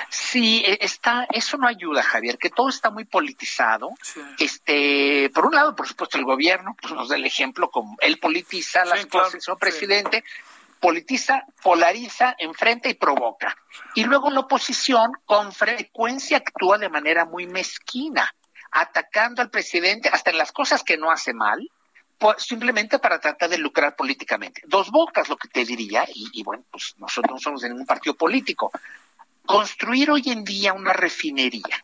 Sí, 0.09 0.63
e, 0.65 0.77
está, 0.81 1.27
eso 1.31 1.57
no 1.57 1.67
ayuda, 1.67 2.03
Javier, 2.03 2.37
que 2.37 2.49
todo 2.49 2.69
está 2.69 2.89
muy 2.89 3.05
politizado. 3.05 3.91
Este, 4.39 5.29
por 5.33 5.45
un 5.45 5.55
lado, 5.55 5.75
por 5.75 5.87
supuesto, 5.87 6.17
el 6.17 6.25
gobierno, 6.25 6.75
pues 6.81 6.93
nos 6.93 7.09
da 7.09 7.15
el 7.15 7.25
ejemplo, 7.25 7.69
como 7.69 7.95
él 8.01 8.19
politiza 8.19 8.85
las 8.85 9.05
cosas, 9.05 9.47
el 9.47 9.57
presidente, 9.57 10.23
politiza, 10.79 11.43
polariza, 11.63 12.35
enfrenta 12.37 12.89
y 12.89 12.93
provoca. 12.93 13.55
Y 13.95 14.03
luego 14.03 14.29
la 14.29 14.41
oposición 14.41 15.11
con 15.25 15.51
frecuencia 15.51 16.37
actúa 16.37 16.77
de 16.77 16.89
manera 16.89 17.25
muy 17.25 17.47
mezquina, 17.47 18.33
atacando 18.71 19.41
al 19.41 19.49
presidente 19.49 20.09
hasta 20.09 20.31
en 20.31 20.37
las 20.37 20.51
cosas 20.51 20.83
que 20.83 20.97
no 20.97 21.11
hace 21.11 21.33
mal, 21.33 21.69
pues, 22.17 22.43
simplemente 22.43 22.99
para 22.99 23.19
tratar 23.19 23.49
de 23.49 23.57
lucrar 23.57 23.95
políticamente. 23.95 24.61
Dos 24.65 24.89
bocas, 24.91 25.27
lo 25.27 25.37
que 25.37 25.47
te 25.47 25.65
diría, 25.65 26.05
y, 26.13 26.29
y 26.33 26.43
bueno, 26.43 26.63
pues 26.71 26.95
nosotros 26.97 27.33
no 27.33 27.39
somos 27.39 27.61
de 27.61 27.69
ningún 27.69 27.85
partido 27.85 28.15
político, 28.15 28.71
Construir 29.45 30.11
hoy 30.11 30.23
en 30.27 30.43
día 30.43 30.73
una 30.73 30.93
refinería 30.93 31.83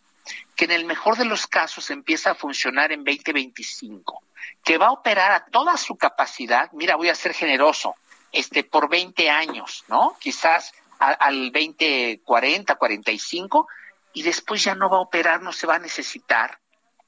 que 0.55 0.65
en 0.65 0.71
el 0.71 0.85
mejor 0.85 1.17
de 1.17 1.25
los 1.25 1.47
casos 1.47 1.89
empieza 1.89 2.31
a 2.31 2.35
funcionar 2.35 2.91
en 2.91 3.03
2025, 3.03 4.21
que 4.63 4.77
va 4.77 4.87
a 4.87 4.91
operar 4.91 5.31
a 5.31 5.45
toda 5.45 5.75
su 5.77 5.95
capacidad, 5.95 6.71
mira, 6.73 6.95
voy 6.95 7.09
a 7.09 7.15
ser 7.15 7.33
generoso, 7.33 7.95
este 8.31 8.63
por 8.63 8.89
20 8.89 9.29
años, 9.29 9.83
¿no? 9.87 10.15
Quizás 10.19 10.71
al 10.99 11.51
2040, 11.51 12.75
45 12.75 13.67
y 14.13 14.23
después 14.23 14.63
ya 14.63 14.75
no 14.75 14.89
va 14.89 14.97
a 14.97 15.01
operar, 15.01 15.41
no 15.41 15.51
se 15.51 15.67
va 15.67 15.75
a 15.75 15.79
necesitar. 15.79 16.59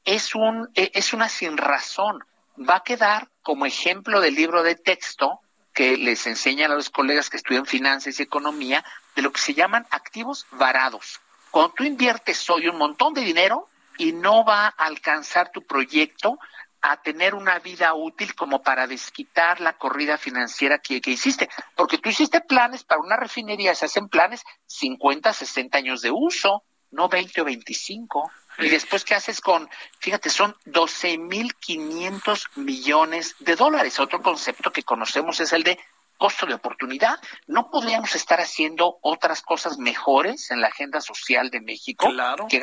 Es 0.03 0.35
un 0.35 0.69
e, 0.73 0.91
es 0.93 1.13
una 1.13 1.29
sin 1.29 1.57
razón. 1.57 2.23
Va 2.57 2.77
a 2.77 2.83
quedar 2.83 3.29
como 3.41 3.65
ejemplo 3.65 4.19
del 4.19 4.35
libro 4.35 4.63
de 4.63 4.75
texto 4.75 5.39
que 5.73 5.97
les 5.97 6.27
enseñan 6.27 6.71
a 6.71 6.75
los 6.75 6.89
colegas 6.89 7.29
que 7.29 7.37
estudian 7.37 7.65
finanzas 7.65 8.19
y 8.19 8.23
economía 8.23 8.83
de 9.15 9.21
lo 9.21 9.31
que 9.31 9.41
se 9.41 9.53
llaman 9.53 9.87
activos 9.89 10.45
varados. 10.51 11.19
Cuando 11.51 11.73
tú 11.73 11.83
inviertes 11.83 12.49
hoy 12.49 12.67
un 12.67 12.77
montón 12.77 13.13
de 13.13 13.21
dinero 13.21 13.67
y 13.97 14.11
no 14.11 14.43
va 14.43 14.65
a 14.65 14.69
alcanzar 14.69 15.51
tu 15.51 15.65
proyecto 15.65 16.39
a 16.81 17.01
tener 17.01 17.33
una 17.33 17.59
vida 17.59 17.93
útil 17.93 18.35
como 18.35 18.61
para 18.61 18.87
desquitar 18.87 19.61
la 19.61 19.77
corrida 19.77 20.17
financiera 20.17 20.79
que, 20.79 20.99
que, 20.99 21.11
hiciste. 21.11 21.49
Porque 21.75 21.97
tú 21.97 22.09
hiciste 22.09 22.41
planes 22.41 22.83
para 22.83 22.99
una 22.99 23.15
refinería, 23.15 23.73
se 23.73 23.85
hacen 23.85 24.09
planes 24.09 24.43
50, 24.65 25.31
60 25.31 25.77
años 25.77 26.01
de 26.01 26.11
uso, 26.11 26.63
no 26.91 27.07
20 27.07 27.41
o 27.41 27.45
25. 27.45 28.31
Y 28.59 28.69
después, 28.69 29.03
¿qué 29.03 29.15
haces 29.15 29.41
con, 29.41 29.69
fíjate, 29.99 30.29
son 30.29 30.55
12.500 30.65 32.49
millones 32.55 33.35
de 33.39 33.55
dólares? 33.55 33.99
Otro 33.99 34.21
concepto 34.21 34.71
que 34.71 34.83
conocemos 34.83 35.39
es 35.39 35.53
el 35.53 35.63
de 35.63 35.79
costo 36.23 36.45
de 36.45 36.53
oportunidad. 36.53 37.19
¿No 37.47 37.69
podríamos 37.69 38.15
estar 38.15 38.39
haciendo 38.39 38.97
otras 39.01 39.41
cosas 39.41 39.77
mejores 39.77 40.51
en 40.51 40.61
la 40.61 40.67
agenda 40.67 41.01
social 41.01 41.49
de 41.49 41.59
México 41.59 42.07
claro. 42.07 42.47
que, 42.47 42.61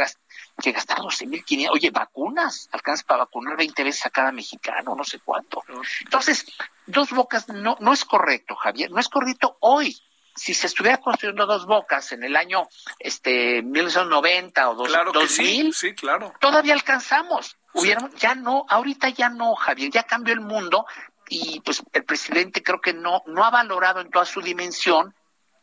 que 0.62 0.72
gastar 0.72 1.00
12.500? 1.00 1.68
Oye, 1.70 1.90
vacunas, 1.90 2.70
alcanzas 2.72 3.04
para 3.04 3.24
vacunar 3.24 3.58
20 3.58 3.84
veces 3.84 4.06
a 4.06 4.10
cada 4.10 4.32
mexicano, 4.32 4.94
no 4.96 5.04
sé 5.04 5.18
cuánto. 5.18 5.62
Entonces, 6.06 6.46
dos 6.86 7.10
bocas 7.10 7.50
no, 7.50 7.76
no 7.80 7.92
es 7.92 8.06
correcto, 8.06 8.56
Javier, 8.56 8.90
no 8.90 8.98
es 8.98 9.10
correcto 9.10 9.58
hoy 9.60 9.94
si 10.34 10.54
se 10.54 10.68
estuviera 10.68 10.96
construyendo 10.96 11.44
dos 11.44 11.66
bocas 11.66 12.12
en 12.12 12.24
el 12.24 12.36
año 12.36 12.66
este 12.98 13.60
1990 13.60 14.70
o 14.70 14.74
dos, 14.74 14.88
claro 14.88 15.12
2000, 15.12 15.74
sí, 15.74 15.88
sí, 15.88 15.94
claro. 15.94 16.32
todavía 16.40 16.72
alcanzamos. 16.72 17.58
Hubieron, 17.72 18.10
ya 18.16 18.34
no, 18.34 18.64
ahorita 18.68 19.10
ya 19.10 19.28
no, 19.28 19.54
Javier, 19.54 19.92
ya 19.92 20.02
cambió 20.02 20.34
el 20.34 20.40
mundo 20.40 20.86
y 21.30 21.60
pues 21.60 21.82
el 21.92 22.04
presidente 22.04 22.62
creo 22.62 22.80
que 22.80 22.92
no, 22.92 23.22
no 23.26 23.44
ha 23.44 23.50
valorado 23.50 24.00
en 24.00 24.10
toda 24.10 24.26
su 24.26 24.42
dimensión 24.42 25.14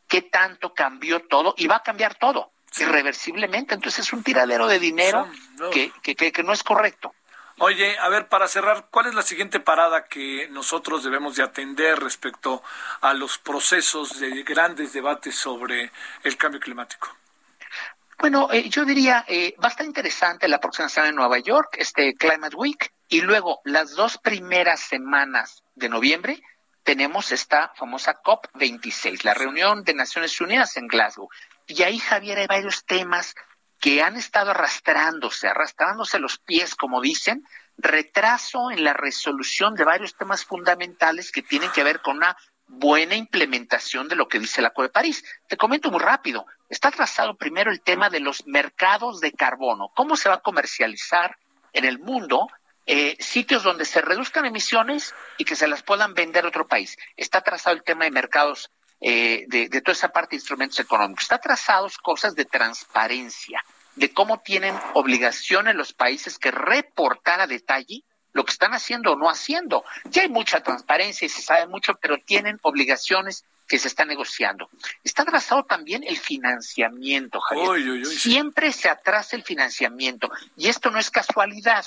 qué 0.07 0.24
tanto 0.24 0.74
cambió 0.74 1.20
todo 1.28 1.53
y 1.57 1.68
va 1.68 1.76
a 1.76 1.84
cambiar 1.84 2.15
todo 2.15 2.51
irreversiblemente. 2.80 3.76
Entonces 3.76 4.07
es 4.07 4.13
un 4.13 4.24
tiradero 4.24 4.68
de 4.68 4.80
dinero 4.80 5.28
que, 5.72 5.91
que, 6.01 6.15
que 6.15 6.43
no 6.43 6.53
es 6.53 6.63
correcto. 6.63 7.13
Oye, 7.59 7.97
a 7.97 8.07
ver, 8.09 8.28
para 8.28 8.47
cerrar, 8.47 8.88
¿cuál 8.91 9.07
es 9.07 9.15
la 9.15 9.24
siguiente 9.24 9.59
parada 9.59 10.05
que 10.05 10.47
nosotros 10.51 11.03
debemos 11.03 11.36
de 11.36 11.43
atender 11.43 11.99
respecto 11.99 12.61
a 13.01 13.13
los 13.13 13.39
procesos 13.39 14.20
de 14.20 14.43
grandes 14.43 14.93
debates 14.93 15.36
sobre 15.36 15.91
el 16.24 16.38
cambio 16.38 16.59
climático? 16.59 17.09
Bueno, 18.20 18.49
eh, 18.51 18.68
yo 18.68 18.84
diría, 18.84 19.26
eh, 19.28 19.55
va 19.63 19.68
a 19.68 19.72
estar 19.72 19.86
interesante 19.86 20.47
la 20.47 20.59
próxima 20.59 20.89
semana 20.89 21.09
en 21.09 21.15
Nueva 21.15 21.38
York, 21.38 21.76
este 21.78 22.15
Climate 22.15 22.55
Week, 22.55 22.91
y 23.07 23.22
luego 23.22 23.61
las 23.63 23.91
dos 23.91 24.18
primeras 24.18 24.80
semanas 24.80 25.63
de 25.76 25.88
noviembre 25.88 26.41
tenemos 26.82 27.32
esta 27.32 27.74
famosa 27.76 28.20
COP26, 28.24 29.24
la 29.24 29.36
reunión 29.36 29.84
de 29.84 29.93
Naciones 29.93 30.41
Unidas 30.41 30.78
en 30.78 30.88
Glasgow. 30.88 31.30
Y 31.68 31.84
ahí, 31.84 31.99
Javier, 31.99 32.39
hay 32.39 32.47
varios 32.47 32.86
temas 32.86 33.36
que 33.80 34.01
han 34.01 34.15
estado 34.15 34.49
arrastrándose, 34.49 35.47
arrastrándose 35.47 36.18
los 36.18 36.39
pies, 36.39 36.76
como 36.76 37.01
dicen, 37.01 37.45
retraso 37.78 38.72
en 38.72 38.84
la 38.84 38.93
resolución 38.93 39.76
de 39.76 39.84
varios 39.84 40.15
temas 40.15 40.43
fundamentales 40.43 41.32
que 41.32 41.43
tienen 41.43 41.72
que 41.72 41.84
ver 41.84 42.01
con 42.01 42.18
una 42.18 42.36
buena 42.68 43.15
implementación 43.15 44.07
de 44.07 44.15
lo 44.15 44.28
que 44.28 44.39
dice 44.39 44.61
la 44.61 44.70
Acuerdo 44.70 44.89
de 44.89 44.93
París. 44.93 45.24
Te 45.47 45.57
comento 45.57 45.89
muy 45.89 45.99
rápido. 45.99 46.45
Está 46.70 46.89
atrasado 46.89 47.36
primero 47.36 47.72
el 47.72 47.82
tema 47.82 48.09
de 48.09 48.20
los 48.20 48.45
mercados 48.45 49.20
de 49.20 49.32
carbono. 49.32 49.89
¿Cómo 49.95 50.15
se 50.15 50.30
va 50.30 50.36
a 50.36 50.41
comercializar 50.41 51.38
en 51.74 51.86
el 51.86 51.99
mundo 51.99 52.47
eh, 52.89 53.18
sitios 53.20 53.63
donde 53.63 53.84
se 53.84 54.01
reduzcan 54.01 54.45
emisiones 54.45 55.13
y 55.38 55.43
que 55.43 55.57
se 55.57 55.68
las 55.68 55.84
puedan 55.84 56.13
vender 56.13 56.45
a 56.45 56.47
otro 56.47 56.68
país. 56.68 56.97
Está 57.18 57.41
trazado 57.41 57.76
el 57.76 57.84
tema 57.84 58.05
de 58.05 58.11
mercados 58.11 58.72
eh, 59.01 59.43
de, 59.49 59.68
de, 59.68 59.82
toda 59.82 59.91
esa 59.91 60.07
parte 60.07 60.32
de 60.32 60.38
instrumentos 60.38 60.80
económicos. 60.80 61.24
Está 61.24 61.38
trazados 61.38 61.97
cosas 61.97 62.34
de 62.34 62.45
transparencia, 62.45 63.61
de 63.95 64.13
cómo 64.13 64.39
tienen 64.39 64.74
obligaciones 64.93 65.76
los 65.76 65.91
países 65.91 66.39
que 66.39 66.49
reportar 66.49 67.41
a 67.41 67.47
detalle 67.47 68.03
lo 68.34 68.45
que 68.45 68.51
están 68.51 68.73
haciendo 68.73 69.13
o 69.13 69.15
no 69.15 69.30
haciendo. 69.30 69.84
Ya 70.05 70.23
hay 70.23 70.30
mucha 70.30 70.61
transparencia 70.61 71.25
y 71.25 71.30
se 71.30 71.41
sabe 71.41 71.67
mucho, 71.67 71.95
pero 72.01 72.17
tienen 72.17 72.59
obligaciones 72.61 73.45
que 73.67 73.78
se 73.78 73.88
están 73.88 74.07
negociando. 74.07 74.69
Está 75.03 75.23
atrasado 75.23 75.65
también 75.65 76.03
el 76.03 76.17
financiamiento, 76.17 77.39
Javier. 77.41 78.05
Siempre 78.05 78.71
se 78.71 78.89
atrasa 78.89 79.36
el 79.36 79.43
financiamiento 79.43 80.30
y 80.55 80.69
esto 80.69 80.89
no 80.89 80.99
es 80.99 81.11
casualidad. 81.11 81.86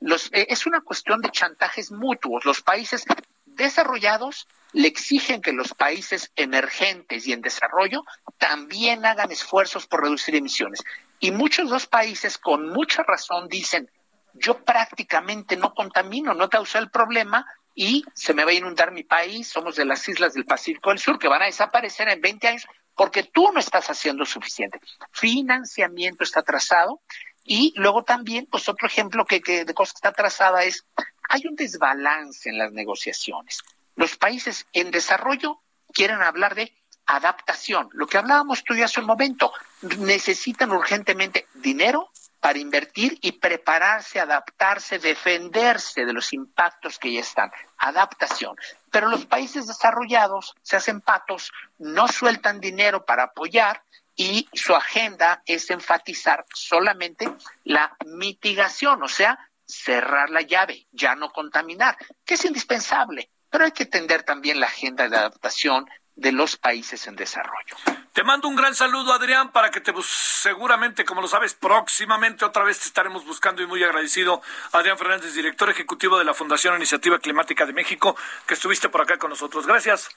Los, 0.00 0.26
eh, 0.32 0.46
es 0.50 0.66
una 0.66 0.82
cuestión 0.82 1.20
de 1.20 1.30
chantajes 1.30 1.90
mutuos. 1.90 2.44
Los 2.44 2.60
países 2.60 3.04
desarrollados 3.46 4.46
le 4.72 4.88
exigen 4.88 5.42
que 5.42 5.52
los 5.52 5.74
países 5.74 6.30
emergentes 6.36 7.26
y 7.26 7.32
en 7.32 7.42
desarrollo 7.42 8.04
también 8.38 9.04
hagan 9.04 9.30
esfuerzos 9.30 9.86
por 9.86 10.02
reducir 10.02 10.34
emisiones. 10.34 10.82
Y 11.20 11.30
muchos 11.30 11.66
de 11.66 11.72
los 11.72 11.86
países 11.86 12.38
con 12.38 12.68
mucha 12.68 13.02
razón 13.02 13.48
dicen, 13.48 13.90
yo 14.34 14.64
prácticamente 14.64 15.56
no 15.56 15.74
contamino, 15.74 16.34
no 16.34 16.48
causa 16.48 16.78
el 16.78 16.90
problema 16.90 17.46
y 17.74 18.04
se 18.14 18.34
me 18.34 18.44
va 18.44 18.50
a 18.50 18.54
inundar 18.54 18.92
mi 18.92 19.02
país, 19.02 19.48
somos 19.48 19.76
de 19.76 19.84
las 19.84 20.06
islas 20.08 20.34
del 20.34 20.44
Pacífico 20.44 20.90
del 20.90 20.98
Sur 20.98 21.18
que 21.18 21.28
van 21.28 21.42
a 21.42 21.46
desaparecer 21.46 22.08
en 22.08 22.20
20 22.20 22.48
años 22.48 22.66
porque 22.94 23.22
tú 23.22 23.50
no 23.52 23.60
estás 23.60 23.88
haciendo 23.88 24.24
suficiente. 24.24 24.80
Financiamiento 25.10 26.24
está 26.24 26.40
atrasado 26.40 27.00
y 27.44 27.72
luego 27.76 28.04
también, 28.04 28.46
pues 28.46 28.68
otro 28.68 28.86
ejemplo 28.86 29.24
que, 29.24 29.40
que 29.40 29.64
de 29.64 29.74
cosa 29.74 29.92
que 29.92 29.96
está 29.96 30.08
atrasada 30.10 30.64
es, 30.64 30.84
hay 31.28 31.46
un 31.46 31.56
desbalance 31.56 32.48
en 32.48 32.58
las 32.58 32.72
negociaciones. 32.72 33.58
Los 33.96 34.16
países 34.16 34.66
en 34.72 34.90
desarrollo 34.90 35.60
quieren 35.92 36.22
hablar 36.22 36.54
de 36.54 36.72
adaptación, 37.06 37.88
lo 37.92 38.06
que 38.06 38.18
hablábamos 38.18 38.62
tú 38.64 38.74
ya 38.74 38.84
hace 38.84 39.00
un 39.00 39.06
momento, 39.06 39.52
necesitan 39.98 40.70
urgentemente 40.70 41.46
dinero 41.54 42.10
para 42.42 42.58
invertir 42.58 43.16
y 43.22 43.30
prepararse, 43.30 44.18
adaptarse, 44.18 44.98
defenderse 44.98 46.04
de 46.04 46.12
los 46.12 46.32
impactos 46.32 46.98
que 46.98 47.12
ya 47.12 47.20
están. 47.20 47.52
Adaptación. 47.78 48.56
Pero 48.90 49.08
los 49.08 49.26
países 49.26 49.68
desarrollados 49.68 50.52
se 50.60 50.74
hacen 50.74 51.00
patos, 51.00 51.52
no 51.78 52.08
sueltan 52.08 52.58
dinero 52.58 53.04
para 53.04 53.22
apoyar 53.22 53.84
y 54.16 54.48
su 54.52 54.74
agenda 54.74 55.44
es 55.46 55.70
enfatizar 55.70 56.44
solamente 56.52 57.32
la 57.62 57.96
mitigación, 58.06 59.00
o 59.04 59.08
sea, 59.08 59.38
cerrar 59.64 60.28
la 60.28 60.40
llave, 60.40 60.88
ya 60.90 61.14
no 61.14 61.30
contaminar, 61.30 61.96
que 62.24 62.34
es 62.34 62.44
indispensable. 62.44 63.30
Pero 63.50 63.66
hay 63.66 63.70
que 63.70 63.84
atender 63.84 64.24
también 64.24 64.58
la 64.58 64.66
agenda 64.66 65.08
de 65.08 65.16
adaptación 65.16 65.88
de 66.16 66.32
los 66.32 66.56
países 66.56 67.06
en 67.06 67.14
desarrollo. 67.14 67.76
Te 68.12 68.24
mando 68.24 68.46
un 68.46 68.56
gran 68.56 68.74
saludo, 68.74 69.14
Adrián, 69.14 69.52
para 69.52 69.70
que 69.70 69.80
te 69.80 69.92
seguramente, 70.02 71.04
como 71.04 71.22
lo 71.22 71.28
sabes, 71.28 71.54
próximamente 71.54 72.44
otra 72.44 72.62
vez 72.62 72.78
te 72.78 72.86
estaremos 72.86 73.24
buscando 73.24 73.62
y 73.62 73.66
muy 73.66 73.82
agradecido. 73.82 74.42
Adrián 74.72 74.98
Fernández, 74.98 75.32
director 75.32 75.70
ejecutivo 75.70 76.18
de 76.18 76.24
la 76.24 76.34
Fundación 76.34 76.76
Iniciativa 76.76 77.18
Climática 77.18 77.64
de 77.64 77.72
México, 77.72 78.14
que 78.46 78.52
estuviste 78.52 78.90
por 78.90 79.00
acá 79.00 79.16
con 79.16 79.30
nosotros. 79.30 79.66
Gracias. 79.66 80.10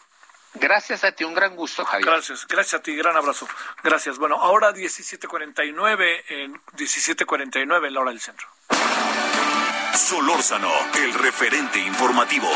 Gracias 0.55 1.05
a 1.05 1.13
ti, 1.13 1.23
un 1.23 1.33
gran 1.33 1.55
gusto, 1.55 1.85
Javier. 1.85 2.09
Gracias, 2.09 2.45
gracias 2.47 2.79
a 2.79 2.83
ti, 2.83 2.95
gran 2.95 3.15
abrazo. 3.15 3.47
Gracias. 3.81 4.17
Bueno, 4.17 4.35
ahora 4.41 4.73
17:49 4.73 6.23
en 6.27 6.61
17:49 6.73 7.87
en 7.87 7.93
la 7.93 7.99
hora 8.01 8.11
del 8.11 8.19
centro. 8.19 8.47
Solórzano, 9.93 10.71
el 10.95 11.13
referente 11.13 11.79
informativo. 11.79 12.49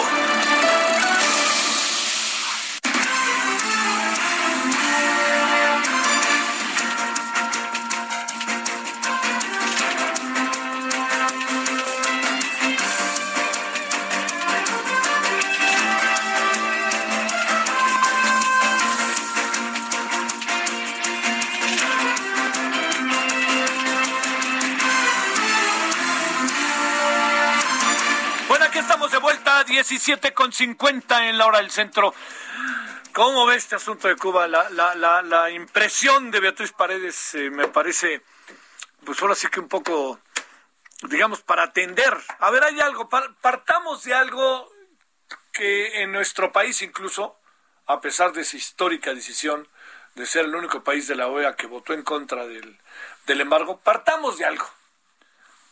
17 29.90 30.36
con 30.36 30.54
50 30.54 31.30
en 31.30 31.38
la 31.40 31.48
hora 31.48 31.58
del 31.58 31.72
centro. 31.72 32.14
¿Cómo 33.12 33.48
ve 33.48 33.56
este 33.56 33.76
asunto 33.76 34.08
de 34.08 34.16
Cuba? 34.16 34.48
La, 34.48 35.50
impresión 35.50 36.30
de 36.30 36.40
Beatriz 36.40 36.72
Paredes 36.74 37.34
eh, 37.34 37.50
me 37.50 37.68
parece, 37.68 38.22
pues 39.04 39.20
ahora 39.22 39.34
sí 39.34 39.48
que 39.48 39.60
un 39.60 39.68
poco, 39.68 40.20
digamos, 41.10 41.42
para 41.42 41.64
atender. 41.64 42.16
A 42.38 42.52
ver, 42.52 42.64
hay 42.66 42.80
algo, 42.80 43.10
partamos 43.10 44.04
de 44.04 44.14
algo 44.14 44.72
que 45.52 46.04
en 46.04 46.12
nuestro 46.12 46.52
país 46.52 46.84
incluso, 46.84 47.40
a 47.88 48.00
pesar 48.00 48.32
de 48.32 48.42
esa 48.42 48.58
histórica 48.58 49.16
decisión 49.16 49.68
de 50.14 50.28
ser 50.28 50.46
el 50.46 50.54
único 50.54 50.84
país 50.84 51.08
de 51.08 51.16
la 51.16 51.28
OEA 51.28 51.56
que 51.56 51.66
votó 51.66 51.94
en 51.94 52.04
contra 52.04 52.46
del, 52.46 52.80
del 53.26 53.42
embargo, 53.42 53.80
partamos 53.80 54.38
de 54.38 54.46
algo. 54.46 54.70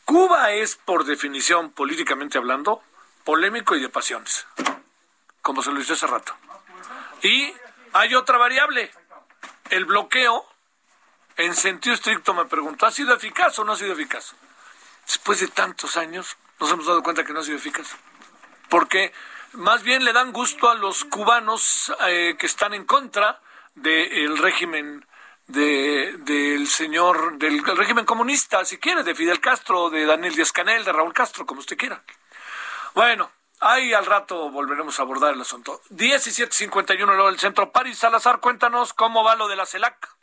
Cuba 0.06 0.54
es, 0.54 0.76
por 0.76 1.06
definición, 1.06 1.70
políticamente 1.72 2.40
hablando, 2.40 2.82
polémico 3.28 3.76
y 3.76 3.82
de 3.82 3.90
pasiones, 3.90 4.48
como 5.42 5.62
se 5.62 5.70
lo 5.74 5.82
hizo 5.82 5.92
hace 5.92 6.08
rato. 6.08 6.34
Y 7.22 7.54
hay 7.92 8.16
otra 8.16 8.38
variable, 8.38 8.90
el 9.70 9.84
bloqueo, 9.84 10.46
en 11.36 11.54
sentido 11.54 11.94
estricto 11.94 12.34
me 12.34 12.46
pregunto, 12.46 12.86
¿ha 12.86 12.92
sido 12.92 13.14
eficaz 13.14 13.60
o 13.60 13.66
no 13.66 13.74
ha 13.74 13.76
sido 13.76 13.92
eficaz? 13.92 14.34
Después 15.06 15.42
de 15.42 15.50
tantos 15.50 15.98
años 15.98 16.38
nos 16.58 16.72
hemos 16.72 16.86
dado 16.86 17.04
cuenta 17.04 17.26
que 17.26 17.34
no 17.34 17.42
ha 17.42 17.44
sido 17.44 17.58
eficaz. 17.58 17.98
Porque 18.70 19.12
más 19.52 19.84
bien 19.84 20.06
le 20.06 20.14
dan 20.14 20.32
gusto 20.32 20.70
a 20.70 20.76
los 20.76 21.04
cubanos 21.04 21.94
eh, 22.08 22.38
que 22.40 22.46
están 22.46 22.74
en 22.74 22.86
contra 22.86 23.42
del 23.76 24.38
régimen 24.38 25.06
del 25.48 26.66
señor, 26.70 27.38
del 27.38 27.62
régimen 27.76 28.06
comunista, 28.06 28.64
si 28.64 28.78
quiere, 28.78 29.04
de 29.04 29.16
Fidel 29.16 29.42
Castro, 29.42 29.90
de 29.90 30.06
Daniel 30.06 30.34
Díaz 30.34 30.54
Canel, 30.54 30.86
de 30.86 30.94
Raúl 30.94 31.14
Castro, 31.14 31.46
como 31.46 31.60
usted 31.60 31.76
quiera. 31.76 32.02
Bueno, 32.98 33.30
ahí 33.60 33.94
al 33.94 34.08
rato 34.08 34.50
volveremos 34.50 35.00
a 35.00 35.04
abordar 35.04 35.36
el 35.36 35.42
asunto. 35.42 35.80
17.51 35.92 37.06
luego 37.06 37.28
del 37.28 37.38
centro. 37.38 37.72
París 37.72 38.00
Salazar, 38.00 38.40
cuéntanos 38.40 38.92
cómo 38.94 39.24
va 39.24 39.36
lo 39.36 39.48
de 39.48 39.56
la 39.56 39.68
CELAC. 39.68 40.17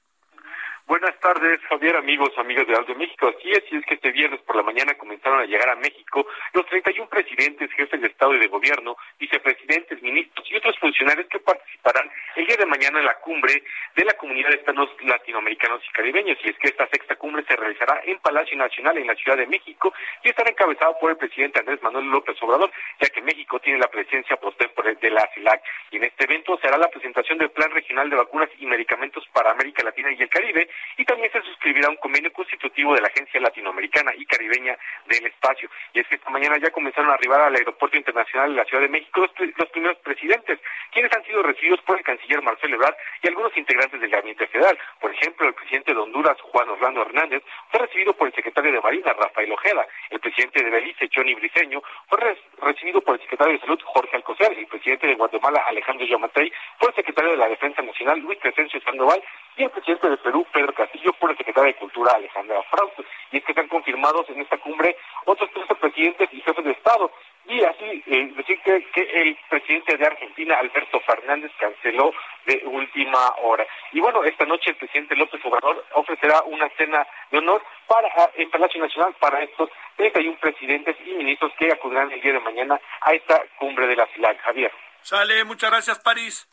Buenas 0.86 1.18
tardes, 1.18 1.60
Javier, 1.70 1.96
amigos, 1.96 2.30
amigas 2.36 2.66
de 2.66 2.74
Alto 2.74 2.94
México. 2.94 3.26
Así 3.26 3.50
es, 3.50 3.64
y 3.70 3.76
es 3.76 3.86
que 3.86 3.94
este 3.94 4.12
viernes 4.12 4.40
por 4.42 4.54
la 4.54 4.62
mañana 4.62 4.92
comenzaron 4.98 5.40
a 5.40 5.46
llegar 5.46 5.70
a 5.70 5.76
México 5.76 6.26
los 6.52 6.66
31 6.66 7.08
presidentes, 7.08 7.72
jefes 7.72 8.02
de 8.02 8.08
Estado 8.08 8.34
y 8.34 8.38
de 8.38 8.48
Gobierno, 8.48 8.94
vicepresidentes, 9.18 10.02
ministros 10.02 10.46
y 10.50 10.56
otros 10.56 10.78
funcionarios 10.78 11.26
que 11.28 11.40
participarán 11.40 12.10
el 12.36 12.46
día 12.46 12.58
de 12.58 12.66
mañana 12.66 12.98
en 12.98 13.06
la 13.06 13.14
cumbre 13.20 13.62
de 13.96 14.04
la 14.04 14.12
Comunidad 14.12 14.50
de 14.50 14.56
Estados 14.56 14.90
Latinoamericanos 15.00 15.80
y 15.88 15.92
Caribeños. 15.92 16.36
Y 16.44 16.50
es 16.50 16.58
que 16.58 16.68
esta 16.68 16.86
sexta 16.88 17.16
cumbre 17.16 17.44
se 17.48 17.56
realizará 17.56 18.02
en 18.04 18.18
Palacio 18.18 18.56
Nacional 18.58 18.98
en 18.98 19.06
la 19.06 19.14
Ciudad 19.14 19.38
de 19.38 19.46
México 19.46 19.94
y 20.22 20.28
estará 20.28 20.50
encabezado 20.50 20.98
por 21.00 21.10
el 21.10 21.16
presidente 21.16 21.60
Andrés 21.60 21.82
Manuel 21.82 22.10
López 22.10 22.36
Obrador, 22.42 22.70
ya 23.00 23.08
que 23.08 23.22
México 23.22 23.58
tiene 23.58 23.78
la 23.78 23.88
presencia 23.88 24.36
posterior 24.36 24.98
de 25.00 25.10
la 25.10 25.26
CELAC. 25.34 25.62
Y 25.90 25.96
en 25.96 26.04
este 26.04 26.24
evento 26.24 26.58
se 26.58 26.68
hará 26.68 26.76
la 26.76 26.90
presentación 26.90 27.38
del 27.38 27.50
Plan 27.50 27.70
Regional 27.70 28.10
de 28.10 28.16
Vacunas 28.16 28.50
y 28.58 28.66
Medicamentos 28.66 29.26
para 29.32 29.52
América 29.52 29.82
Latina 29.82 30.12
y 30.12 30.20
el 30.20 30.28
Caribe 30.28 30.68
y 30.96 31.04
también 31.04 31.30
se 31.32 31.42
suscribirá 31.42 31.88
un 31.88 31.96
convenio 31.96 32.32
constitutivo 32.32 32.94
de 32.94 33.00
la 33.00 33.08
Agencia 33.08 33.40
Latinoamericana 33.40 34.12
y 34.16 34.24
Caribeña 34.26 34.76
del 35.06 35.26
Espacio. 35.26 35.68
Y 35.92 36.00
es 36.00 36.06
que 36.08 36.16
esta 36.16 36.30
mañana 36.30 36.56
ya 36.58 36.70
comenzaron 36.70 37.10
a 37.10 37.14
arribar 37.14 37.40
al 37.40 37.54
Aeropuerto 37.54 37.96
Internacional 37.96 38.50
de 38.50 38.56
la 38.56 38.64
Ciudad 38.64 38.82
de 38.82 38.88
México 38.88 39.20
los, 39.20 39.68
primeros 39.70 39.98
presidentes, 39.98 40.60
quienes 40.92 41.12
han 41.12 41.24
sido 41.24 41.42
recibidos 41.42 41.80
por 41.82 41.98
el 41.98 42.04
canciller 42.04 42.42
Marcelo 42.42 42.76
Ebrard 42.76 42.94
y 43.22 43.28
algunos 43.28 43.56
integrantes 43.56 44.00
del 44.00 44.10
Gabinete 44.10 44.46
Federal. 44.46 44.78
Por 45.00 45.12
ejemplo, 45.12 45.48
el 45.48 45.54
presidente 45.54 45.92
de 45.92 46.00
Honduras, 46.00 46.40
Juan 46.40 46.68
Orlando 46.68 47.02
Hernández, 47.02 47.42
fue 47.70 47.80
recibido 47.80 48.14
por 48.14 48.28
el 48.28 48.34
secretario 48.34 48.72
de 48.72 48.80
Marina, 48.80 49.12
Rafael 49.12 49.52
Ojeda. 49.52 49.86
El 50.10 50.20
presidente 50.20 50.62
de 50.62 50.70
Belice, 50.70 51.08
Johnny 51.14 51.34
Briceño, 51.34 51.82
fue 52.08 52.36
recibido 52.62 53.00
por 53.00 53.16
el 53.16 53.20
secretario 53.22 53.54
de 53.54 53.60
Salud, 53.60 53.80
Jorge 53.84 54.16
Alcocer. 54.16 54.52
El 54.56 54.66
presidente 54.66 55.06
de 55.06 55.14
Guatemala, 55.14 55.64
Alejandro 55.68 56.06
Yamatei, 56.06 56.52
por 56.78 56.90
el 56.90 56.96
secretario 56.96 57.32
de 57.32 57.36
la 57.36 57.48
Defensa 57.48 57.82
Nacional, 57.82 58.20
Luis 58.20 58.38
Crescencio 58.40 58.80
Sandoval, 58.80 59.22
y 59.56 59.64
el 59.64 59.70
presidente 59.70 60.10
de 60.10 60.16
Perú, 60.16 60.46
Pedro 60.52 60.72
Castillo, 60.74 61.12
por 61.14 61.30
el 61.30 61.36
secretario 61.36 61.72
de 61.72 61.78
Cultura, 61.78 62.12
Alejandra 62.12 62.62
Frausto. 62.70 63.04
Y 63.30 63.38
es 63.38 63.44
que 63.44 63.52
están 63.52 63.68
confirmados 63.68 64.28
en 64.28 64.40
esta 64.40 64.58
cumbre 64.58 64.96
otros 65.24 65.50
13 65.50 65.74
presidentes 65.76 66.28
y 66.32 66.40
jefes 66.40 66.64
de 66.64 66.72
Estado. 66.72 67.10
Y 67.46 67.62
así 67.62 68.02
eh, 68.06 68.32
decir 68.36 68.58
que, 68.62 68.86
el 69.20 69.38
presidente 69.50 69.96
de 69.96 70.06
Argentina, 70.06 70.56
Alberto 70.58 70.98
Fernández, 71.00 71.52
canceló 71.58 72.12
de 72.46 72.62
última 72.64 73.34
hora. 73.42 73.66
Y 73.92 74.00
bueno, 74.00 74.24
esta 74.24 74.46
noche 74.46 74.70
el 74.70 74.76
presidente 74.76 75.14
López 75.14 75.40
Obrador 75.44 75.84
ofrecerá 75.92 76.42
una 76.44 76.68
cena 76.70 77.06
de 77.30 77.38
honor 77.38 77.62
para 77.86 78.08
ah, 78.16 78.30
Palacio 78.50 78.80
Nacional 78.80 79.14
para 79.20 79.42
estos 79.42 79.68
31 79.96 80.38
presidentes 80.40 80.96
y 81.04 81.10
ministros 81.12 81.52
que 81.58 81.70
acudirán 81.70 82.10
el 82.10 82.20
día 82.20 82.32
de 82.32 82.40
mañana 82.40 82.80
a 83.02 83.12
esta 83.12 83.42
cumbre 83.58 83.86
de 83.86 83.96
la 83.96 84.06
CILAC. 84.06 84.40
Javier. 84.40 84.72
Sale, 85.02 85.44
muchas 85.44 85.70
gracias, 85.70 85.98
París. 85.98 86.48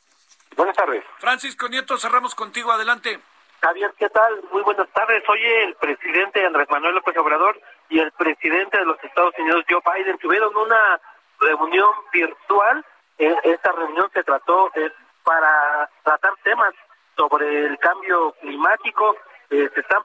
Buenas 0.56 0.76
tardes. 0.76 1.04
Francisco 1.20 1.68
Nieto, 1.68 1.98
cerramos 1.98 2.36
contigo, 2.36 2.72
adelante. 2.72 3.20
Javier, 3.62 3.94
¿qué 3.98 4.10
tal? 4.10 4.42
Muy 4.52 4.64
buenas 4.64 4.90
tardes. 4.90 5.24
Hoy 5.30 5.40
el 5.44 5.76
presidente 5.76 6.46
Andrés 6.46 6.68
Manuel 6.70 6.96
López 6.96 7.16
Obrador 7.18 7.60
y 7.90 8.00
el 8.00 8.12
presidente 8.14 8.78
de 8.78 8.86
los 8.86 9.02
Estados 9.04 9.34
Unidos, 9.38 9.66
Joe 9.70 9.82
Biden, 9.86 10.18
tuvieron 10.18 10.56
una 10.56 11.00
reunión 11.40 11.90
virtual. 12.12 12.84
Eh, 13.20 13.36
esta 13.44 13.72
reunión 13.72 14.10
se 14.14 14.24
trató 14.24 14.72
eh, 14.76 14.92
para 15.24 15.90
tratar 16.04 16.34
temas 16.44 16.74
sobre 17.16 17.66
el 17.66 17.78
cambio 17.78 18.34
climático. 18.42 19.16
Eh, 19.52 19.70
se 19.74 19.82
están 19.82 20.04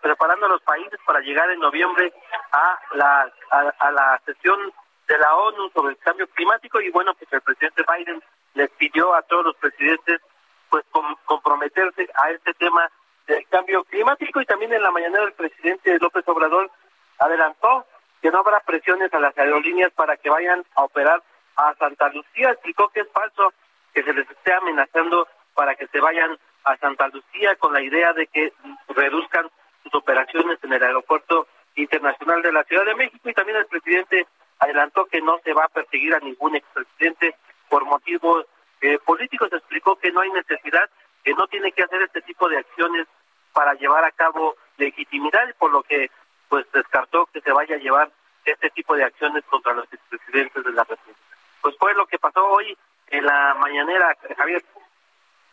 preparando 0.00 0.48
los 0.48 0.62
países 0.62 0.98
para 1.06 1.20
llegar 1.20 1.50
en 1.50 1.60
noviembre 1.60 2.12
a 2.52 2.78
la, 2.94 3.32
a, 3.78 3.90
la 3.92 4.20
sesión 4.24 4.72
de 5.06 5.18
la 5.18 5.36
ONU 5.36 5.70
sobre 5.70 5.90
el 5.92 5.98
cambio 5.98 6.26
climático 6.28 6.80
y 6.80 6.90
bueno, 6.90 7.14
pues 7.14 7.32
el 7.32 7.42
presidente 7.42 7.84
Biden 7.86 8.22
les 8.54 8.70
pidió 8.70 9.14
a 9.14 9.22
todos 9.22 9.44
los 9.44 9.56
presidentes 9.56 10.20
pues 10.68 10.84
comprometerse 11.26 12.08
a 12.14 12.30
este 12.30 12.54
tema 12.54 12.90
del 13.26 13.46
cambio 13.48 13.84
climático 13.84 14.40
y 14.40 14.46
también 14.46 14.72
en 14.72 14.82
la 14.82 14.90
mañana 14.90 15.22
el 15.22 15.32
presidente 15.32 15.98
López 15.98 16.26
Obrador 16.26 16.70
adelantó 17.18 17.86
que 18.20 18.30
no 18.30 18.38
habrá 18.38 18.60
presiones 18.60 19.12
a 19.12 19.20
las 19.20 19.36
aerolíneas 19.36 19.92
para 19.92 20.16
que 20.16 20.30
vayan 20.30 20.64
a 20.74 20.84
operar 20.84 21.22
a 21.56 21.74
Santa 21.74 22.08
Lucía. 22.08 22.50
Explicó 22.50 22.88
que 22.88 23.00
es 23.00 23.08
falso 23.12 23.52
que 23.92 24.02
se 24.02 24.12
les 24.12 24.28
esté 24.30 24.52
amenazando 24.54 25.28
para 25.54 25.74
que 25.74 25.86
se 25.88 26.00
vayan 26.00 26.38
a 26.64 26.76
Santa 26.76 27.08
Lucía 27.08 27.56
con 27.56 27.72
la 27.72 27.82
idea 27.82 28.12
de 28.12 28.26
que 28.28 28.52
reduzcan 28.88 29.50
sus 29.82 29.94
operaciones 29.94 30.58
en 30.62 30.72
el 30.72 30.82
aeropuerto 30.82 31.48
internacional 31.74 32.42
de 32.42 32.52
la 32.52 32.64
Ciudad 32.64 32.84
de 32.84 32.94
México 32.94 33.28
y 33.28 33.34
también 33.34 33.58
el 33.58 33.66
presidente 33.66 34.26
adelantó 34.58 35.06
que 35.06 35.20
no 35.20 35.38
se 35.44 35.52
va 35.52 35.64
a 35.64 35.68
perseguir 35.68 36.14
a 36.14 36.20
ningún 36.20 36.56
expresidente 36.56 37.34
por 37.72 37.86
motivos 37.86 38.44
eh, 38.82 38.98
políticos. 38.98 39.48
Explicó 39.50 39.96
que 39.96 40.12
no 40.12 40.20
hay 40.20 40.30
necesidad, 40.30 40.90
que 41.24 41.32
no 41.32 41.46
tiene 41.46 41.72
que 41.72 41.82
hacer 41.82 42.02
este 42.02 42.20
tipo 42.20 42.46
de 42.50 42.58
acciones 42.58 43.06
para 43.54 43.72
llevar 43.72 44.04
a 44.04 44.10
cabo 44.10 44.56
legitimidad 44.76 45.54
por 45.58 45.72
lo 45.72 45.82
que 45.82 46.10
pues 46.50 46.66
descartó 46.70 47.24
que 47.32 47.40
se 47.40 47.50
vaya 47.50 47.76
a 47.76 47.78
llevar 47.78 48.12
este 48.44 48.68
tipo 48.70 48.94
de 48.94 49.04
acciones 49.04 49.42
contra 49.46 49.72
los 49.72 49.90
expresidentes 49.90 50.62
de 50.62 50.72
la 50.72 50.84
República. 50.84 51.18
Pues 51.62 51.74
fue 51.78 51.94
lo 51.94 52.04
que 52.04 52.18
pasó 52.18 52.44
hoy 52.44 52.76
en 53.06 53.24
la 53.24 53.54
mañanera, 53.54 54.14
Javier. 54.36 54.62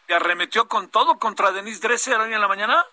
¿Se 0.05 0.13
arremetió 0.13 0.67
con 0.67 0.89
todo 0.89 1.17
contra 1.19 1.53
Denise 1.53 1.87
Dresser 1.87 2.19
hoy 2.19 2.33
en 2.33 2.41
la 2.41 2.49
mañana? 2.49 2.83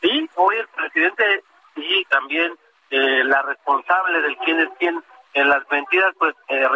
Sí, 0.00 0.28
hoy 0.34 0.56
el 0.56 0.66
presidente 0.68 1.44
y 1.76 2.04
también 2.06 2.52
eh, 2.90 3.22
la 3.22 3.42
responsable 3.42 4.22
del 4.22 4.36
quién 4.38 4.58
es 4.58 4.70
quién 4.80 5.04
en 5.34 5.48
las 5.48 5.70
mentiras, 5.70 6.12
pues 6.18 6.34
eh, 6.48 6.66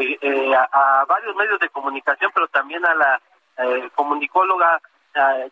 eh, 0.00 0.18
eh, 0.20 0.54
a, 0.54 1.04
varios 1.06 1.34
medios 1.36 1.58
de 1.60 1.68
comunicación, 1.68 2.30
pero 2.34 2.48
también 2.48 2.84
a 2.86 2.94
la 2.94 3.20
comunicóloga, 3.94 4.80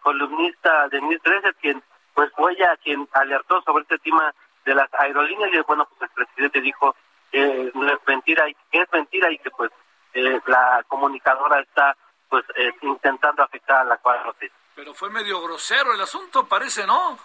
columnista 0.01 0.89
Denise 0.89 1.21
Dresser, 1.23 1.55
quien 1.57 1.83
pues 2.15 2.33
fue 2.35 2.53
ella 2.53 2.77
quien 2.83 3.09
alertó 3.13 3.61
sobre 3.63 3.83
este 3.83 3.99
tema 3.99 4.35
de 4.65 4.75
las 4.75 4.93
aerolíneas 4.95 5.53
y 5.53 5.61
bueno, 5.61 5.87
pues 5.87 6.11
el 6.11 6.15
presidente 6.15 6.61
dijo 6.61 6.95
que 7.31 7.69
es 7.69 7.75
mentira 8.07 8.49
y 8.49 8.55
que 8.71 8.83
es 8.83 8.93
mentira 8.93 9.31
y 9.31 9.39
que 9.39 9.51
pues 9.51 9.71
eh, 10.13 10.41
la 10.47 10.85
comunicadora 10.89 11.61
está 11.61 11.97
pues 12.29 12.45
eh, 12.57 12.73
intentando 12.83 13.43
afectar 13.43 13.79
a 13.79 13.85
la 13.85 13.97
4 13.99 14.35
Pero 14.75 14.95
fue 14.95 15.11
medio 15.11 15.41
grosero 15.43 15.93
el 15.93 16.01
asunto, 16.01 16.47
parece, 16.47 16.87
¿no? 16.87 17.19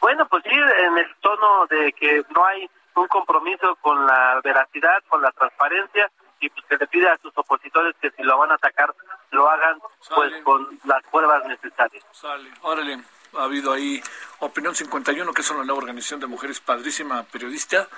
Bueno, 0.00 0.26
pues 0.28 0.42
sí, 0.44 0.54
en 0.54 0.98
el 0.98 1.14
tono 1.20 1.66
de 1.66 1.92
que 1.92 2.22
no 2.34 2.44
hay 2.44 2.68
un 2.94 3.06
compromiso 3.08 3.76
con 3.76 4.06
la 4.06 4.40
veracidad, 4.42 5.02
con 5.08 5.22
la 5.22 5.30
transparencia 5.32 6.10
y 6.40 6.48
pues 6.48 6.64
que 6.66 6.76
le 6.76 6.86
pide 6.86 7.08
a 7.08 7.18
sus 7.18 7.36
opositores 7.36 7.94
que 8.00 8.10
si 8.10 8.22
lo 8.22 8.38
van 8.38 8.50
a 8.52 8.54
atacar 8.54 8.94
lo 9.30 9.48
hagan 9.48 9.78
pues 10.14 10.42
con 10.42 10.66
las 10.84 11.02
pruebas 11.04 11.44
necesarias. 11.46 12.04
Sale, 12.12 12.50
órale 12.62 13.00
ha 13.38 13.44
habido 13.44 13.72
ahí 13.72 14.02
Opinión 14.40 14.74
51, 14.74 15.32
que 15.32 15.42
es 15.42 15.50
una 15.50 15.64
nueva 15.64 15.78
organización 15.78 16.20
de 16.20 16.26
mujeres 16.26 16.60
padrísima 16.60 17.22
periodista, 17.24 17.88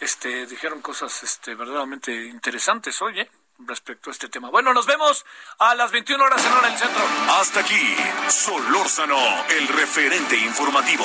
este, 0.00 0.46
dijeron 0.46 0.80
cosas 0.80 1.22
este, 1.22 1.54
verdaderamente 1.54 2.26
interesantes 2.26 3.00
hoy, 3.02 3.20
¿eh? 3.20 3.30
respecto 3.66 4.08
a 4.08 4.12
este 4.12 4.28
tema. 4.28 4.48
Bueno, 4.48 4.72
nos 4.72 4.86
vemos 4.86 5.24
a 5.58 5.74
las 5.74 5.92
21 5.92 6.24
horas 6.24 6.44
en 6.44 6.52
hora 6.52 6.68
del 6.68 6.78
centro. 6.78 7.02
Hasta 7.38 7.60
aquí, 7.60 7.96
Solórzano, 8.28 9.18
el 9.50 9.68
referente 9.68 10.36
informativo. 10.36 11.04